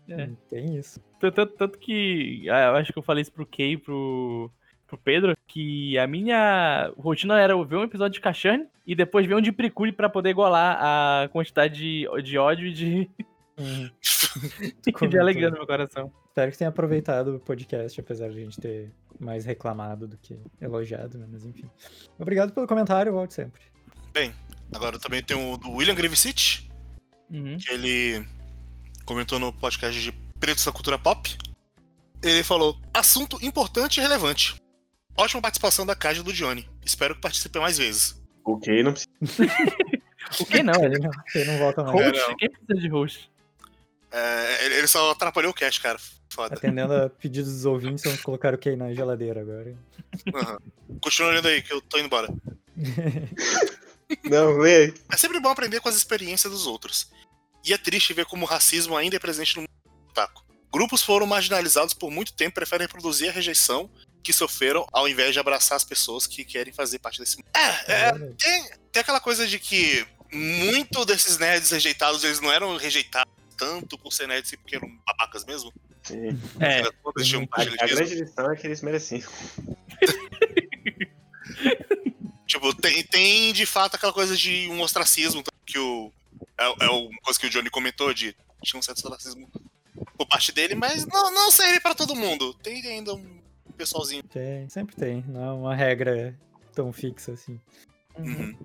[0.08, 0.30] É.
[0.50, 1.02] Tem isso.
[1.20, 2.50] Tanto, tanto- que.
[2.50, 4.52] ah, Eu acho que eu falei isso pro Kay e pro,
[4.88, 9.36] pro Pedro, que a minha rotina era ver um episódio de Kachane e depois ver
[9.36, 13.10] um de Precure pra poder igualar a quantidade de, de ódio e de,
[15.10, 16.12] de alegria no meu coração.
[16.30, 20.38] Espero que tenha aproveitado o podcast, apesar de a gente ter mais reclamado do que
[20.62, 21.26] elogiado, né?
[21.32, 21.68] Mas enfim.
[22.20, 23.62] Obrigado pelo comentário, volte sempre.
[24.74, 26.70] Agora também tem o do William Grivicich,
[27.30, 27.58] Uhum.
[27.58, 28.26] que ele
[29.06, 31.38] comentou no podcast de Pretos da Cultura Pop.
[32.22, 34.56] Ele falou: assunto importante e relevante.
[35.16, 36.70] Ótima participação da e do Johnny.
[36.86, 38.22] Espero que participe mais vezes.
[38.46, 39.12] Ok, não precisa.
[40.40, 40.84] O que não?
[40.84, 41.96] Ele não, ele não volta mais.
[42.00, 42.28] É, Host?
[42.28, 42.36] não.
[42.36, 43.32] Quem precisa de host?
[44.12, 45.98] É, ele só atrapalhou o cast, cara.
[46.30, 46.56] Foda.
[46.56, 49.76] Atendendo a pedidos dos ouvintes, vamos colocar o Key na geladeira agora.
[50.34, 50.58] Aham.
[51.02, 52.28] Continua olhando aí, que eu tô indo embora.
[54.30, 54.94] Não, lê aí.
[55.12, 57.10] É sempre bom aprender com as experiências dos outros.
[57.66, 59.77] E é triste ver como o racismo ainda é presente no mundo do
[60.18, 60.44] otaku.
[60.72, 63.90] Grupos foram marginalizados por muito tempo e preferem reproduzir a rejeição
[64.24, 67.48] que sofreram ao invés de abraçar as pessoas que querem fazer parte desse mundo.
[67.56, 72.76] É, é, tem, tem aquela coisa de que muito desses nerds rejeitados, eles não eram
[72.76, 75.74] rejeitados tanto por ser nerds, porque eram babacas mesmo.
[76.04, 76.40] Sim.
[76.60, 79.30] É, Todos tinham A, a grande lição é que eles mereciam.
[82.46, 86.14] Tipo, tem, tem de fato aquela coisa de um ostracismo que o.
[86.58, 88.34] É, é uma coisa que o Johnny comentou, de
[88.64, 89.50] tinha um certo ostracismo
[90.18, 92.54] por parte dele, mas não, não serve pra todo mundo.
[92.56, 93.42] Tem ainda um
[93.78, 94.24] pessoalzinho.
[94.24, 95.24] Tem, sempre tem.
[95.28, 96.38] Não é uma regra
[96.74, 97.60] tão fixa assim.
[98.18, 98.58] Uhum.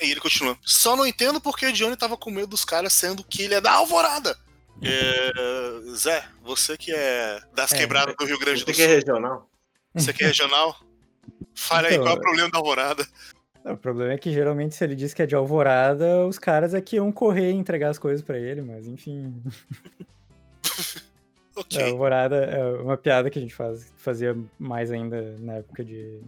[0.00, 0.56] E ele continua.
[0.62, 3.60] Só não entendo porque o Johnny tava com medo dos caras sendo que ele é
[3.60, 4.36] da Alvorada.
[4.80, 5.32] É,
[5.96, 8.94] Zé, você que é das É, quebradas do Rio Grande Você do que é Sul,
[8.94, 9.50] regional?
[9.92, 10.80] você que é regional,
[11.52, 13.08] fale aí Então, qual é o problema da Alvorada.
[13.72, 16.80] O problema é que geralmente se ele diz que é de alvorada, os caras é
[16.80, 19.42] que iam correr e entregar as coisas pra ele, mas enfim.
[21.56, 21.82] Ok.
[21.82, 26.20] A alvorada é uma piada que a gente faz, fazia mais ainda na época de,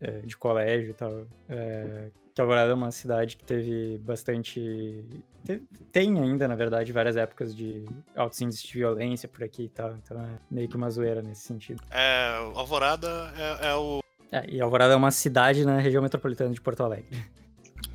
[0.00, 1.26] é, de colégio e tal.
[1.46, 5.04] É, que Alvorada é uma cidade que teve bastante.
[5.44, 5.62] te-
[5.92, 7.84] tem ainda, na verdade, várias épocas de
[8.14, 9.94] altos índices de violência por aqui e tal.
[10.02, 11.82] Então é meio que uma zoeira nesse sentido.
[11.90, 14.00] É, Alvorada é, é o.
[14.32, 17.24] É, e Alvorada é uma cidade na região metropolitana de Porto Alegre.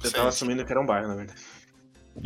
[0.03, 0.15] Eu Sim.
[0.15, 1.41] tava assumindo que era um bairro, na verdade.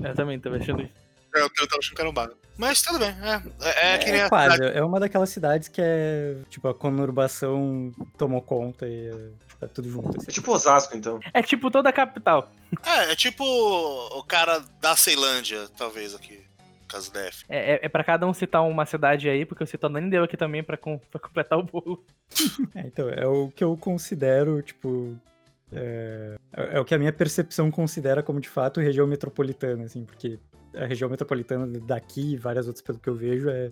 [0.04, 0.92] Eu também tava achando isso.
[1.36, 2.34] É, eu tava achando que era um bairro.
[2.58, 3.42] Mas tudo bem, é.
[3.68, 4.56] É, é que nem a quase.
[4.56, 6.38] cidade- É uma daquelas cidades que é.
[6.50, 9.30] Tipo, a conurbação tomou conta e é,
[9.60, 10.18] tá tudo junto.
[10.18, 10.28] assim.
[10.30, 11.20] É tipo Osasco, então.
[11.34, 12.50] É tipo toda a capital.
[12.84, 16.42] É, é tipo o cara da Ceilândia, talvez, aqui.
[17.50, 20.24] É, é, é pra cada um citar uma cidade aí, porque o Citando nem deu
[20.24, 22.04] aqui também pra, com- pra completar o bolo.
[22.76, 25.16] É, então, é o que eu considero, tipo.
[25.72, 30.40] É, é o que a minha percepção considera como de fato região metropolitana, assim, porque
[30.76, 33.72] a região metropolitana daqui e várias outras pelo que eu vejo é.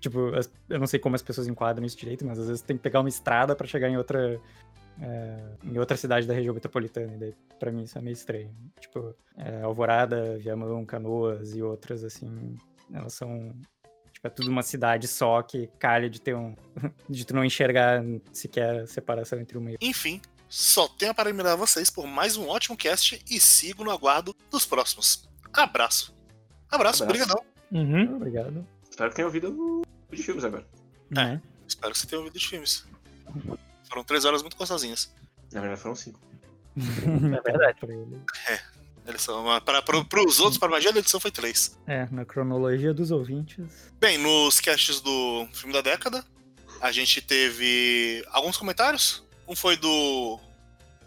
[0.00, 2.76] Tipo, as- eu não sei como as pessoas enquadram isso direito, mas às vezes tem
[2.76, 4.40] que pegar uma estrada pra chegar em outra.
[5.00, 8.54] É, em outra cidade da região metropolitana, e daí pra mim isso é meio estranho.
[8.80, 12.56] Tipo, é, Alvorada, Viamão, Canoas e outras, assim,
[12.92, 13.54] elas são
[14.22, 16.54] Tipo, é tudo uma cidade só que calha de ter um.
[17.08, 18.02] de tu não enxergar
[18.32, 19.86] sequer a separação entre uma e outra.
[19.86, 24.36] Enfim, só tenho a parabenizar vocês por mais um ótimo cast e sigo no aguardo
[24.50, 25.28] dos próximos.
[25.52, 26.14] Abraço.
[26.70, 27.04] Abraço, Abraço.
[27.04, 27.44] obrigadão.
[27.72, 28.16] Uhum.
[28.16, 28.66] Obrigado.
[28.88, 30.66] Espero que tenha ouvido de filmes agora.
[31.10, 31.40] Né?
[31.66, 32.86] Espero que você tenha ouvido os filmes.
[33.92, 35.12] Foram três horas muito gostosinhas.
[35.52, 36.18] Na verdade, foram cinco.
[36.74, 37.78] É verdade.
[37.78, 38.22] Pra ele.
[39.06, 41.78] Eles são, para, para, para os outros, para a magia da edição, foi três.
[41.86, 43.90] É, na cronologia dos ouvintes.
[44.00, 46.24] Bem, nos casts do filme da década,
[46.80, 49.22] a gente teve alguns comentários.
[49.46, 50.40] Um foi do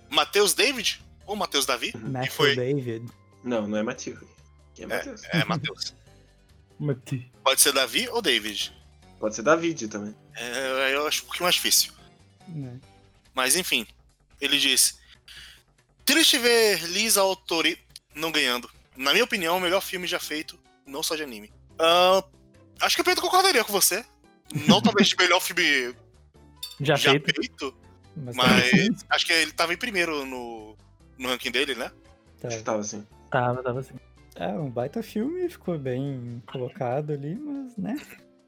[0.08, 1.92] Matheus David, ou Matheus Davi.
[1.98, 2.56] Matthew foi?
[2.56, 3.06] David.
[3.44, 4.20] Não, não é Matheus.
[4.76, 5.24] Quem é Matheus?
[5.32, 5.96] É, Matheus.
[7.44, 8.76] Pode ser Davi ou David.
[9.20, 10.16] Pode ser David também.
[10.36, 11.95] É, eu acho um pouquinho mais difícil.
[12.48, 12.80] Né?
[13.34, 13.86] Mas enfim,
[14.40, 14.96] ele disse:
[16.04, 17.78] Triste ver Lisa Autori
[18.14, 18.70] não ganhando.
[18.96, 21.52] Na minha opinião, o melhor filme já feito, não só de anime.
[21.80, 22.24] Ah,
[22.82, 24.06] acho que o Pedro concordaria com você.
[24.68, 25.94] Não talvez de melhor filme
[26.80, 27.34] Já, já feito.
[27.36, 27.78] feito,
[28.16, 30.78] Mas, mas acho que ele tava em primeiro no,
[31.18, 31.92] no ranking dele, né?
[32.40, 33.06] tá, Acho que tava assim.
[33.30, 33.96] Tava, tava assim.
[34.36, 37.96] É, um baita filme, ficou bem colocado ali, mas, né?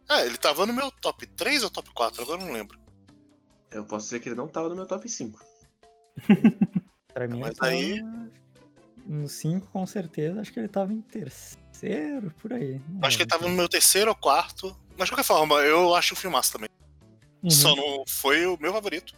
[0.09, 2.77] É, ele tava no meu top 3 ou top 4, agora eu não lembro.
[3.71, 5.39] Eu posso dizer que ele não tava no meu top 5.
[7.13, 8.03] Pra mim, Mas ele tava aí-
[9.05, 10.41] no 5, com certeza.
[10.41, 12.81] Acho que ele tava em terceiro, por aí.
[12.89, 14.75] não Acho que ele tava no meu terceiro ou quarto.
[14.97, 16.69] Mas de qualquer forma, eu acho o filmaço também.
[17.43, 17.49] Uhum.
[17.49, 19.13] Só não foi o meu favorito.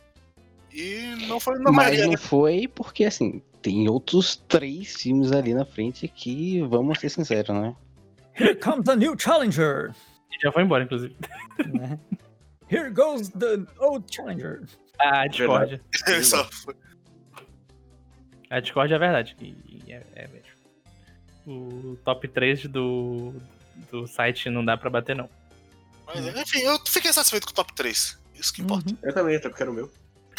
[0.71, 5.53] E não foi na Mas maioria, não foi porque, assim, tem outros três filmes ali
[5.53, 7.75] na frente que, vamos ser sinceros, né?
[8.39, 9.93] Here comes the new challenger!
[10.41, 11.15] Já foi embora, inclusive.
[11.73, 11.99] né?
[12.71, 14.63] Here goes the old challenger!
[14.99, 15.81] A Discord.
[16.07, 16.75] Ele só foi-
[18.49, 19.35] A Discord é verdade.
[19.39, 20.49] E, é, é mesmo.
[21.47, 23.33] O top 3 do,
[23.91, 25.29] do site não dá pra bater, não.
[26.05, 28.19] Mas, enfim, eu fiquei satisfeito com o top 3.
[28.35, 28.89] Isso que importa.
[28.91, 28.97] Uhum.
[29.03, 29.91] Eu também, até porque era o meu.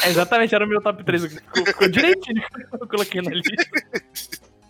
[0.02, 1.24] É, exatamente, era o meu top 3.
[1.26, 3.52] Ficou, ficou direitinho que eu coloquei na lista.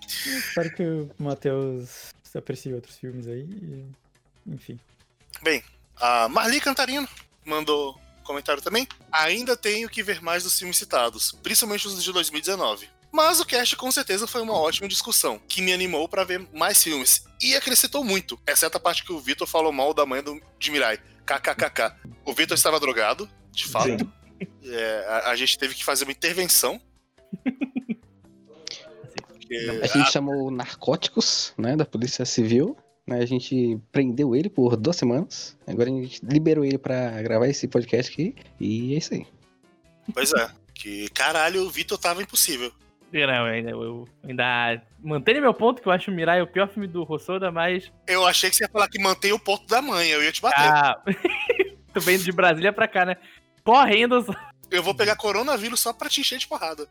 [0.09, 3.43] Espero que o Matheus aprecie outros filmes aí.
[3.43, 3.87] e-
[4.47, 4.78] Enfim.
[5.97, 7.09] A Marli Cantarino
[7.51, 8.86] mandou comentário também.
[9.10, 12.89] Ainda tenho que ver mais dos filmes citados, principalmente os de 2019.
[13.12, 16.82] Mas o cast com certeza foi uma ótima discussão, que me animou pra ver mais
[16.82, 17.24] filmes.
[17.43, 20.70] E acrescentou muito, exceto a parte que o Vitor falou mal da mãe do, de
[20.70, 20.98] Mirai.
[21.27, 21.97] KKKK.
[22.24, 24.09] O Vitor estava drogado, de fato.
[24.64, 26.81] É, a, a gente teve que fazer uma intervenção.
[29.28, 32.77] Porque A gente chamou narcóticos, né, da Polícia Civil.
[33.11, 35.59] Né, a gente prendeu ele por duas semanas.
[35.66, 38.37] Agora a gente liberou ele pra gravar esse podcast aqui.
[38.61, 39.27] E é isso aí.
[40.15, 40.49] Pois é.
[40.73, 42.73] Que caralho, o Vitor tava impossível.
[43.12, 46.69] Não, eu ainda, eu ainda mantenho meu ponto, que eu acho o Mirai o pior
[46.69, 47.93] filme do Rossoda, mas.
[48.07, 50.41] Eu achei que você ia falar que mantém o ponto da mãe, eu ia te
[50.41, 50.61] bater.
[50.61, 51.03] Ah,
[51.93, 53.16] tô vendo de Brasília pra cá, né?
[53.65, 54.24] Correndo.
[54.70, 56.87] Eu vou pegar coronavírus só pra te encher de porrada.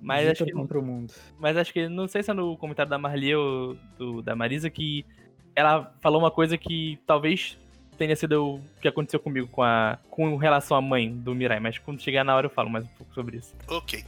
[0.00, 0.52] Mas acho Vitor que.
[0.52, 1.14] contra o mundo.
[1.38, 1.88] Mas acho que.
[1.88, 5.06] Não sei se é no comentário da Marli ou do, da Marisa que
[5.54, 7.56] ela falou uma coisa que talvez
[7.96, 11.60] tenha sido o que aconteceu comigo com, a, com relação à mãe do Mirai.
[11.60, 13.54] Mas quando chegar na hora eu falo mais um pouco sobre isso.
[13.68, 14.04] Ok.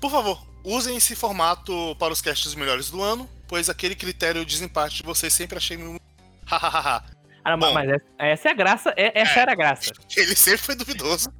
[0.00, 4.52] Por favor, usem esse formato para os castes melhores do ano, pois aquele critério de
[4.52, 6.00] desempate vocês sempre achei muito.
[6.46, 7.04] Hahaha.
[7.44, 7.74] Ah, não, Bom.
[7.74, 9.42] mas essa, essa é a graça, é, essa É.
[9.42, 9.92] era a graça.
[10.16, 11.32] ele sempre foi duvidoso.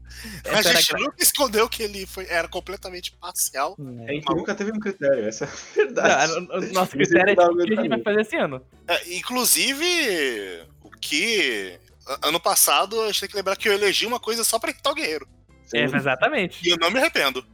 [0.51, 3.77] A a gente nunca escondeu que ele foi, era completamente parcial.
[3.79, 4.15] A né?
[4.15, 6.33] gente nunca teve um critério, essa é a Não, verdade.
[6.33, 8.65] o- o nosso critério é o que a gente vai fazer esse ano.
[8.87, 11.79] É, inclusive, o que.
[12.07, 14.70] a- Ano passado, a gente tem que lembrar que eu elegi uma coisa só pra
[14.70, 15.29] irritar o guerreiro.
[15.75, 16.66] É, exatamente.
[16.66, 17.45] E eu não me arrependo.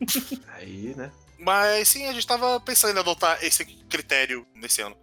[0.54, 1.10] Aí, né?
[1.38, 4.96] Mas sim, a gente tava pensando em adotar esse critério nesse ano.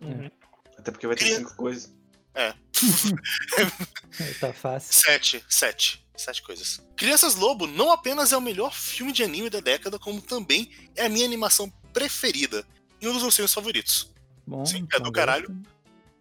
[0.00, 0.30] Uhum.
[0.78, 1.92] Até porque vai ter Cria- cinco coisas.
[4.40, 4.92] Tá fácil.
[4.92, 5.44] Sete.
[5.48, 6.06] Sete.
[6.16, 6.82] Sete coisas.
[6.96, 11.06] Crianças Lobo não apenas é o melhor filme de anime da década, como também é
[11.06, 12.66] a minha animação preferida
[13.00, 14.12] e um dos meus filmes favoritos.
[14.46, 15.48] Bom, Sim, é do caralho.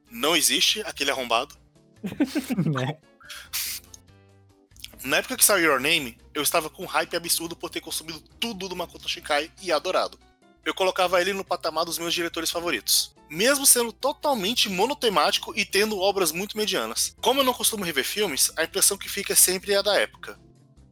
[0.10, 1.56] Não existe aquele arrombado.
[2.74, 2.98] né?
[5.04, 8.20] Na época que saiu Your Name, eu estava com um hype absurdo por ter consumido
[8.40, 10.20] tudo do Makoto Shinkai e adorado.
[10.66, 13.16] Eu colocava ele no patamar dos meus diretores favoritos.
[13.36, 17.14] Mesmo sendo totalmente monotemático e tendo obras muito medianas.
[17.20, 20.40] Como eu não costumo rever filmes, a impressão que fica sempre é a da época.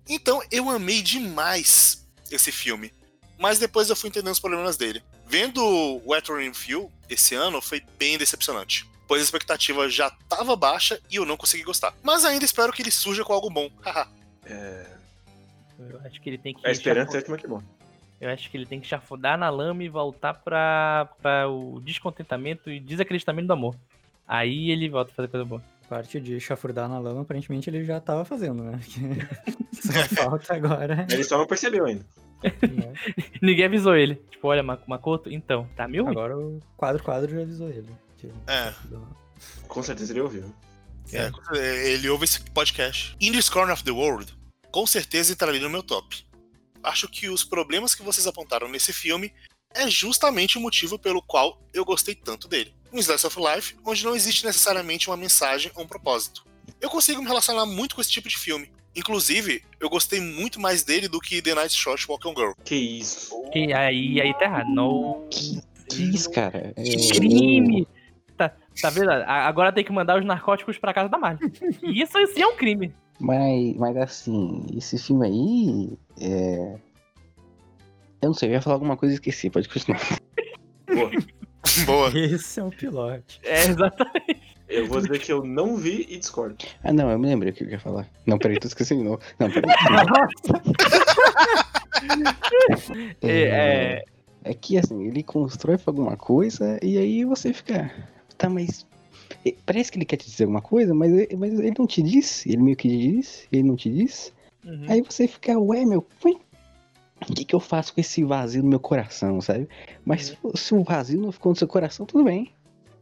[0.10, 2.92] Então eu amei demais esse filme.
[3.40, 5.02] Mas depois eu fui entendendo os problemas dele.
[5.26, 8.86] Vendo o Weathering View esse ano foi bem decepcionante.
[9.08, 11.96] Pois a expectativa já estava baixa e eu não consegui gostar.
[12.04, 13.70] Mas ainda espero que ele surja com algo bom.
[13.82, 14.10] Haha.
[14.44, 14.86] É...
[15.80, 16.68] Eu acho que ele tem que.
[16.68, 17.64] A esperança é chafurdar- que é que bom.
[18.24, 22.70] Eu acho que ele tem que chafurdar na lama e voltar pra, pra o descontentamento
[22.70, 23.76] e desacreditamento do amor.
[24.28, 25.62] Aí ele volta a fazer coisa boa.
[25.90, 28.80] Parte de chafurdar na lama, aparentemente ele já tava fazendo, né?
[29.74, 31.06] Só falta agora.
[31.12, 32.06] Ele só não percebeu ainda.
[32.44, 32.94] né?
[33.42, 34.16] Ninguém avisou ele.
[34.32, 36.00] Tipo, olha, Ma- Makoto, então, tá ruim.
[36.08, 37.90] Agora o quadro quadro já avisou ele.
[38.18, 38.74] que- É.
[39.68, 40.46] Com certeza ele ouviu.
[41.12, 41.30] É,
[41.92, 43.16] ele ouve esse podcast.
[43.20, 44.34] In This Corner of the World,
[44.72, 46.26] com certeza entraria no meu top.
[46.84, 49.34] Acho que os problemas que vocês apontaram nesse filme
[49.74, 52.74] é justamente o motivo pelo qual eu gostei tanto dele.
[52.92, 56.46] Um slice of life onde não existe necessariamente uma mensagem ou um propósito.
[56.80, 58.72] Eu consigo me relacionar muito com esse tipo de filme.
[58.96, 62.52] Inclusive, eu gostei muito mais dele do que The Night Short Walk on Girl.
[62.64, 63.34] Que isso.
[63.54, 64.70] E aí, aí tá errado.
[64.70, 65.28] Não.
[65.90, 66.74] Que isso, cara?
[66.76, 66.84] É,
[67.16, 67.88] Crime!
[68.38, 68.52] Tá,
[68.82, 69.10] tá vendo?
[69.10, 71.52] Agora tem que mandar os narcóticos pra casa da Marley.
[71.84, 72.94] Isso sim é um crime.
[73.24, 75.98] Mas, mas assim, esse filme aí.
[76.20, 76.76] É...
[78.22, 80.02] Eu não sei, eu ia falar alguma coisa e esqueci, pode continuar.
[80.94, 81.10] Boa.
[81.86, 82.12] Boa.
[82.14, 83.40] Esse é o pilote.
[83.44, 84.42] É, exatamente.
[84.68, 86.58] Eu vou dizer que eu não vi e discordo.
[86.84, 88.10] Ah, não, eu me lembrei o que eu ia falar.
[88.26, 89.22] Não, peraí, tô esquecendo de novo.
[89.40, 89.74] Não, peraí.
[93.22, 94.04] É, é,
[94.44, 97.90] É que assim, ele constrói pra alguma coisa e aí você fica.
[98.38, 98.86] Tá, mas.
[99.66, 102.50] Parece que ele quer te dizer alguma coisa, mas, ele- mas ele não te disse.
[102.50, 104.34] Ele meio que disse, ele não te disse.
[104.66, 104.86] uhum.
[104.88, 108.80] Aí você fica, ué, meu, o que, que eu faço com esse vazio no meu
[108.80, 109.68] coração, sabe?
[110.06, 112.52] Mas se, se o vazio não ficou no seu coração, tudo bem.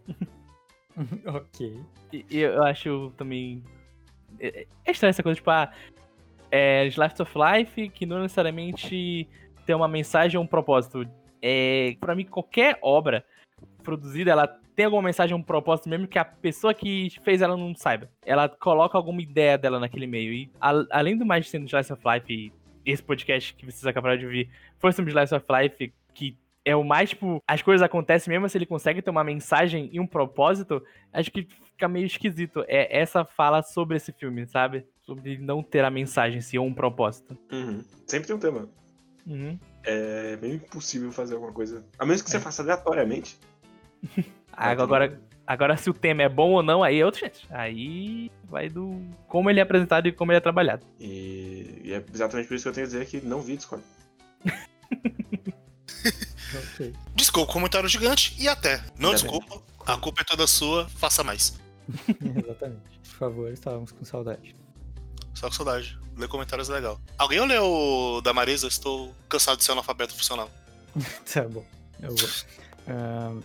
[1.26, 1.80] ok.
[2.14, 3.64] E eu acho também.
[4.40, 5.72] É é estranho essa coisa, tipo, ah,
[6.52, 9.28] é Slice of Life que não necessariamente
[9.66, 11.08] tem uma mensagem ou um propósito.
[11.42, 13.26] É, pra mim, qualquer obra
[13.84, 17.76] produzida, ela tem alguma mensagem um propósito, mesmo que a pessoa que fez ela não
[17.76, 18.10] saiba.
[18.26, 20.34] Ela coloca alguma ideia dela naquele meio.
[20.34, 22.52] E a- além do mais no Slice of Life, e
[22.86, 24.50] esse podcast que vocês acabaram de ouvir
[24.80, 28.58] foi sobre Slice of Life, que é o mais, tipo, as coisas acontecem mesmo se
[28.58, 30.82] ele consegue ter uma mensagem e um propósito,
[31.12, 32.64] acho que fica meio esquisito.
[32.68, 34.86] É essa fala sobre esse filme, sabe?
[35.02, 37.36] Sobre não ter a mensagem, se ou um propósito.
[37.52, 37.84] Uhum.
[38.06, 38.70] Sempre tem um tema.
[39.26, 39.58] Uhum.
[39.84, 41.84] É meio impossível fazer alguma coisa.
[41.98, 43.38] A menos que você faça aleatoriamente.
[44.54, 47.40] Agora, agora, se o tema é bom ou não, aí é outro jeito.
[47.50, 50.86] Aí vai do como ele é apresentado e como ele é trabalhado.
[51.00, 53.84] E, e é exatamente por isso que eu tenho a dizer que não vi Discord.
[56.54, 56.94] Ok.
[57.16, 58.84] Desculpa o comentário gigante e até.
[58.98, 59.22] Não Até.
[59.22, 61.58] desculpa, a culpa é toda sua, faça mais.
[62.20, 63.00] Exatamente.
[63.04, 64.56] Por favor, estávamos com saudade.
[65.34, 65.98] Só com saudade.
[66.18, 67.00] Ler comentários é legal.
[67.18, 68.68] Alguém olhou o da Marisa?
[68.68, 70.50] Estou cansado de ser analfabeto funcional.
[71.34, 71.66] Tá bom,
[72.02, 72.30] eu vou.
[72.88, 73.40] Ahn,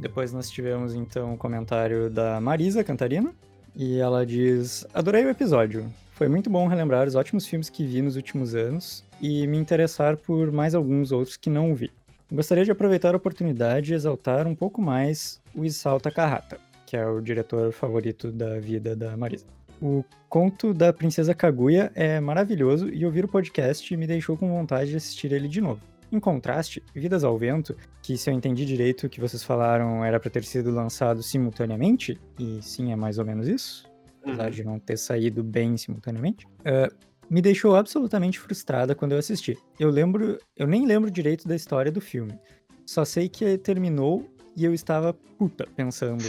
[0.00, 3.32] depois nós tivemos então o comentário da Marisa Cantarina.
[3.76, 5.86] E ela diz: Adorei o episódio.
[6.12, 10.16] Foi muito bom relembrar os ótimos filmes que vi nos últimos anos e me interessar
[10.16, 11.90] por mais alguns outros que não vi.
[12.30, 17.06] Gostaria de aproveitar a oportunidade e exaltar um pouco mais o Isao Takahata, que é
[17.06, 19.46] o diretor favorito da vida da Marisa.
[19.80, 24.90] O conto da Princesa Kaguya é maravilhoso e ouvir o podcast me deixou com vontade
[24.90, 25.80] de assistir ele de novo.
[26.12, 30.18] Em contraste, Vidas ao Vento, que se eu entendi direito o que vocês falaram era
[30.18, 33.88] para ter sido lançado simultaneamente, e sim, é mais ou menos isso,
[34.22, 36.88] apesar de não ter saído bem simultaneamente, eh,
[37.28, 39.56] me deixou absolutamente frustrada quando eu assisti.
[39.78, 42.36] Eu lembro, eu nem lembro direito da história do filme.
[42.84, 46.24] Só sei que terminou e eu estava puta pensando,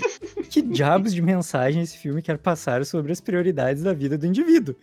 [0.50, 4.76] que diabos de mensagem esse filme quer passar sobre as prioridades da vida do indivíduo.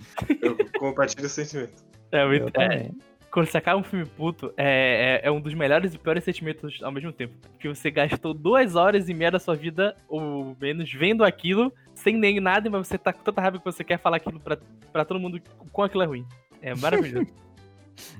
[0.42, 1.84] Eu compartilho o sentimento.
[2.10, 2.98] É, Eu muito, é, também.
[3.30, 6.82] Quando você acaba um filme puto, é, é, é um dos melhores e piores sentimentos
[6.82, 7.34] ao mesmo tempo.
[7.52, 12.16] Porque você gastou duas horas e meia da sua vida, ou menos, vendo aquilo, sem
[12.16, 14.56] nem nada, mas você tá com tanta raiva que você quer falar aquilo pra,
[14.92, 15.40] pra todo mundo
[15.72, 16.26] com aquilo é ruim.
[16.62, 17.26] É maravilhoso.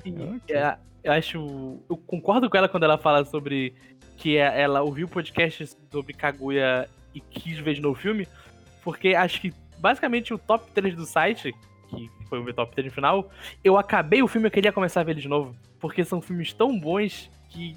[0.05, 0.57] E, Ok.
[0.57, 1.79] é, eu acho.
[1.89, 3.73] Eu concordo com ela quando ela fala sobre
[4.17, 8.27] que é- ela ouviu o podcast sobre Kaguya e quis ver de novo o filme,
[8.83, 11.55] porque acho que basicamente o top 3 do site,
[11.89, 13.31] que foi o meu top 3 no final,
[13.65, 16.21] eu acabei o filme e eu queria começar a ver ele de novo, porque são
[16.21, 17.77] filmes tão bons que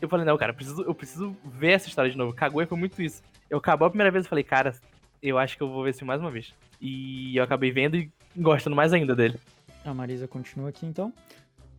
[0.00, 2.34] eu falei, não, cara, eu preciso, eu preciso ver essa história de novo.
[2.34, 3.22] Kaguya foi muito isso.
[3.48, 4.74] Eu acabou a primeira vez e falei, cara,
[5.22, 6.54] eu acho que eu vou ver esse filme mais uma vez.
[6.80, 9.38] E eu acabei vendo e gostando mais ainda dele.
[9.84, 11.12] A Marisa continua aqui então.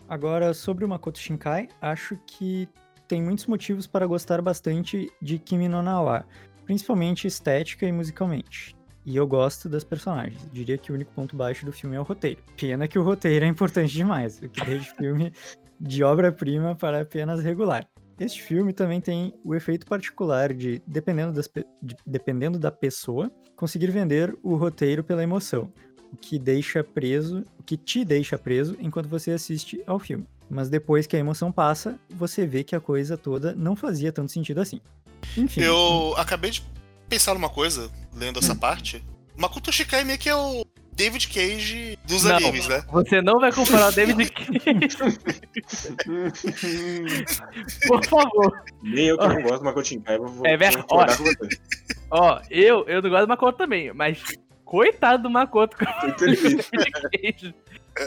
[0.10, 2.68] Agora, sobre o Makoto Shinkai, acho que
[3.08, 6.26] tem muitos motivos para gostar bastante de Kimi no Na wa,
[6.66, 8.77] principalmente estética e musicalmente.
[9.08, 10.38] E eu gosto das personagens.
[10.52, 12.42] Diria que o único ponto baixo do filme é o roteiro.
[12.58, 15.32] Pena que o roteiro é importante demais, o que deixa o filme
[15.80, 17.88] de obra-prima para apenas regular.
[18.20, 21.50] Este filme também tem o efeito particular de, dependendo, das,
[21.82, 25.72] de- dependendo da pessoa, conseguir vender o roteiro pela emoção
[26.12, 30.26] o que deixa preso, o que te deixa preso enquanto você assiste ao filme.
[30.50, 34.32] Mas depois que a emoção passa, você vê que a coisa toda não fazia tanto
[34.32, 34.80] sentido assim.
[35.38, 36.62] Enfim, Eu acabei de
[37.08, 38.42] pensar numa coisa, lendo Hum.
[38.44, 39.04] essa parte.
[39.36, 42.36] Makoto Shikai meio que é o David Cage dos Não.
[42.38, 42.84] animes, né?
[42.92, 44.98] Você não vai comparar o David Cage.
[47.88, 48.64] Por favor.
[48.82, 50.78] Nem eu que não gosto do Makoto Shinkai, vou, É vou verdade.
[50.78, 51.58] concordar com você.
[52.10, 54.20] Ó, eu, eu não gosto do Makoto também, mas
[54.66, 56.66] coitado do Makoto com Foi o perfeito.
[56.72, 57.56] David Cage.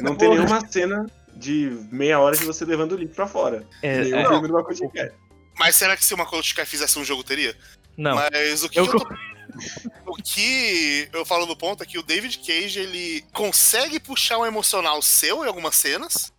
[0.02, 1.06] Não tem nenhuma cena
[1.36, 3.64] de meia hora de você levando o livro pra fora.
[3.82, 5.10] É, Nenhum é, filme do Makoto Shinkai.
[5.58, 7.54] Mas será que se o Makoto Shikai fizesse um jogo teria?
[7.96, 8.16] Não.
[8.16, 9.06] Mas o que Eu eu, tô-
[10.06, 14.46] o que eu falo no ponto é que o David Cage ele consegue puxar um
[14.46, 16.32] emocional seu em algumas cenas.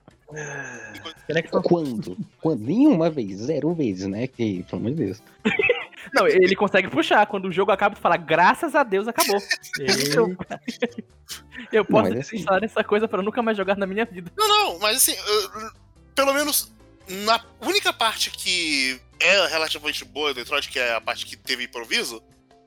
[1.27, 2.17] Será que só- Quando?
[2.39, 2.61] Quando?
[2.63, 4.27] Nenhuma vez, zero vezes, né?
[4.27, 5.21] Que, pelo amor de Deus.
[6.13, 7.25] Não, ele consegue puxar.
[7.27, 9.37] Quando o jogo acaba, tu fala, graças a Deus acabou.
[9.79, 10.35] Eu,
[11.71, 14.31] eu posso mas assim- instalar essa coisa pra nunca mais jogar na minha vida.
[14.37, 15.71] Não, não, mas assim, eu-
[16.15, 16.71] pelo menos
[17.07, 22.21] na única parte que é relativamente boa Detroit, que é a parte que teve improviso,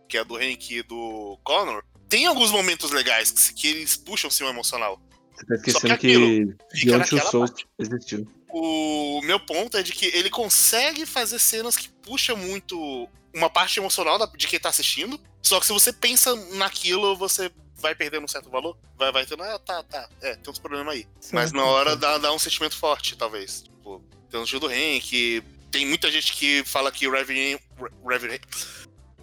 [0.08, 4.30] que é do Hank e do Connor, tem alguns momentos legais que, que eles puxam
[4.30, 5.00] sim o emocional.
[5.32, 7.66] Você tá que esquecendo que, fica Beyond parte.
[7.78, 8.28] existiu.
[8.48, 13.80] O meu ponto é de que ele consegue fazer cenas que puxam muito uma parte
[13.80, 15.18] emocional de quem tá assistindo.
[15.42, 18.78] Só que se você pensa naquilo, você vai perdendo um certo valor.
[18.96, 21.08] Vai, vai tendo, ah, tá, tá, é, tem uns problemas aí.
[21.32, 23.62] Mas na hora dá, dá um sentimento forte, talvez.
[23.62, 24.00] Tipo,
[24.30, 25.42] tem um jogo do Hank,
[25.74, 27.58] tem muita gente que fala que o Heavy Rain,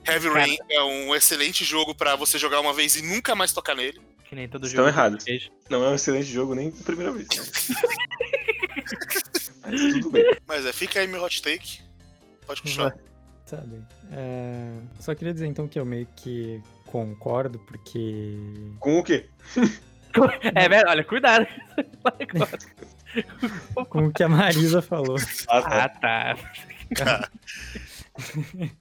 [0.06, 3.74] Heavy Rain, é um excelente jogo pra você jogar uma vez e nunca mais tocar
[3.74, 4.02] nele.
[4.26, 4.90] Que nem todo Estão jogo.
[4.94, 5.24] errados.
[5.24, 5.50] Cage.
[5.70, 7.30] Não é um excelente jogo nem a primeira vez.
[9.64, 10.26] Mas tudo bem.
[10.46, 11.80] Mas é, fica aí meu hot take.
[12.46, 12.98] Pode continuar.
[13.46, 13.82] Sabe?
[14.12, 18.36] É, Só queria dizer então que eu meio que concordo, porque.
[18.80, 19.30] Com o quê?
[20.54, 21.48] É, velho, olha, cuidado.
[23.90, 25.18] Com o que a Marisa falou.
[25.48, 26.36] Ah, tá.
[26.36, 27.30] Ah, tá.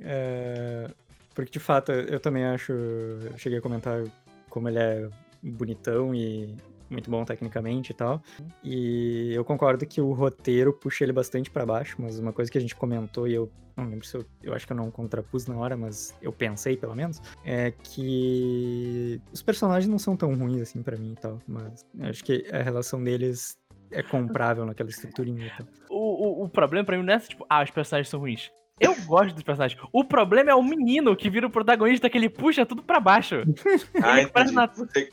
[0.00, 0.88] É,
[1.34, 2.72] Porque de fato eu também acho.
[2.72, 4.04] Eu cheguei a comentar
[4.48, 5.08] como ele é
[5.42, 6.54] bonitão e
[6.90, 8.22] muito bom tecnicamente e tal.
[8.64, 12.58] E eu concordo que o roteiro puxa ele bastante pra baixo, mas uma coisa que
[12.58, 14.24] a gente comentou e eu não lembro se eu.
[14.42, 17.20] Eu acho que eu não contrapus na hora, mas eu pensei pelo menos.
[17.44, 21.38] É que os personagens não são tão ruins assim pra mim e tal.
[21.46, 23.56] Mas eu acho que a relação deles
[23.90, 25.66] é comprável naquela estruturinha e tal.
[25.90, 28.50] O, o, o problema pra mim não é tipo, ah, os personagens são ruins.
[28.80, 29.80] Eu gosto dos personagens.
[29.92, 33.36] O problema é o menino que vira o protagonista, que ele puxa tudo pra baixo.
[34.00, 34.54] Ah, Ele parece entendi.
[34.54, 35.08] na- Você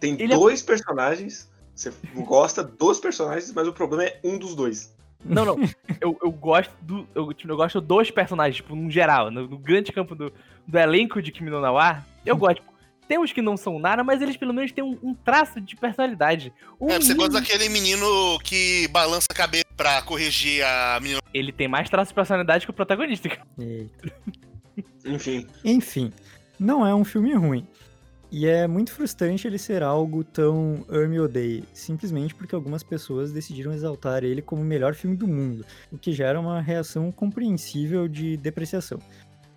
[0.00, 1.92] tem Ele é- dois personagens, você
[2.26, 4.96] gosta dos personagens, mas o problema é um dos dois.
[5.24, 5.56] Não, não.
[6.00, 7.06] Eu, eu gosto do.
[7.14, 10.32] Eu, tipo, eu gosto dos personagens, tipo, no geral, no, no grande campo do,
[10.66, 12.56] do elenco de Kimi no Na wa, eu gosto.
[12.60, 12.72] Tipo,
[13.08, 15.74] tem uns que não são nada, mas eles pelo menos têm um, um traço de
[15.74, 16.52] personalidade.
[16.78, 21.20] O É, você menino, gosta daquele menino que balança a cabeça pra corrigir a menina.
[21.34, 23.28] Ele tem mais traço de personalidade que o protagonista.
[23.58, 23.86] E
[25.04, 26.12] Enfim, Enfim,
[26.60, 27.66] não é um filme ruim.
[28.30, 33.32] E é muito frustrante ele ser algo tão ame ou odeie, simplesmente porque algumas pessoas
[33.32, 38.06] decidiram exaltar ele como o melhor filme do mundo, o que gera uma reação compreensível
[38.06, 38.98] de depreciação.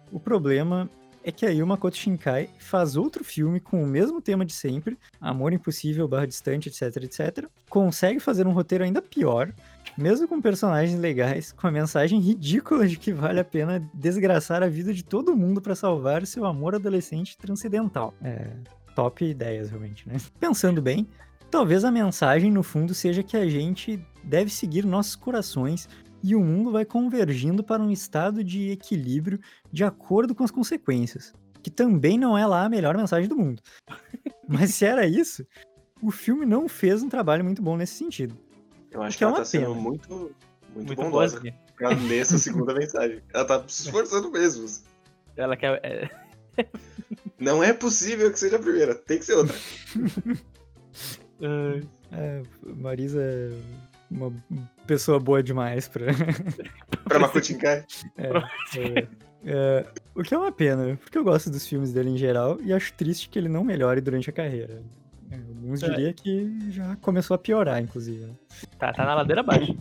[0.10, 0.90] O problema
[1.24, 4.98] é que aí o Makoto Shinkai faz outro filme com o mesmo tema de sempre,
[5.20, 7.48] Amor Impossível, Barra Distante, etc, etc.
[7.70, 9.54] Consegue fazer um roteiro ainda pior,
[9.98, 14.68] mesmo com personagens legais, com a mensagem ridícula de que vale a pena desgraçar a
[14.68, 18.14] vida de todo mundo para salvar seu amor adolescente transcendental.
[18.22, 18.52] É,
[18.96, 20.18] top ideias, realmente, né?
[20.40, 21.08] Pensando bem,
[21.50, 25.88] talvez a mensagem no fundo seja que a gente deve seguir nossos corações
[26.24, 29.40] e o mundo vai convergindo para um estado de equilíbrio
[29.72, 31.34] de acordo com as consequências.
[31.64, 33.62] Que também não é lá a melhor mensagem do mundo.
[34.48, 35.46] Mas se era isso,
[36.02, 38.38] o filme não fez um trabalho muito bom nesse sentido.
[38.92, 39.76] Eu acho Que que é ela uma tá sendo pena.
[39.82, 40.36] muito, muito,
[40.76, 41.58] Muito bondosa boazinha.
[41.78, 43.22] pra ler essa segunda mensagem.
[43.34, 44.66] Ela tá se esforçando mesmo.
[45.38, 45.80] Ela quer.
[45.84, 46.10] é,
[47.40, 49.56] Não é possível que seja a primeira, tem que ser outra.
[51.42, 51.82] é,
[52.12, 52.42] É,
[52.76, 53.52] Marisa é
[54.10, 54.32] uma
[54.86, 56.06] pessoa boa demais pra.
[57.06, 57.84] Pra Makutinkai.
[58.18, 59.08] É,
[59.46, 59.86] é,
[60.16, 62.94] o que é uma pena, porque eu gosto dos filmes dele em geral e acho
[62.94, 64.82] triste que ele não melhore durante a carreira.
[65.62, 65.90] Alguns É.
[65.90, 68.26] diriam que já começou a piorar, inclusive.
[68.26, 68.34] né?
[68.80, 69.76] tá, tá na ladeira abaixo.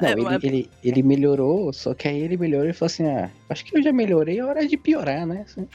[0.00, 3.06] Não, É, ele, mas- ele, ele melhorou, só que aí ele melhorou e falou assim:
[3.06, 5.44] ah, acho que eu já melhorei, é hora de piorar, né?
[5.46, 5.66] Assim,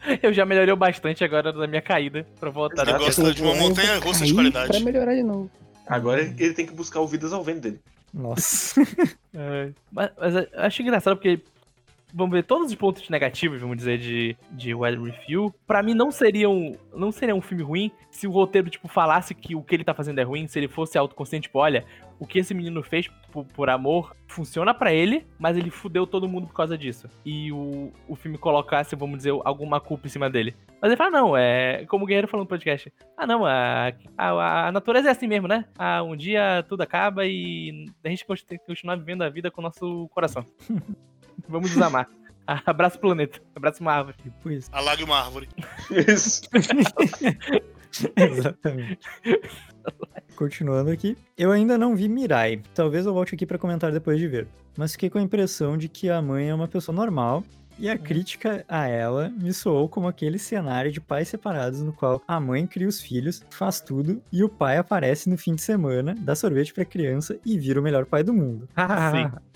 [0.22, 2.88] Eu já melhorei bastante agora da minha caída pra voltar.
[2.88, 4.70] Ele gosta de uma montanha russa de qualidade.
[4.70, 5.50] Pra melhorar de novo.
[5.86, 7.80] Agora ele tem que buscar ouvidas ao vento dele.
[8.14, 8.80] Nossa.
[9.32, 11.38] É, mas, mas eu acho engraçado porque,
[12.14, 16.10] vamos ver, todos os pontos negativos, vamos dizer, de, de Wild Review, pra mim não
[16.10, 19.84] seriam, não seria um filme ruim se o roteiro, tipo, falasse que o que ele
[19.84, 21.84] tá fazendo é ruim, se ele fosse autoconsciente, tipo, olha,
[22.18, 26.28] o que esse menino fez por, por amor funciona pra ele, mas ele fudeu todo
[26.28, 27.08] mundo por causa disso.
[27.24, 30.54] E o, o filme colocasse, vamos dizer, alguma culpa em cima dele.
[30.80, 32.92] Mas ele fala, não, é como o Guerreiro falou no podcast.
[33.16, 35.64] Ah, não, a, a, a natureza é assim mesmo, né?
[35.78, 38.26] Ah, um dia tudo acaba e a gente
[38.66, 40.44] continuar vivendo a vida com o nosso coração.
[41.48, 42.08] Vamos nos amar.
[42.66, 43.40] Abraço planeta.
[43.54, 44.16] Abraço uma árvore.
[44.22, 44.68] Tipo isso.
[44.72, 45.48] Alague uma árvore.
[45.90, 46.42] Isso.
[48.16, 48.98] Exatamente.
[50.36, 52.62] Continuando aqui, eu ainda não vi Mirai.
[52.74, 54.48] Talvez eu volte aqui pra comentar depois de ver.
[54.76, 57.44] Mas fiquei com a impressão de que a mãe é uma pessoa normal.
[57.78, 62.22] E a crítica a ela me soou como aquele cenário de pais separados no qual
[62.28, 66.14] a mãe cria os filhos, faz tudo, e o pai aparece no fim de semana,
[66.18, 68.68] dá sorvete pra criança e vira o melhor pai do mundo.
[69.12, 69.49] Sim.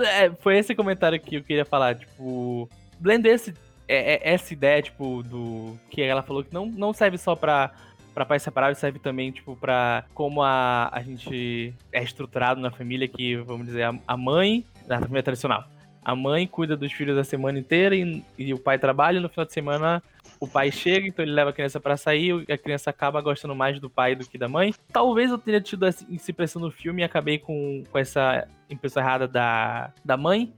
[0.00, 2.68] É, foi esse comentário que eu queria falar, tipo,
[3.02, 3.54] lendo esse,
[3.88, 7.70] é, é- essa ideia, tipo, do que ela falou que não, não serve só pra,
[8.14, 13.08] pra pais separados, serve também, tipo, pra como a, a gente é estruturado na família,
[13.08, 15.64] que, vamos dizer, a, a mãe, na família tradicional,
[16.04, 19.28] a mãe cuida dos filhos a semana inteira e, e o pai trabalha, e no
[19.28, 20.02] final de semana
[20.38, 23.78] o pai chega, então ele leva a criança pra sair a criança acaba gostando mais
[23.78, 24.72] do pai do que da mãe.
[24.90, 29.26] Talvez eu tenha tido essa impressão no filme e acabei com, com essa impressão errada
[29.26, 30.52] da, da mãe.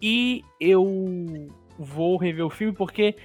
[0.00, 1.48] E eu
[1.78, 3.16] vou rever o filme porque,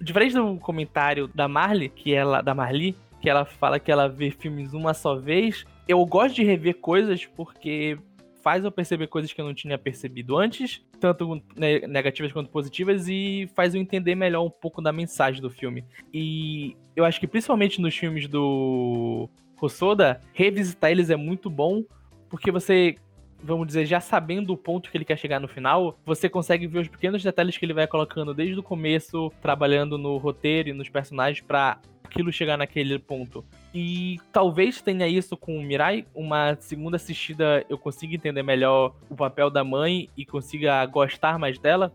[0.00, 4.30] diferente do comentário da Marley, que ela, da Marli, que ela fala que ela vê
[4.30, 7.98] filmes uma só vez, eu gosto de rever coisas porque
[8.42, 13.06] faz eu perceber coisas que eu não tinha percebido antes, tanto ne- negativas quanto positivas,
[13.08, 15.84] e faz eu entender melhor um pouco da mensagem do filme.
[16.12, 19.28] E eu acho que principalmente nos filmes do
[19.60, 21.84] Hosoda, revisitar eles é muito bom,
[22.30, 22.96] porque você,
[23.42, 26.80] vamos dizer, já sabendo o ponto que ele quer chegar no final, você consegue ver
[26.80, 30.88] os pequenos detalhes que ele vai colocando desde o começo, trabalhando no roteiro e nos
[30.88, 33.44] personagens pra aquilo chegar naquele ponto.
[33.72, 39.14] E talvez tenha isso com o Mirai, uma segunda assistida eu consiga entender melhor o
[39.14, 41.92] papel da mãe e consiga gostar mais dela.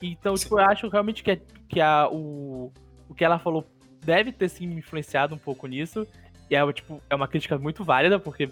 [0.00, 2.72] Então, tipo, eu acho realmente que, é- que a, o,
[3.08, 3.66] o que ela falou
[4.04, 6.06] deve ter se influenciado um pouco nisso.
[6.48, 8.48] E é, tipo, é uma crítica muito válida, porque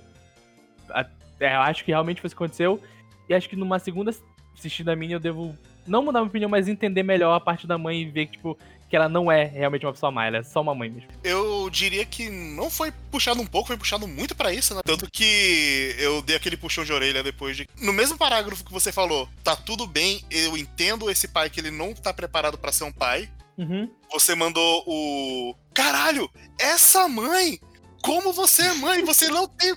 [1.41, 2.81] é, eu acho que realmente foi isso que aconteceu.
[3.29, 4.15] E acho que numa segunda
[4.57, 5.57] assistida minha eu devo
[5.87, 8.59] não mudar minha opinião, mas entender melhor a parte da mãe e ver que, tipo,
[8.89, 11.09] que ela não é realmente uma pessoa má, ela é só uma mãe mesmo.
[11.23, 14.81] Eu diria que não foi puxado um pouco, foi puxado muito pra isso, né?
[14.85, 17.69] Tanto que eu dei aquele puxão de orelha depois de.
[17.81, 21.71] No mesmo parágrafo que você falou, tá tudo bem, eu entendo esse pai que ele
[21.71, 23.29] não tá preparado pra ser um pai.
[23.59, 23.91] Uhum.
[24.13, 25.55] Você mandou o.
[25.75, 27.59] Caralho, essa mãe!
[28.03, 29.05] Como você é mãe?
[29.05, 29.75] Você não tem.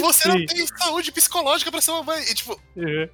[0.00, 0.46] Você não Sim.
[0.46, 2.20] tem saúde psicológica pra ser uma mãe.
[2.22, 3.08] E, tipo, Uhum.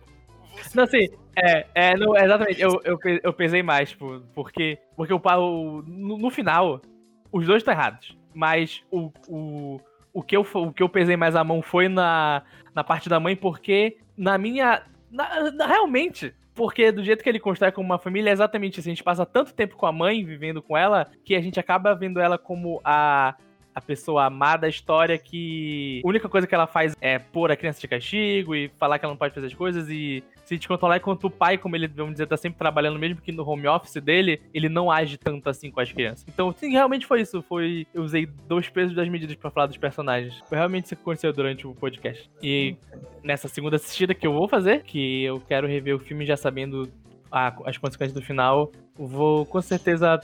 [0.74, 5.20] Não, assim, é, é não, exatamente, eu, eu, eu pesei mais, tipo, porque, porque o,
[5.24, 6.82] o no, no final,
[7.30, 9.80] os dois estão errados, mas o, o,
[10.12, 12.42] o, que eu, o que eu pesei mais a mão foi na,
[12.74, 17.38] na parte da mãe, porque na minha, na- na- realmente, porque do jeito que ele
[17.38, 20.24] constrói como uma família, é exatamente isso, a gente passa tanto tempo com a mãe,
[20.24, 23.36] vivendo com ela, que a gente acaba vendo ela como a
[23.78, 27.56] a pessoa amada da história que a única coisa que ela faz é pôr a
[27.56, 30.96] criança de castigo e falar que ela não pode fazer as coisas e se descontrolar
[30.98, 34.02] enquanto o pai, como ele, vamos dizer, tá sempre trabalhando, mesmo que no home office
[34.02, 36.24] dele, ele não age tanto assim com as crianças.
[36.26, 37.40] Então, sim, realmente foi isso.
[37.42, 37.86] Foi.
[37.94, 40.42] Eu usei dois pesos das medidas pra falar dos personagens.
[40.48, 42.28] Foi realmente isso que aconteceu durante o podcast.
[42.42, 42.74] E
[43.22, 46.90] nessa segunda assistida que eu vou fazer, que eu quero rever o filme já sabendo
[47.30, 50.18] a- as consequências do final, vou com certeza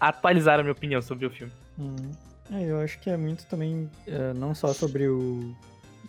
[0.00, 1.52] atualizar a minha opinião sobre o filme.
[1.78, 2.10] Uhum.
[2.52, 5.54] É, eu acho que é muito também, é, não só sobre o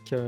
[0.06, 0.20] que a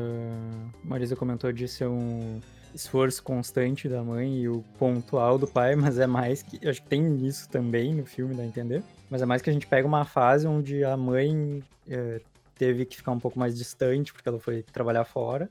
[0.83, 2.39] Marisa comentou de ser um
[2.73, 6.81] esforço constante da mãe e o pontual do pai, mas é mais que, eu acho
[6.81, 9.67] que tem isso também no filme, dá a entender, mas é mais que a gente
[9.67, 12.21] pega uma fase onde a mãe é,
[12.57, 15.49] teve que ficar um pouco mais distante, porque ela foi trabalhar fora,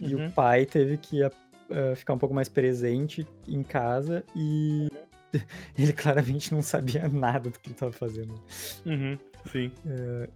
[0.00, 0.26] e Uhum.
[0.28, 1.30] o pai teve que a-
[1.92, 4.88] a ficar um pouco mais presente em casa e
[5.78, 8.34] ele claramente não sabia nada do que ele estava fazendo.
[8.86, 9.18] Uhum,
[9.50, 9.70] sim.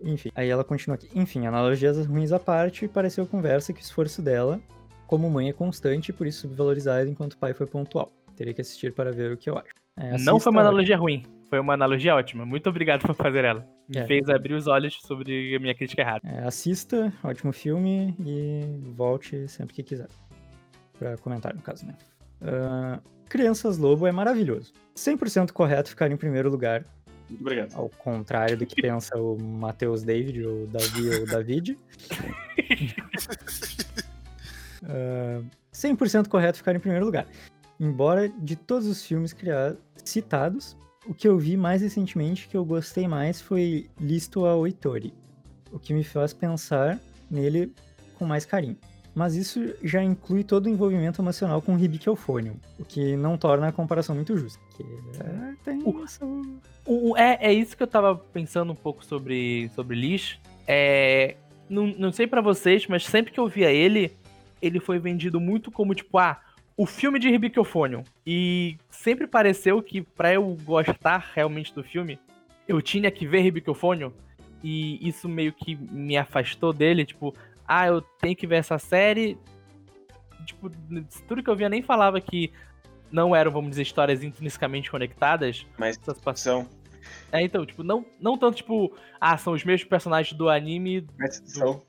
[0.02, 1.08] Enfim, aí ela continua aqui.
[1.14, 4.60] Enfim, analogias ruins à parte, pareceu conversa que o esforço dela,
[5.06, 8.10] como mãe, é constante e por isso subvalorizado enquanto o pai foi pontual.
[8.36, 9.70] Teria que assistir para ver o que eu acho.
[9.96, 12.46] É, Não assista, foi uma analogia ruim, foi uma analogia ótima.
[12.46, 13.66] Muito obrigado por fazer ela.
[13.88, 14.06] Me É.
[14.06, 16.26] fez abrir os olhos sobre a minha crítica errada.
[16.26, 18.62] é, assista, ótimo filme e
[18.94, 20.08] volte sempre que quiser.
[20.98, 21.94] Pra comentar, no caso, né?
[22.42, 24.72] Ah, Crianças Lobo é maravilhoso.
[24.96, 26.84] 100% correto ficar em primeiro lugar,
[27.30, 27.74] Obrigado.
[27.74, 31.78] ao contrário do que pensa o Matheus David, ou Davi ou David.
[34.84, 35.40] Ah,
[35.72, 37.24] 100% correto ficar em primeiro lugar.
[37.78, 42.64] Embora de todos os filmes criados, citados, o que eu vi mais recentemente que eu
[42.64, 45.14] gostei mais foi Listo a Oitori,
[45.72, 46.98] o que me faz pensar
[47.30, 47.72] nele
[48.18, 48.76] com mais carinho.
[49.14, 53.68] Mas isso já inclui todo o envolvimento emocional com Hibiki Euphonium, o que não torna
[53.68, 54.58] a comparação muito justa.
[54.76, 54.82] Que
[55.20, 56.04] é, tem Uh.
[56.04, 56.24] isso.
[56.86, 60.38] O- o- é, é isso que eu tava pensando um pouco sobre, sobre Lish.
[60.66, 61.36] É,
[61.68, 64.12] não, não sei pra vocês, mas sempre que eu via ele,
[64.62, 66.40] ele foi vendido muito como tipo, ah,
[66.74, 68.02] o filme de Hibiki Euphonium.
[68.26, 72.18] E sempre pareceu que pra eu gostar realmente do filme,
[72.66, 74.10] eu tinha que ver Hibiki Euphonium.
[74.64, 77.34] E isso meio que me afastou dele, tipo,
[77.80, 79.38] ah, eu tenho que ver essa série.
[80.46, 80.70] Tipo,
[81.28, 82.52] tudo que eu via nem falava que
[83.10, 85.66] não eram, vamos dizer, histórias intrinsecamente conectadas.
[85.78, 85.98] Mas
[86.36, 86.68] são.
[87.30, 91.40] é, então, tipo, não, não tanto, tipo, ah, são os mesmos personagens do anime, Mas
[91.44, 91.82] são.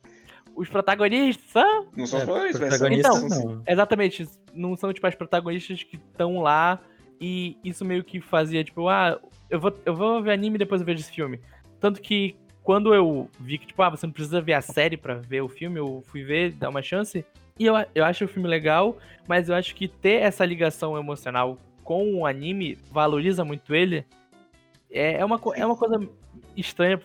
[0.56, 1.88] os protagonistas são.
[1.96, 2.60] Não são É, são.
[2.60, 3.64] protagonistas Então, não.
[3.68, 6.80] Exatamente, não são, tipo, as protagonistas que estão lá.
[7.22, 9.20] E isso meio que fazia, tipo, ah,
[9.50, 11.40] eu vou, eu vou ver anime e depois eu vejo esse filme.
[11.80, 15.15] Tanto que quando eu vi que, tipo, ah, você não precisa ver a série pra
[15.15, 17.26] ver o filme, eu fui ver, dar uma chance.
[17.60, 21.57] E eu, eu acho o filme legal, mas eu acho que ter essa ligação emocional
[21.84, 24.06] com o anime valoriza muito ele.
[24.90, 25.99] É, é, uma, é uma coisa
[26.56, 26.99] estranha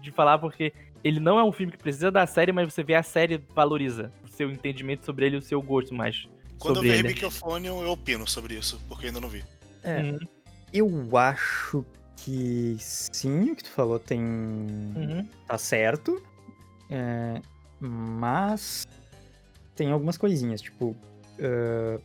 [0.00, 0.72] de falar, porque
[1.02, 4.10] ele não é um filme que precisa da série, mas você vê a série valoriza
[4.24, 6.26] o seu entendimento sobre ele o seu gosto mais
[6.58, 7.08] Quando eu sobre ver ele.
[7.08, 9.44] Microfonium, eu opino sobre isso, porque eu ainda não vi.
[9.82, 10.18] É, Uhum,
[10.72, 11.84] Eu acho
[12.16, 14.20] que sim, o que tu falou tem.
[14.20, 15.28] uhum.
[15.46, 16.22] tá certo.
[16.90, 17.40] É,
[17.80, 18.86] mas
[19.74, 20.96] tem algumas coisinhas, tipo.
[21.40, 22.00] ah,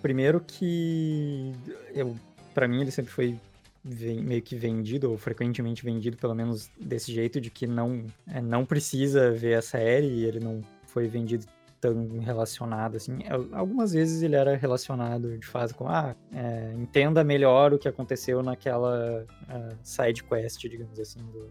[0.00, 1.52] primeiro que
[1.94, 2.14] eu,
[2.54, 3.38] para mim ele sempre foi
[3.84, 8.64] meio que vendido, ou frequentemente vendido, pelo menos desse jeito, de que não, é, não
[8.64, 11.46] precisa ver a série, e ele não foi vendido
[11.80, 13.18] tão relacionado assim.
[13.28, 17.88] Al- Algumas vezes ele era relacionado de fato com, ah, é, entenda melhor o que
[17.88, 21.50] aconteceu naquela ah, side quest, digamos assim, do,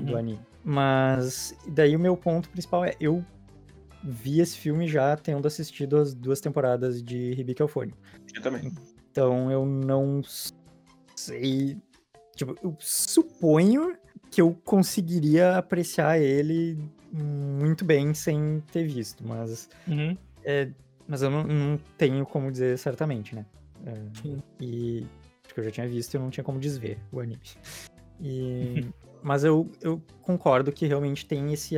[0.00, 0.16] do Uhum.
[0.18, 0.40] anime.
[0.64, 3.24] Mas daí o meu ponto principal é eu
[4.02, 7.94] vi esse filme já tendo assistido as duas temporadas de Hibiki Euphonium.
[8.34, 8.72] Eu também.
[9.10, 10.20] Então eu não
[11.14, 11.76] sei,
[12.34, 13.96] tipo, eu suponho
[14.30, 16.76] que eu conseguiria apreciar ele
[17.14, 20.16] muito bem sem ter visto, mas Uhum.
[21.06, 23.46] mas eu não, não tenho como dizer certamente, né?
[23.86, 24.42] É, Sim.
[24.60, 25.06] e
[25.46, 27.40] porque eu já tinha visto e eu não tinha como desver o anime.
[28.20, 28.86] E,
[29.22, 31.74] mas eu, eu concordo que realmente tem esse,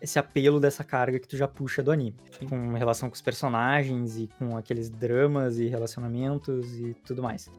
[0.00, 2.16] esse apelo dessa carga que tu já puxa do anime.
[2.48, 7.50] Com relação com os personagens e com aqueles dramas e relacionamentos e tudo mais.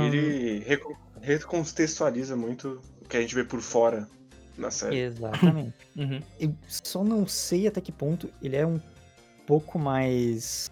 [0.00, 4.08] Ele recon- recontextualiza muito o que a gente vê por fora
[4.58, 4.96] na série.
[4.98, 5.74] Exatamente.
[5.98, 6.20] Uhum.
[6.38, 8.80] Eu só não sei até que ponto ele é um
[9.46, 10.70] pouco mais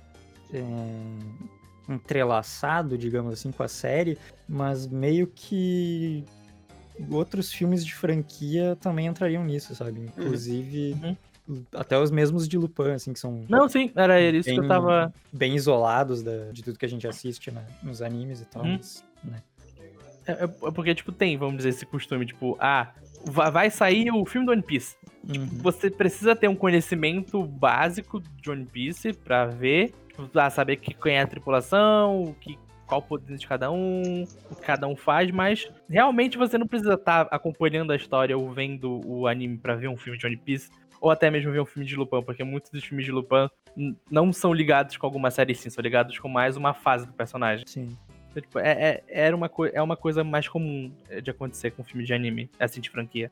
[0.52, 0.62] é,
[1.92, 4.16] entrelaçado, digamos assim, com a série,
[4.48, 6.24] mas meio que
[7.10, 10.00] outros filmes de franquia também entrariam nisso, sabe?
[10.00, 10.96] Inclusive
[11.72, 14.68] até os mesmos de Lupin, assim, que são Não, sim, era isso que eu Bem-
[14.68, 15.12] tava.
[15.32, 18.64] bem isolados da- de tudo que a gente assiste né, nos animes e tal.
[18.64, 18.76] Uhum.
[18.76, 19.42] mas, né?
[20.26, 22.92] É, é porque, tipo, tem, vamos dizer, esse costume, tipo, ah,
[23.26, 24.96] vai sair o filme do One Piece.
[25.28, 25.46] Uhum.
[25.60, 29.92] Você precisa ter um conhecimento básico de One Piece pra ver,
[30.32, 34.24] pra saber que, quem é a tripulação, o que, qual o poder de cada um,
[34.50, 38.50] o que cada um faz, mas realmente você não precisa estar acompanhando a história ou
[38.52, 40.70] vendo o anime pra ver um filme de One Piece,
[41.00, 43.48] ou até mesmo ver um filme de Lupin, porque muitos dos filmes de Lupin
[44.10, 47.64] não são ligados com alguma série sim, são ligados com mais uma fase do personagem.
[47.66, 47.96] Sim.
[48.36, 51.82] Então, tipo, é, é, era uma é uma coisa mais comum eh, de acontecer com
[51.82, 53.30] filme de anime, assim, de franquia.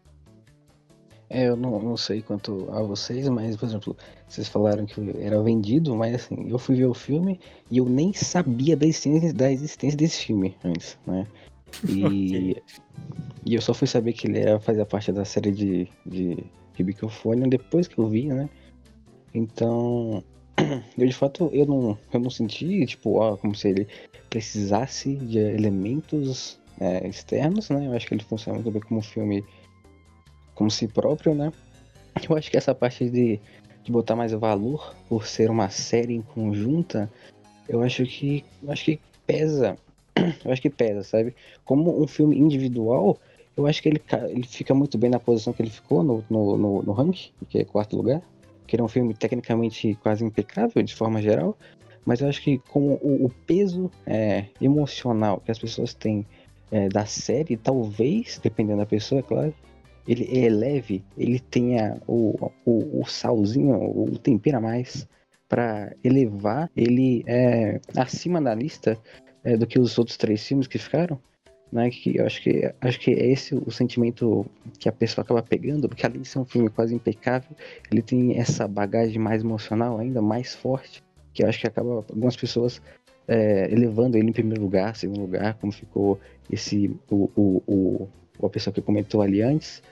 [1.29, 5.43] É, eu não, não sei quanto a vocês, mas, por exemplo, vocês falaram que era
[5.43, 7.39] vendido, mas assim, eu fui ver o filme
[7.71, 11.27] e eu nem sabia da existência, da existência desse filme antes, né?
[11.89, 12.63] E,
[13.45, 16.37] e eu só fui saber que ele era, fazia parte da série de, de,
[16.73, 18.49] de depois que eu vi, né?
[19.35, 20.23] Então,
[20.99, 23.89] eu de fato, eu não, eu não senti, tipo, ó, como se ele
[24.31, 27.87] precisasse de elementos é, externos, né?
[27.87, 29.45] Eu acho que ele funciona muito bem como filme
[30.55, 31.53] como si próprio, né?
[32.29, 33.41] Eu acho que essa parte de,
[33.83, 37.11] de botar mais valor por ser uma série em conjunta,
[37.69, 39.77] eu acho que eu acho que pesa.
[40.45, 41.35] Eu acho que pesa, sabe?
[41.65, 43.19] Como um filme individual,
[43.57, 46.57] eu acho que ele, ele fica muito bem na posição que ele ficou no, no,
[46.57, 48.23] no, no ranking, que é quarto lugar.
[48.67, 51.57] Que é um filme tecnicamente quase impecável de forma geral.
[52.05, 56.27] Mas eu acho que com o, o peso é, emocional que as pessoas têm
[56.71, 59.55] é, da série, talvez, dependendo da pessoa, é claro,
[60.07, 65.09] ele é leve, ele tenha o, o, o salzinho, o tempero a mais
[65.49, 68.99] para elevar ele é, acima da lista
[69.43, 71.19] é, do que os outros três filmes que ficaram,
[71.75, 71.91] né?
[71.91, 74.47] Que eu acho que acho que é esse o sentimento
[74.79, 77.51] que a pessoa acaba pegando, porque além de ser um filme quase impecável,
[77.91, 81.03] ele tem essa bagagem mais emocional ainda mais forte,
[81.33, 82.81] que eu acho que acaba algumas pessoas
[83.27, 86.19] é, elevando ele em primeiro lugar, segundo lugar, como ficou
[86.51, 88.09] esse o, o,
[88.41, 89.83] o a pessoa que comentou ali antes,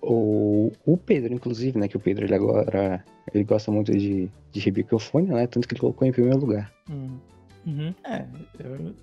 [0.00, 1.88] ou o Pedro, inclusive, né?
[1.88, 5.46] Que o Pedro ele agora ele gosta muito de, de Ribiquiofônia, né?
[5.46, 6.72] Tanto que ele colocou em primeiro lugar.
[6.88, 7.18] Uhum.
[7.66, 7.94] Uhum.
[8.04, 8.24] É,
[8.60, 8.94] eu-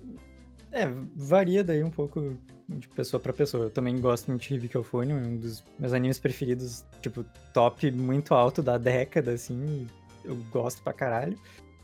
[0.72, 2.36] é, varia daí um pouco
[2.68, 3.64] de pessoa pra pessoa.
[3.64, 8.34] Eu também gosto muito de Ribiquiofone, é um dos meus animes preferidos, tipo, top muito
[8.34, 9.86] alto da década, assim.
[10.24, 11.38] Eu gosto pra caralho.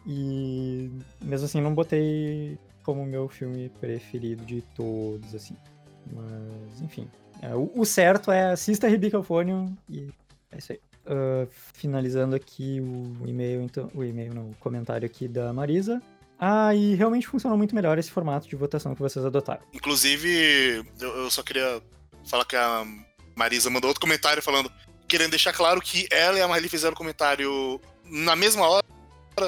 [0.07, 0.91] E
[1.23, 5.57] mesmo assim não botei como meu filme preferido de todos, assim.
[6.13, 7.09] Mas, enfim.
[7.41, 10.09] É, o, certo é assista Ribiquiofone e
[10.51, 10.81] é isso aí.
[11.07, 13.89] Ah, finalizando aqui o e-mail, então.
[13.95, 16.01] O e-mail, não, o comentário aqui da Marisa.
[16.44, 19.62] Ah, e realmente funcionou muito melhor esse formato de votação que vocês adotaram.
[19.73, 21.81] Inclusive, eu, eu só queria
[22.28, 22.85] falar que a
[23.36, 24.69] Marisa mandou outro comentário falando,
[25.06, 28.85] querendo deixar claro que ela e a Marli fizeram comentário na mesma hora,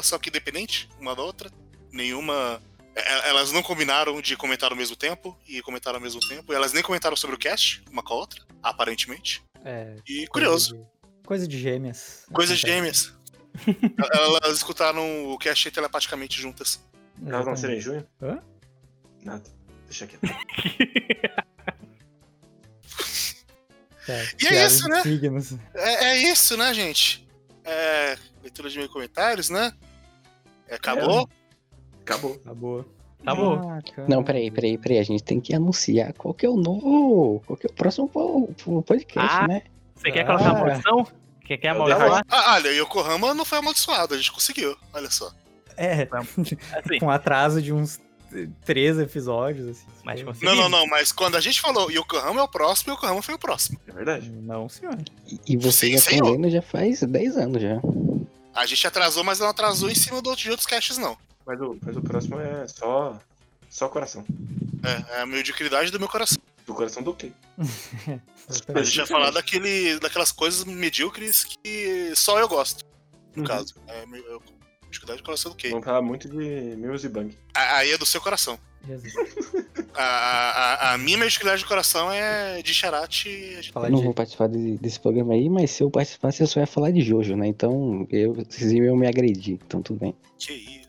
[0.04, 1.50] só que independente uma da outra.
[1.92, 2.60] Nenhuma.
[2.96, 6.52] e- Elas não combinaram de comentar ao mesmo tempo e comentaram ao mesmo tempo.
[6.52, 9.42] Elas nem comentaram sobre o cast, uma com a outra, aparentemente.
[9.64, 9.96] É.
[10.08, 10.74] E coisa curioso.
[10.76, 10.94] de-
[11.26, 12.24] Coisa de gêmeas.
[12.32, 12.72] Coisas Acontece.
[12.76, 13.14] gêmeas.
[14.12, 16.82] Elas escutaram o cast telepaticamente juntas.
[17.26, 18.06] Elas nasceram em junho?
[18.20, 18.42] Hã?
[19.22, 19.44] Nada.
[19.86, 20.16] Deixa aqui.
[24.06, 24.12] Tá,
[24.42, 25.02] E é isso, né?
[25.74, 27.26] É, é isso, né, gente?
[27.64, 29.72] É, leitura de meus comentários, né?
[30.68, 31.26] É, acabou?
[32.02, 32.32] Acabou.
[32.44, 32.84] Acabou.
[33.22, 33.70] Acabou.
[33.70, 33.80] Ah.
[34.06, 34.98] Não, peraí, peraí, peraí.
[34.98, 37.42] A gente tem que anunciar qual que é o novo.
[37.46, 39.48] Qual que é o próximo po- po- podcast, Ah.
[39.48, 39.62] né?
[39.94, 40.26] Você quer Ah.
[40.26, 41.06] colocar a maldição?
[41.44, 42.24] Quer, quer Eu amaldiçoar?
[42.30, 44.76] Ah, olha, Yokohama não foi amaldiçoado, a gente conseguiu.
[44.92, 45.30] Olha só.
[45.76, 48.00] É, Assim, com atraso de uns
[48.64, 49.86] três episódios, assim.
[50.04, 50.20] mas.
[50.40, 53.38] Não, não, não, mas quando a gente falou Yokohama é o próximo, Yokohama foi o
[53.38, 53.78] próximo.
[53.86, 54.30] É verdade.
[54.30, 54.96] Não, senhor.
[55.26, 56.24] E, e vocês Sim, já senhor.
[56.26, 57.80] estão lendo já faz 10 anos já.
[58.54, 61.16] A gente atrasou, mas não atrasou em cima do- de outros caches, não.
[61.46, 63.18] Mas o, mas o próximo é só.
[63.68, 64.24] Só coração.
[65.12, 66.38] É, é a mediocridade do meu coração.
[66.66, 67.30] Do coração do quê?
[68.74, 72.84] A gente vai falar daquele, daquelas coisas medíocres que só eu gosto,
[73.36, 73.48] no Uhum.
[73.48, 73.74] caso.
[73.86, 75.68] É, é, mediocridade do coração do quê?
[75.70, 76.36] Vamos falar muito de
[76.76, 77.36] Mills e Bang.
[77.54, 78.58] A- Aí é do seu coração.
[79.96, 83.28] A, a, a minha mediocridade do coração é de Charate.
[83.74, 86.58] Eu não de- vou participar de- desse programa aí, mas se eu participasse, eu só
[86.58, 87.46] ia falar de Jojo, né?
[87.46, 90.16] Então, eu, vocês iam me agredir, então tudo bem.
[90.38, 90.83] Que isso.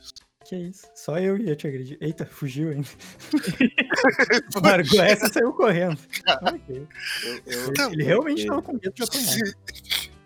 [0.48, 0.88] Que isso?
[0.94, 1.98] Só eu ia te agredir.
[2.00, 2.88] Eita, fugiu ainda.
[4.64, 5.98] Largou essa e saiu correndo.
[6.42, 6.88] Ok.
[7.24, 9.54] Eu, eu, Tá Ele realmente tava com medo de apanhar.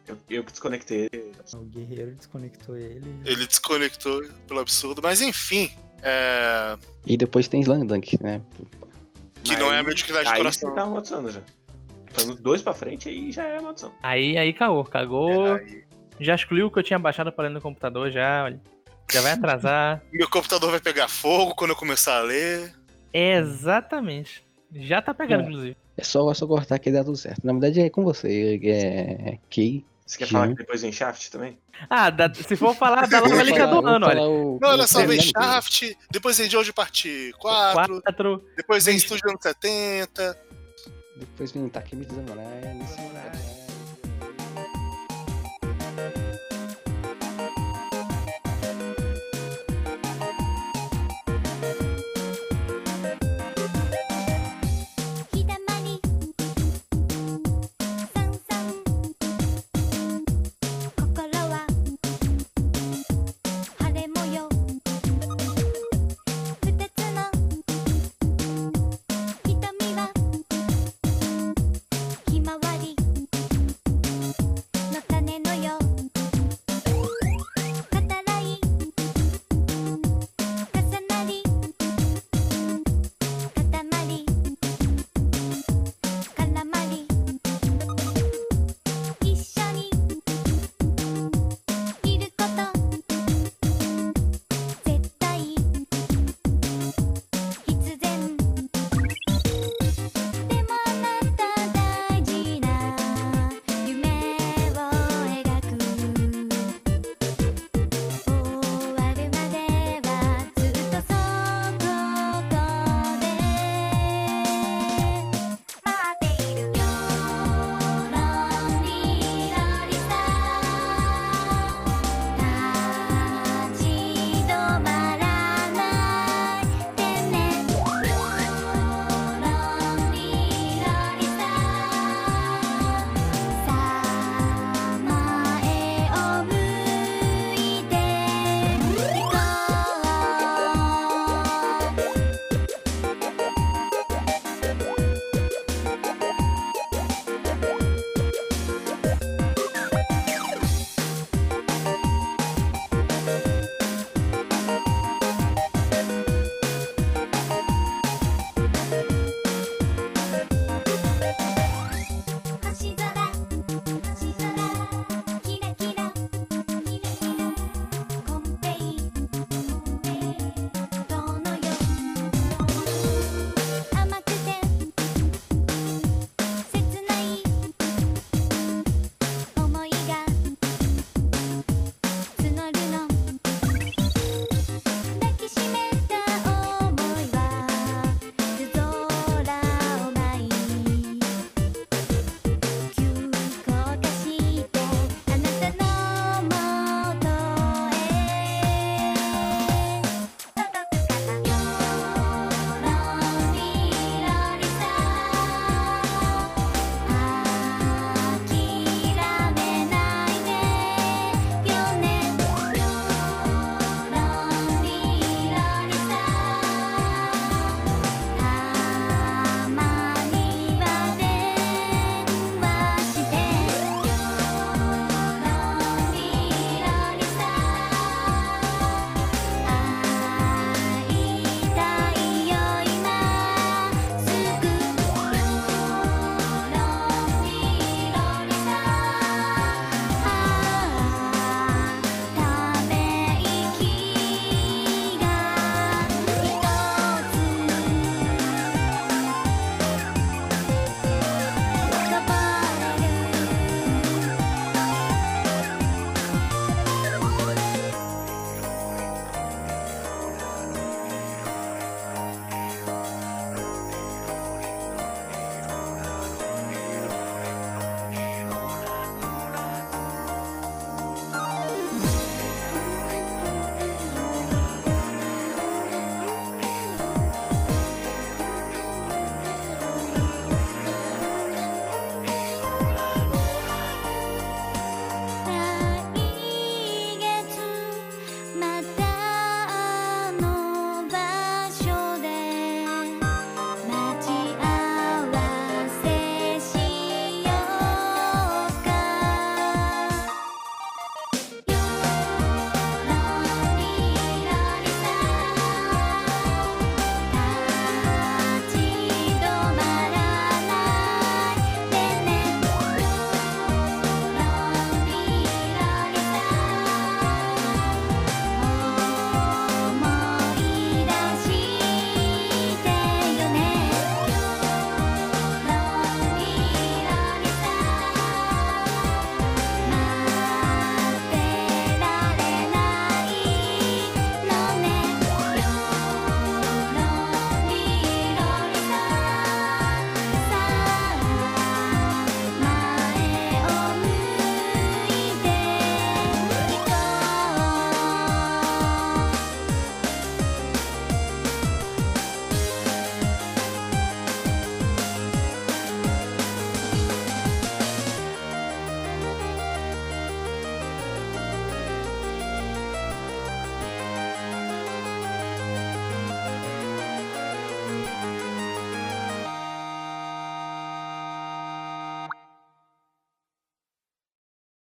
[0.08, 1.32] eu, eu que desconectei ele.
[1.54, 3.16] O guerreiro desconectou ele.
[3.26, 5.72] Ele desconectou pelo absurdo, mas enfim.
[6.02, 8.42] É, E depois tem Slandunk, né?
[9.44, 10.70] que não é a mediocridade do Aí coração.
[10.70, 11.42] você tá amaldiçoando já.
[12.12, 13.94] Falando dois pra frente, aí já é maldição.
[14.04, 14.84] Aí, aí cagou.
[14.84, 15.48] Cagou.
[15.58, 15.84] É, aí-
[16.20, 18.60] Já excluiu o que eu tinha baixado pra ler no computador já, olha.
[19.12, 20.02] Já vai atrasar.
[20.12, 22.74] Meu computador vai pegar fogo quando eu começar a ler.
[23.14, 24.44] Exatamente.
[24.74, 25.48] Já tá pegando, É.
[25.48, 25.78] inclusive.
[25.98, 27.42] É só, é só cortar que dá tudo certo.
[27.46, 29.84] Na verdade é com você, é Key.
[30.06, 30.32] Você quer Sim.
[30.32, 31.58] falar que depois vem Shaft também?
[31.90, 34.16] Ah, da- se for falar da nova lista do ano, olha.
[34.22, 35.96] Não, olha só, vem Shaft.
[36.12, 38.44] Depois vem Jojo Parte 4, Quatro.
[38.58, 40.38] depois vem Estúdio anos 70.
[41.18, 42.80] Depois vem Takemichi Samurai.